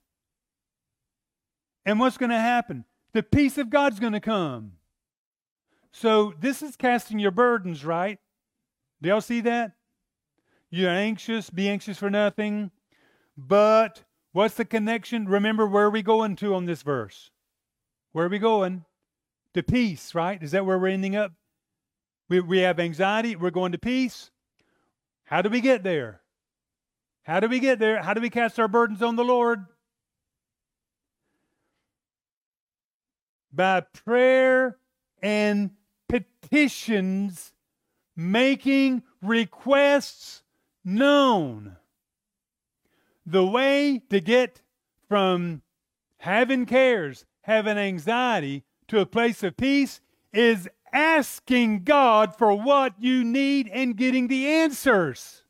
And 1.85 1.99
what's 1.99 2.17
going 2.17 2.29
to 2.29 2.39
happen? 2.39 2.85
The 3.13 3.23
peace 3.23 3.57
of 3.57 3.69
God's 3.69 3.99
going 3.99 4.13
to 4.13 4.19
come. 4.19 4.73
So 5.91 6.33
this 6.39 6.61
is 6.61 6.75
casting 6.75 7.19
your 7.19 7.31
burdens, 7.31 7.83
right? 7.83 8.19
Do 9.01 9.09
y'all 9.09 9.21
see 9.21 9.41
that? 9.41 9.73
You're 10.69 10.89
anxious, 10.89 11.49
be 11.49 11.67
anxious 11.69 11.97
for 11.97 12.09
nothing. 12.09 12.71
But 13.35 14.03
what's 14.31 14.55
the 14.55 14.65
connection? 14.65 15.27
Remember 15.27 15.67
where 15.67 15.89
we 15.89 16.01
going 16.01 16.35
to 16.37 16.55
on 16.55 16.65
this 16.65 16.81
verse? 16.81 17.31
Where 18.13 18.25
are 18.25 18.29
we 18.29 18.39
going? 18.39 18.85
To 19.53 19.63
peace, 19.63 20.15
right? 20.15 20.41
Is 20.41 20.51
that 20.51 20.65
where 20.65 20.79
we're 20.79 20.87
ending 20.87 21.15
up? 21.15 21.33
We, 22.29 22.39
we 22.39 22.59
have 22.59 22.79
anxiety, 22.79 23.35
we're 23.35 23.49
going 23.49 23.73
to 23.73 23.77
peace. 23.77 24.31
How 25.25 25.41
do 25.41 25.49
we 25.49 25.59
get 25.59 25.83
there? 25.83 26.21
How 27.23 27.41
do 27.41 27.49
we 27.49 27.59
get 27.59 27.79
there? 27.79 28.01
How 28.01 28.13
do 28.13 28.21
we 28.21 28.29
cast 28.29 28.59
our 28.59 28.69
burdens 28.69 29.01
on 29.01 29.17
the 29.17 29.25
Lord? 29.25 29.65
By 33.53 33.81
prayer 33.81 34.77
and 35.21 35.71
petitions, 36.07 37.53
making 38.15 39.03
requests 39.21 40.43
known. 40.83 41.77
The 43.25 43.45
way 43.45 44.01
to 44.09 44.19
get 44.19 44.61
from 45.07 45.61
having 46.17 46.65
cares, 46.65 47.25
having 47.41 47.77
anxiety, 47.77 48.63
to 48.87 48.99
a 48.99 49.05
place 49.05 49.41
of 49.43 49.55
peace 49.57 50.01
is 50.33 50.67
asking 50.93 51.83
God 51.83 52.35
for 52.35 52.53
what 52.53 52.93
you 52.99 53.23
need 53.23 53.69
and 53.71 53.95
getting 53.95 54.27
the 54.27 54.47
answers. 54.47 55.43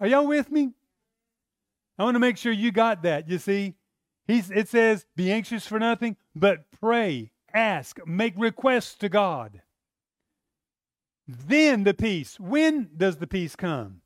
Are 0.00 0.06
y'all 0.06 0.26
with 0.26 0.50
me? 0.50 0.72
I 1.98 2.04
want 2.04 2.14
to 2.14 2.20
make 2.20 2.36
sure 2.36 2.52
you 2.52 2.72
got 2.72 3.02
that. 3.02 3.28
You 3.28 3.38
see, 3.38 3.74
He's, 4.26 4.50
it 4.50 4.68
says, 4.68 5.06
be 5.16 5.30
anxious 5.30 5.66
for 5.66 5.78
nothing, 5.78 6.16
but 6.34 6.64
pray, 6.80 7.32
ask, 7.52 7.98
make 8.06 8.34
requests 8.36 8.94
to 8.96 9.08
God. 9.08 9.62
Then 11.28 11.84
the 11.84 11.94
peace. 11.94 12.38
When 12.40 12.90
does 12.96 13.16
the 13.16 13.26
peace 13.26 13.56
come? 13.56 14.02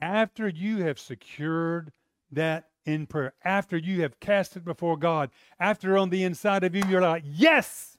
after 0.00 0.48
you 0.48 0.84
have 0.84 0.98
secured 0.98 1.92
that 2.32 2.68
in 2.84 3.06
prayer, 3.06 3.34
after 3.44 3.76
you 3.76 4.02
have 4.02 4.20
cast 4.20 4.56
it 4.56 4.64
before 4.64 4.96
God, 4.96 5.30
after 5.60 5.96
on 5.96 6.10
the 6.10 6.24
inside 6.24 6.64
of 6.64 6.74
you, 6.74 6.82
you're 6.88 7.02
like, 7.02 7.24
yes, 7.26 7.98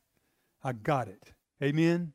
I 0.64 0.74
got 0.74 1.08
it. 1.08 1.34
Amen. 1.64 2.14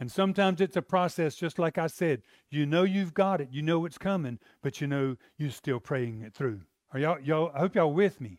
And 0.00 0.12
sometimes 0.12 0.60
it's 0.60 0.76
a 0.76 0.82
process, 0.82 1.34
just 1.34 1.58
like 1.58 1.76
I 1.76 1.88
said. 1.88 2.22
You 2.50 2.66
know 2.66 2.84
you've 2.84 3.14
got 3.14 3.40
it, 3.40 3.48
you 3.50 3.62
know 3.62 3.84
it's 3.84 3.98
coming, 3.98 4.38
but 4.62 4.80
you 4.80 4.86
know 4.86 5.16
you're 5.36 5.50
still 5.50 5.80
praying 5.80 6.22
it 6.22 6.34
through. 6.34 6.60
Are 6.92 7.00
y'all, 7.00 7.20
y'all 7.20 7.50
I 7.54 7.60
hope 7.60 7.74
y'all 7.74 7.92
with 7.92 8.20
me. 8.20 8.38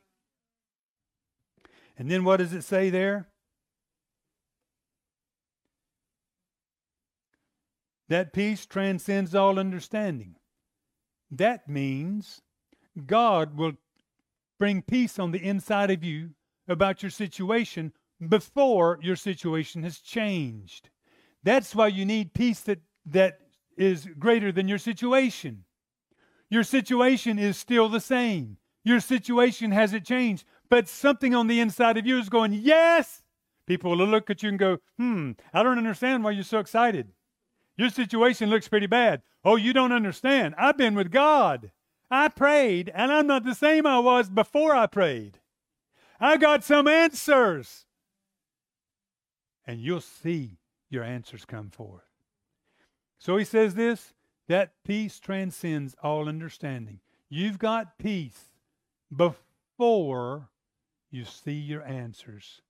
And 1.99 2.09
then 2.09 2.23
what 2.23 2.37
does 2.37 2.53
it 2.53 2.63
say 2.63 2.89
there? 2.89 3.27
That 8.07 8.33
peace 8.33 8.65
transcends 8.65 9.35
all 9.35 9.59
understanding. 9.59 10.35
That 11.29 11.67
means 11.67 12.41
God 13.05 13.57
will 13.57 13.73
bring 14.57 14.81
peace 14.81 15.19
on 15.19 15.31
the 15.31 15.45
inside 15.45 15.91
of 15.91 16.03
you 16.03 16.31
about 16.67 17.03
your 17.03 17.11
situation 17.11 17.91
before 18.27 18.97
your 19.01 19.15
situation 19.15 19.83
has 19.83 19.99
changed. 19.99 20.89
That's 21.43 21.75
why 21.75 21.87
you 21.87 22.05
need 22.05 22.33
peace 22.33 22.61
that, 22.61 22.79
that 23.05 23.39
is 23.77 24.07
greater 24.17 24.51
than 24.51 24.67
your 24.67 24.77
situation. 24.77 25.65
Your 26.49 26.63
situation 26.63 27.37
is 27.37 27.57
still 27.57 27.89
the 27.89 27.99
same. 27.99 28.57
Your 28.83 28.99
situation 28.99 29.71
hasn't 29.71 30.05
changed, 30.05 30.45
but 30.69 30.87
something 30.87 31.33
on 31.33 31.47
the 31.47 31.59
inside 31.59 31.97
of 31.97 32.05
you 32.05 32.17
is 32.17 32.29
going, 32.29 32.53
Yes! 32.53 33.23
People 33.65 33.91
will 33.91 34.07
look 34.07 34.29
at 34.29 34.41
you 34.41 34.49
and 34.49 34.59
go, 34.59 34.77
Hmm, 34.97 35.31
I 35.53 35.63
don't 35.63 35.77
understand 35.77 36.23
why 36.23 36.31
you're 36.31 36.43
so 36.43 36.59
excited. 36.59 37.09
Your 37.77 37.89
situation 37.89 38.49
looks 38.49 38.67
pretty 38.67 38.87
bad. 38.87 39.21
Oh, 39.43 39.55
you 39.55 39.73
don't 39.73 39.91
understand. 39.91 40.55
I've 40.57 40.77
been 40.77 40.95
with 40.95 41.11
God. 41.11 41.71
I 42.11 42.27
prayed, 42.27 42.91
and 42.93 43.11
I'm 43.11 43.27
not 43.27 43.43
the 43.43 43.53
same 43.55 43.85
I 43.85 43.99
was 43.99 44.29
before 44.29 44.75
I 44.75 44.87
prayed. 44.87 45.39
I 46.19 46.37
got 46.37 46.63
some 46.63 46.87
answers. 46.87 47.85
And 49.65 49.79
you'll 49.79 50.01
see 50.01 50.57
your 50.89 51.03
answers 51.03 51.45
come 51.45 51.69
forth. 51.69 52.03
So 53.17 53.37
he 53.37 53.45
says 53.45 53.75
this 53.75 54.13
that 54.47 54.73
peace 54.83 55.19
transcends 55.19 55.95
all 56.01 56.27
understanding. 56.27 56.99
You've 57.29 57.59
got 57.59 57.99
peace 57.99 58.45
before 59.15 60.49
you 61.11 61.25
see 61.25 61.53
your 61.53 61.83
answers. 61.83 62.61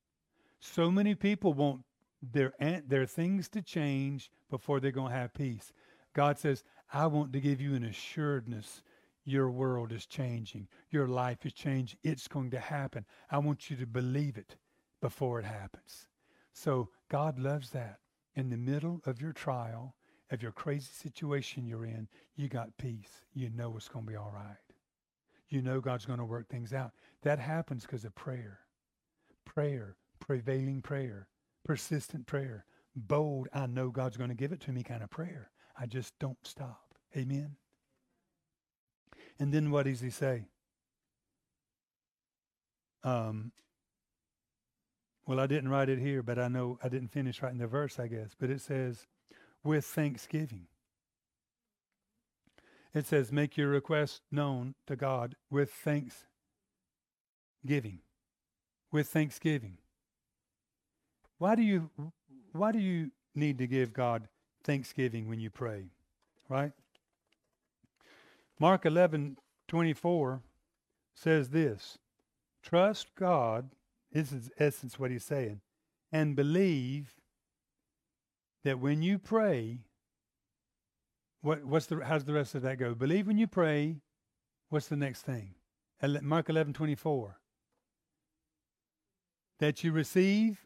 So 0.60 0.92
many 0.92 1.16
people 1.16 1.54
want 1.54 1.82
their, 2.22 2.54
their 2.88 3.06
things 3.06 3.48
to 3.50 3.62
change 3.62 4.30
before 4.50 4.80
they're 4.80 4.92
going 4.92 5.12
to 5.12 5.18
have 5.18 5.34
peace. 5.34 5.72
God 6.14 6.38
says, 6.38 6.64
I 6.92 7.08
want 7.08 7.34
to 7.34 7.40
give 7.40 7.62
you 7.62 7.76
an 7.76 7.84
assuredness 7.84 8.82
your 9.26 9.52
world 9.52 9.92
is 9.92 10.06
changing. 10.06 10.68
Your 10.90 11.08
life 11.08 11.46
is 11.46 11.54
changing. 11.54 12.00
It's 12.04 12.28
going 12.28 12.52
to 12.52 12.60
happen. 12.60 13.06
I 13.30 13.38
want 13.38 13.70
you 13.70 13.78
to 13.78 13.86
believe 13.86 14.38
it 14.38 14.56
before 15.02 15.40
it 15.40 15.46
happens. 15.46 16.08
So 16.54 16.90
God 17.10 17.40
loves 17.40 17.70
that. 17.72 18.00
In 18.36 18.50
the 18.50 18.58
middle 18.58 19.02
of 19.06 19.22
your 19.22 19.34
trial, 19.34 19.96
of 20.32 20.42
your 20.42 20.52
crazy 20.52 20.92
situation 20.92 21.66
you're 21.66 21.86
in, 21.86 22.08
you 22.36 22.48
got 22.48 22.78
peace. 22.78 23.26
You 23.34 23.50
know 23.50 23.76
it's 23.76 23.88
going 23.88 24.06
to 24.06 24.12
be 24.12 24.18
all 24.18 24.32
right. 24.34 24.69
You 25.50 25.62
know 25.62 25.82
God's 25.82 26.06
going 26.06 26.20
to 26.20 26.26
work 26.26 26.48
things 26.48 26.74
out. 26.74 26.92
That 27.24 27.40
happens 27.40 27.84
because 27.84 28.06
of 28.06 28.16
prayer. 28.16 28.60
Prayer, 29.46 29.96
prevailing 30.20 30.82
prayer, 30.82 31.28
persistent 31.66 32.28
prayer 32.28 32.66
bold, 32.96 33.48
I 33.54 33.66
know 33.68 33.90
God's 33.90 34.18
going 34.18 34.30
to 34.30 34.36
give 34.36 34.52
it 34.52 34.62
to 34.62 34.72
me 34.72 34.84
kind 34.84 35.04
of 35.04 35.10
prayer. 35.10 35.52
I 35.80 35.86
just 35.86 36.18
don't 36.20 36.38
stop. 36.44 36.94
Amen. 37.16 37.56
And 39.40 39.54
then 39.54 39.72
what 39.72 39.86
does 39.86 40.02
he 40.02 40.10
say? 40.10 40.46
Um, 43.04 43.52
well, 45.26 45.40
I 45.40 45.48
didn't 45.48 45.70
write 45.70 45.90
it 45.90 46.00
here, 46.00 46.22
but 46.22 46.38
I 46.38 46.48
know 46.48 46.78
I 46.84 46.90
didn't 46.90 47.12
finish 47.12 47.42
writing 47.42 47.60
the 47.60 47.68
verse, 47.68 48.00
I 48.00 48.08
guess. 48.08 48.32
But 48.38 48.50
it 48.50 48.62
says, 48.62 49.08
with 49.64 49.86
thanksgiving. 49.86 50.68
It 52.94 53.06
says, 53.06 53.32
make 53.32 53.56
your 53.56 53.70
request 53.70 54.22
known 54.32 54.74
to 54.88 54.96
God 54.96 55.36
with 55.50 55.72
thanksgiving. 55.72 56.26
With 58.92 59.08
thanksgiving. 59.08 59.78
Why 61.38 61.56
do 61.56 61.62
you 61.62 61.90
why 62.52 62.72
do 62.72 62.80
you 62.80 63.12
need 63.36 63.60
to 63.60 63.68
give 63.68 63.94
God 63.94 64.28
thanksgiving 64.64 65.30
when 65.30 65.40
you 65.40 65.50
pray, 65.50 65.86
right? 66.50 66.72
Mark 68.60 68.86
11 68.86 69.38
24 69.68 70.42
says 71.14 71.50
this 71.50 71.98
Trust 72.62 73.08
God, 73.16 73.70
this 74.12 74.32
is 74.32 74.52
essence 74.58 75.00
what 75.00 75.12
he's 75.12 75.24
saying, 75.24 75.62
and 76.12 76.36
believe 76.36 77.16
that 78.64 78.80
when 78.80 79.02
you 79.02 79.18
pray, 79.18 79.80
what, 81.42 81.64
what's 81.64 81.86
the, 81.86 82.04
how's 82.04 82.26
the 82.26 82.34
rest 82.34 82.56
of 82.56 82.62
that 82.64 82.78
go? 82.78 82.94
Believe 82.94 83.28
when 83.28 83.38
you 83.38 83.48
pray, 83.48 83.98
what's 84.70 84.88
the 84.88 84.96
next 84.96 85.22
thing? 85.22 85.56
Mark 86.22 86.50
11 86.50 86.74
24. 86.74 87.38
That 89.60 89.84
you 89.84 89.92
receive 89.92 90.66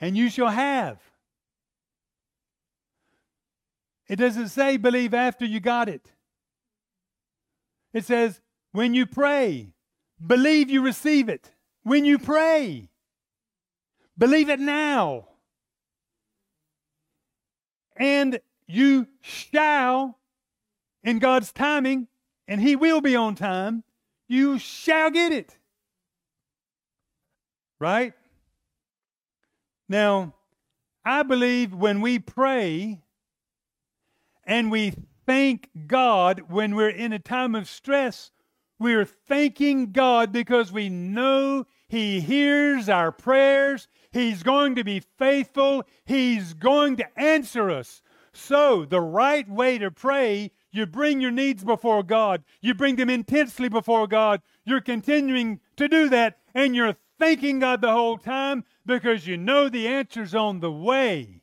and 0.00 0.16
you 0.16 0.28
shall 0.28 0.48
have. 0.48 0.98
It 4.08 4.16
doesn't 4.16 4.48
say 4.48 4.76
believe 4.76 5.14
after 5.14 5.44
you 5.44 5.60
got 5.60 5.88
it. 5.88 6.10
It 7.92 8.04
says 8.04 8.40
when 8.72 8.94
you 8.94 9.06
pray, 9.06 9.72
believe 10.24 10.70
you 10.70 10.82
receive 10.82 11.28
it. 11.28 11.52
When 11.82 12.04
you 12.04 12.18
pray, 12.18 12.90
believe 14.18 14.50
it 14.50 14.60
now. 14.60 15.28
And 17.96 18.40
you 18.70 19.08
shall, 19.20 20.18
in 21.02 21.18
God's 21.18 21.52
timing, 21.52 22.08
and 22.46 22.60
He 22.60 22.76
will 22.76 23.00
be 23.00 23.16
on 23.16 23.34
time, 23.34 23.84
you 24.28 24.58
shall 24.58 25.10
get 25.10 25.32
it. 25.32 25.56
Right? 27.78 28.12
Now, 29.88 30.34
I 31.04 31.22
believe 31.22 31.74
when 31.74 32.00
we 32.00 32.18
pray 32.18 33.00
and 34.44 34.70
we 34.70 34.92
thank 35.26 35.68
God 35.86 36.42
when 36.48 36.74
we're 36.74 36.90
in 36.90 37.12
a 37.12 37.18
time 37.18 37.54
of 37.54 37.68
stress, 37.68 38.30
we're 38.78 39.04
thanking 39.04 39.92
God 39.92 40.32
because 40.32 40.72
we 40.72 40.88
know 40.88 41.66
He 41.88 42.20
hears 42.20 42.88
our 42.88 43.12
prayers. 43.12 43.88
He's 44.12 44.42
going 44.42 44.74
to 44.76 44.84
be 44.84 45.00
faithful. 45.00 45.84
He's 46.04 46.54
going 46.54 46.96
to 46.96 47.20
answer 47.20 47.70
us. 47.70 48.02
So, 48.40 48.84
the 48.84 49.00
right 49.00 49.48
way 49.48 49.78
to 49.78 49.90
pray, 49.90 50.50
you 50.72 50.86
bring 50.86 51.20
your 51.20 51.30
needs 51.30 51.62
before 51.62 52.02
God. 52.02 52.42
You 52.60 52.74
bring 52.74 52.96
them 52.96 53.10
intensely 53.10 53.68
before 53.68 54.06
God. 54.06 54.40
You're 54.64 54.80
continuing 54.80 55.60
to 55.76 55.88
do 55.88 56.08
that, 56.08 56.38
and 56.54 56.74
you're 56.74 56.96
thanking 57.18 57.58
God 57.58 57.80
the 57.82 57.92
whole 57.92 58.16
time 58.16 58.64
because 58.86 59.26
you 59.26 59.36
know 59.36 59.68
the 59.68 59.86
answer's 59.86 60.34
on 60.34 60.60
the 60.60 60.72
way. 60.72 61.42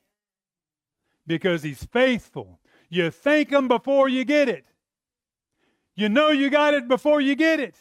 Because 1.26 1.64
He's 1.64 1.84
faithful. 1.86 2.60
You 2.90 3.12
thank 3.12 3.52
Him 3.52 3.68
before 3.68 4.10
you 4.10 4.26
get 4.26 4.50
it. 4.50 4.66
You 5.96 6.10
know 6.10 6.30
you 6.30 6.50
got 6.50 6.74
it 6.74 6.88
before 6.88 7.22
you 7.22 7.36
get 7.36 7.60
it. 7.60 7.76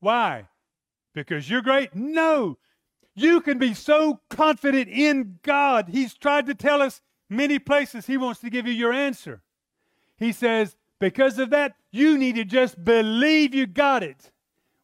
Why? 0.00 0.48
Because 1.14 1.48
you're 1.48 1.62
great? 1.62 1.94
No. 1.94 2.58
You 3.14 3.40
can 3.40 3.58
be 3.58 3.72
so 3.72 4.20
confident 4.28 4.88
in 4.88 5.38
God. 5.42 5.88
He's 5.88 6.14
tried 6.14 6.46
to 6.46 6.54
tell 6.54 6.82
us 6.82 7.00
many 7.28 7.58
places 7.58 8.06
He 8.06 8.16
wants 8.16 8.40
to 8.40 8.50
give 8.50 8.66
you 8.66 8.72
your 8.72 8.92
answer. 8.92 9.42
He 10.16 10.32
says, 10.32 10.76
because 10.98 11.38
of 11.38 11.50
that, 11.50 11.74
you 11.90 12.16
need 12.16 12.36
to 12.36 12.44
just 12.44 12.82
believe 12.84 13.54
you 13.54 13.66
got 13.66 14.02
it. 14.02 14.30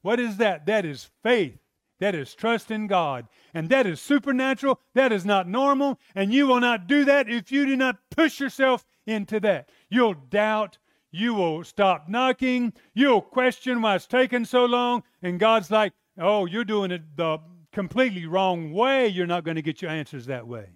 What 0.03 0.21
is 0.21 0.37
that? 0.39 0.67
That 0.67 0.85
is 0.85 1.11
faith. 1.23 1.59
That 1.99 2.15
is 2.15 2.35
trust 2.35 2.71
in 2.71 2.87
God. 2.87 3.27
And 3.53 3.69
that 3.69 3.87
is 3.87 4.01
supernatural. 4.01 4.81
That 4.95 5.13
is 5.13 5.25
not 5.25 5.49
normal. 5.49 5.99
And 6.15 6.33
you 6.33 6.47
will 6.47 6.61
not 6.61 6.87
do 6.87 7.05
that 7.05 7.29
if 7.29 7.53
you 7.53 7.67
do 7.67 7.77
not 7.77 7.99
push 8.11 8.41
yourself 8.41 8.87
into 9.07 9.39
that. 9.41 9.69
You'll 9.89 10.15
doubt. 10.15 10.79
You 11.11 11.35
will 11.35 11.65
stop 11.65 12.09
knocking. 12.09 12.73
You'll 12.95 13.21
question 13.21 13.83
why 13.83 13.97
it's 13.97 14.07
taken 14.07 14.45
so 14.45 14.65
long. 14.65 15.03
And 15.23 15.39
God's 15.39 15.71
like, 15.71 15.93
oh, 16.19 16.47
you're 16.47 16.65
doing 16.65 16.91
it 16.91 17.03
the 17.17 17.39
completely 17.73 18.27
wrong 18.27 18.73
way. 18.73 19.09
You're 19.09 19.27
not 19.27 19.45
going 19.45 19.57
to 19.57 19.63
get 19.63 19.83
your 19.83 19.91
answers 19.91 20.27
that 20.27 20.47
way. 20.47 20.71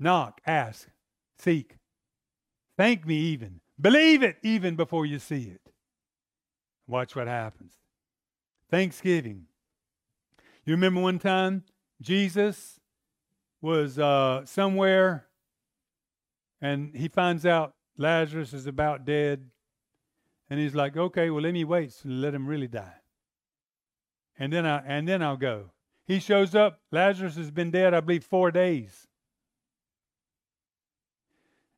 Knock, 0.00 0.40
ask, 0.46 0.88
seek. 1.38 1.76
Thank 2.78 3.06
me 3.06 3.16
even. 3.16 3.60
Believe 3.78 4.22
it 4.22 4.38
even 4.42 4.74
before 4.74 5.04
you 5.04 5.18
see 5.18 5.42
it. 5.42 5.60
Watch 6.88 7.14
what 7.14 7.28
happens. 7.28 7.74
Thanksgiving. 8.70 9.44
You 10.64 10.72
remember 10.72 11.00
one 11.00 11.18
time 11.18 11.64
Jesus 12.00 12.80
was 13.60 13.98
uh, 13.98 14.46
somewhere 14.46 15.26
and 16.62 16.94
he 16.94 17.08
finds 17.08 17.44
out 17.44 17.74
Lazarus 17.98 18.54
is 18.54 18.66
about 18.66 19.04
dead. 19.04 19.50
And 20.48 20.58
he's 20.58 20.74
like, 20.74 20.96
okay, 20.96 21.28
well, 21.30 21.42
let 21.42 21.52
me 21.52 21.64
wait 21.64 21.92
so 21.92 22.08
let 22.08 22.34
him 22.34 22.46
really 22.46 22.68
die. 22.68 22.94
And 24.38 24.50
then, 24.52 24.64
I, 24.64 24.78
and 24.86 25.06
then 25.06 25.22
I'll 25.22 25.36
go. 25.36 25.70
He 26.06 26.18
shows 26.18 26.54
up. 26.54 26.80
Lazarus 26.90 27.36
has 27.36 27.50
been 27.50 27.70
dead, 27.70 27.92
I 27.92 28.00
believe, 28.00 28.24
four 28.24 28.50
days. 28.50 29.06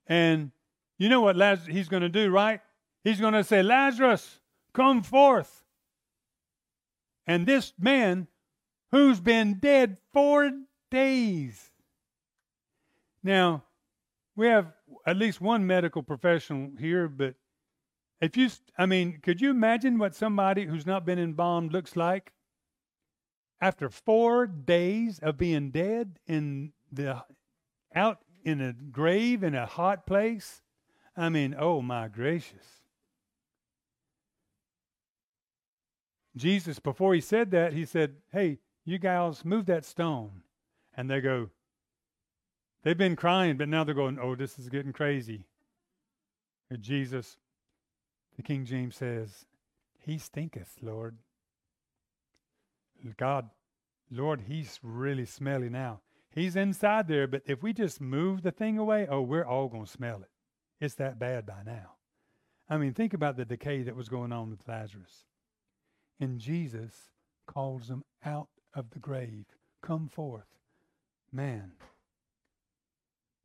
And 0.06 0.50
you 0.98 1.08
know 1.08 1.20
what 1.20 1.36
Lazarus, 1.36 1.74
he's 1.74 1.88
going 1.88 2.02
to 2.02 2.08
do, 2.08 2.30
right? 2.30 2.60
He's 3.04 3.20
going 3.20 3.34
to 3.34 3.44
say, 3.44 3.62
Lazarus, 3.62 4.40
come 4.72 5.02
forth. 5.02 5.64
And 7.26 7.46
this 7.46 7.72
man, 7.78 8.28
who's 8.90 9.20
been 9.20 9.54
dead 9.54 9.96
four 10.12 10.50
days. 10.90 11.70
Now, 13.22 13.64
we 14.36 14.46
have 14.46 14.72
at 15.06 15.16
least 15.16 15.40
one 15.40 15.66
medical 15.66 16.02
professional 16.02 16.70
here, 16.78 17.08
but 17.08 17.34
if 18.20 18.36
you, 18.36 18.48
I 18.78 18.86
mean, 18.86 19.18
could 19.22 19.40
you 19.40 19.50
imagine 19.50 19.98
what 19.98 20.14
somebody 20.14 20.66
who's 20.66 20.86
not 20.86 21.04
been 21.04 21.18
embalmed 21.18 21.72
looks 21.72 21.96
like 21.96 22.32
after 23.60 23.88
four 23.88 24.46
days 24.46 25.18
of 25.20 25.38
being 25.38 25.70
dead 25.70 26.18
in 26.26 26.72
the 26.90 27.22
out 27.94 28.18
in 28.44 28.60
a 28.60 28.72
grave 28.72 29.42
in 29.42 29.54
a 29.54 29.66
hot 29.66 30.06
place? 30.06 30.62
I 31.16 31.28
mean, 31.28 31.54
oh 31.58 31.82
my 31.82 32.08
gracious. 32.08 32.82
Jesus, 36.36 36.78
before 36.78 37.14
he 37.14 37.20
said 37.20 37.50
that, 37.50 37.72
he 37.72 37.84
said, 37.84 38.16
Hey, 38.32 38.58
you 38.84 38.98
guys, 38.98 39.44
move 39.44 39.66
that 39.66 39.84
stone. 39.84 40.42
And 40.96 41.10
they 41.10 41.20
go, 41.20 41.50
They've 42.82 42.98
been 42.98 43.16
crying, 43.16 43.56
but 43.56 43.68
now 43.68 43.84
they're 43.84 43.94
going, 43.94 44.18
Oh, 44.18 44.34
this 44.34 44.58
is 44.58 44.68
getting 44.68 44.92
crazy. 44.92 45.46
And 46.70 46.82
Jesus, 46.82 47.36
the 48.36 48.42
King 48.42 48.64
James 48.64 48.96
says, 48.96 49.44
He 49.98 50.18
stinketh, 50.18 50.78
Lord. 50.80 51.18
God, 53.16 53.50
Lord, 54.10 54.42
he's 54.46 54.78
really 54.82 55.26
smelly 55.26 55.68
now. 55.68 56.00
He's 56.34 56.56
inside 56.56 57.08
there, 57.08 57.26
but 57.26 57.42
if 57.46 57.62
we 57.62 57.72
just 57.72 58.00
move 58.00 58.42
the 58.42 58.50
thing 58.50 58.78
away, 58.78 59.06
oh, 59.08 59.20
we're 59.20 59.44
all 59.44 59.68
going 59.68 59.84
to 59.84 59.90
smell 59.90 60.22
it. 60.22 60.30
It's 60.80 60.94
that 60.94 61.18
bad 61.18 61.46
by 61.46 61.62
now. 61.64 61.92
I 62.68 62.78
mean, 62.78 62.94
think 62.94 63.12
about 63.12 63.36
the 63.36 63.44
decay 63.44 63.82
that 63.82 63.96
was 63.96 64.08
going 64.08 64.32
on 64.32 64.50
with 64.50 64.66
Lazarus. 64.66 65.24
And 66.18 66.38
Jesus 66.38 67.10
calls 67.46 67.88
him 67.88 68.02
out 68.24 68.48
of 68.74 68.90
the 68.90 68.98
grave. 68.98 69.44
Come 69.82 70.08
forth. 70.08 70.46
Man, 71.30 71.72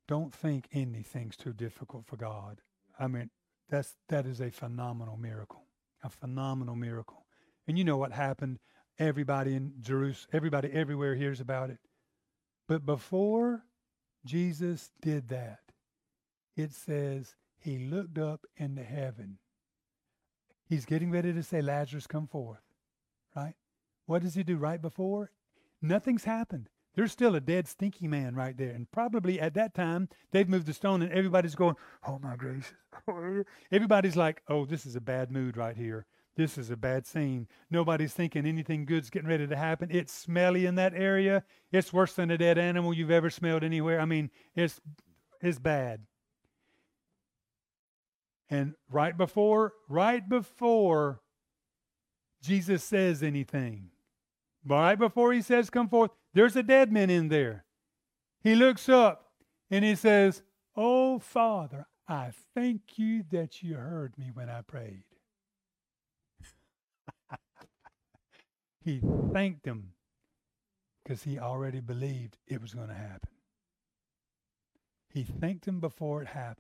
don't 0.07 0.33
think 0.33 0.67
anything's 0.71 1.35
too 1.35 1.53
difficult 1.53 2.05
for 2.05 2.15
God. 2.15 2.61
I 2.99 3.07
mean, 3.07 3.29
that's 3.69 3.95
that 4.07 4.25
is 4.25 4.39
a 4.39 4.49
phenomenal 4.49 5.17
miracle. 5.17 5.63
A 6.03 6.09
phenomenal 6.09 6.75
miracle. 6.75 7.25
And 7.67 7.77
you 7.77 7.83
know 7.83 7.97
what 7.97 8.13
happened? 8.13 8.59
Everybody 8.97 9.55
in 9.55 9.73
Jerusalem, 9.81 10.29
everybody 10.31 10.69
everywhere 10.71 11.15
hears 11.15 11.41
about 11.41 11.69
it. 11.69 11.79
But 12.68 12.86
before 12.86 13.63
Jesus 14.26 14.91
did 15.01 15.30
that, 15.30 15.59
it 16.55 16.72
says 16.74 17.36
he 17.59 17.78
looked 17.78 18.18
up 18.18 18.45
into 18.55 18.84
heaven. 18.84 19.38
He's 20.65 20.86
getting 20.86 21.11
ready 21.11 21.34
to 21.34 21.43
say, 21.43 21.61
Lazarus, 21.61 22.07
come 22.07 22.28
forth 22.28 22.61
right? 23.38 23.53
What 24.05 24.24
does 24.24 24.36
he 24.36 24.43
do 24.43 24.57
right 24.57 24.82
before? 24.82 25.32
Nothing's 25.82 26.24
happened. 26.24 26.70
There's 26.95 27.11
still 27.11 27.36
a 27.36 27.39
dead, 27.39 27.68
stinky 27.68 28.07
man 28.07 28.34
right 28.34 28.57
there. 28.57 28.72
And 28.72 28.89
probably 28.89 29.39
at 29.39 29.53
that 29.53 29.76
time, 29.76 30.09
they've 30.32 30.49
moved 30.49 30.65
the 30.65 30.74
stone 30.74 31.03
and 31.03 31.11
everybody's 31.11 31.53
going, 31.53 31.76
oh 32.07 32.18
my 32.20 32.36
gracious. 32.36 32.74
Everybody's 33.72 34.15
like, 34.15 34.41
oh, 34.47 34.65
this 34.65 34.86
is 34.86 34.95
a 34.95 35.01
bad 35.01 35.32
mood 35.32 35.57
right 35.57 35.78
here. 35.78 36.07
This 36.38 36.55
is 36.59 36.69
a 36.69 36.77
bad 36.77 37.07
scene. 37.07 37.47
Nobody's 37.71 38.13
thinking 38.13 38.45
anything 38.45 38.85
good's 38.85 39.09
getting 39.09 39.27
ready 39.27 39.47
to 39.47 39.55
happen. 39.55 39.89
It's 39.91 40.13
smelly 40.13 40.67
in 40.67 40.75
that 40.75 40.93
area. 40.93 41.43
It's 41.71 41.91
worse 41.91 42.13
than 42.13 42.29
a 42.29 42.38
dead 42.38 42.59
animal 42.59 42.93
you've 42.93 43.09
ever 43.09 43.31
smelled 43.31 43.63
anywhere. 43.63 43.99
I 43.99 44.05
mean, 44.05 44.29
it's, 44.55 44.79
it's 45.41 45.57
bad. 45.57 46.01
And 48.51 48.75
right 48.88 49.17
before, 49.17 49.73
right 49.89 50.29
before 50.29 51.21
Jesus 52.39 52.83
says 52.83 53.23
anything. 53.23 53.89
Right 54.63 54.95
before 54.95 55.33
he 55.33 55.41
says, 55.41 55.71
Come 55.71 55.89
forth, 55.89 56.11
there's 56.35 56.55
a 56.55 56.61
dead 56.61 56.91
man 56.91 57.09
in 57.09 57.29
there. 57.29 57.65
He 58.43 58.53
looks 58.53 58.88
up 58.88 59.31
and 59.71 59.83
he 59.83 59.95
says, 59.95 60.43
Oh, 60.75 61.17
Father, 61.17 61.88
I 62.07 62.29
thank 62.53 62.81
you 62.97 63.23
that 63.31 63.63
you 63.63 63.73
heard 63.73 64.15
me 64.19 64.29
when 64.31 64.49
I 64.49 64.61
prayed. 64.61 65.03
He 68.88 69.01
thanked 69.33 69.65
him 69.65 69.91
because 71.03 71.23
he 71.23 71.38
already 71.38 71.81
believed 71.81 72.38
it 72.47 72.61
was 72.61 72.73
going 72.73 72.88
to 72.88 72.93
happen. 72.93 73.29
He 75.09 75.23
thanked 75.23 75.67
him 75.67 75.81
before 75.81 76.21
it 76.21 76.29
happened. 76.29 76.55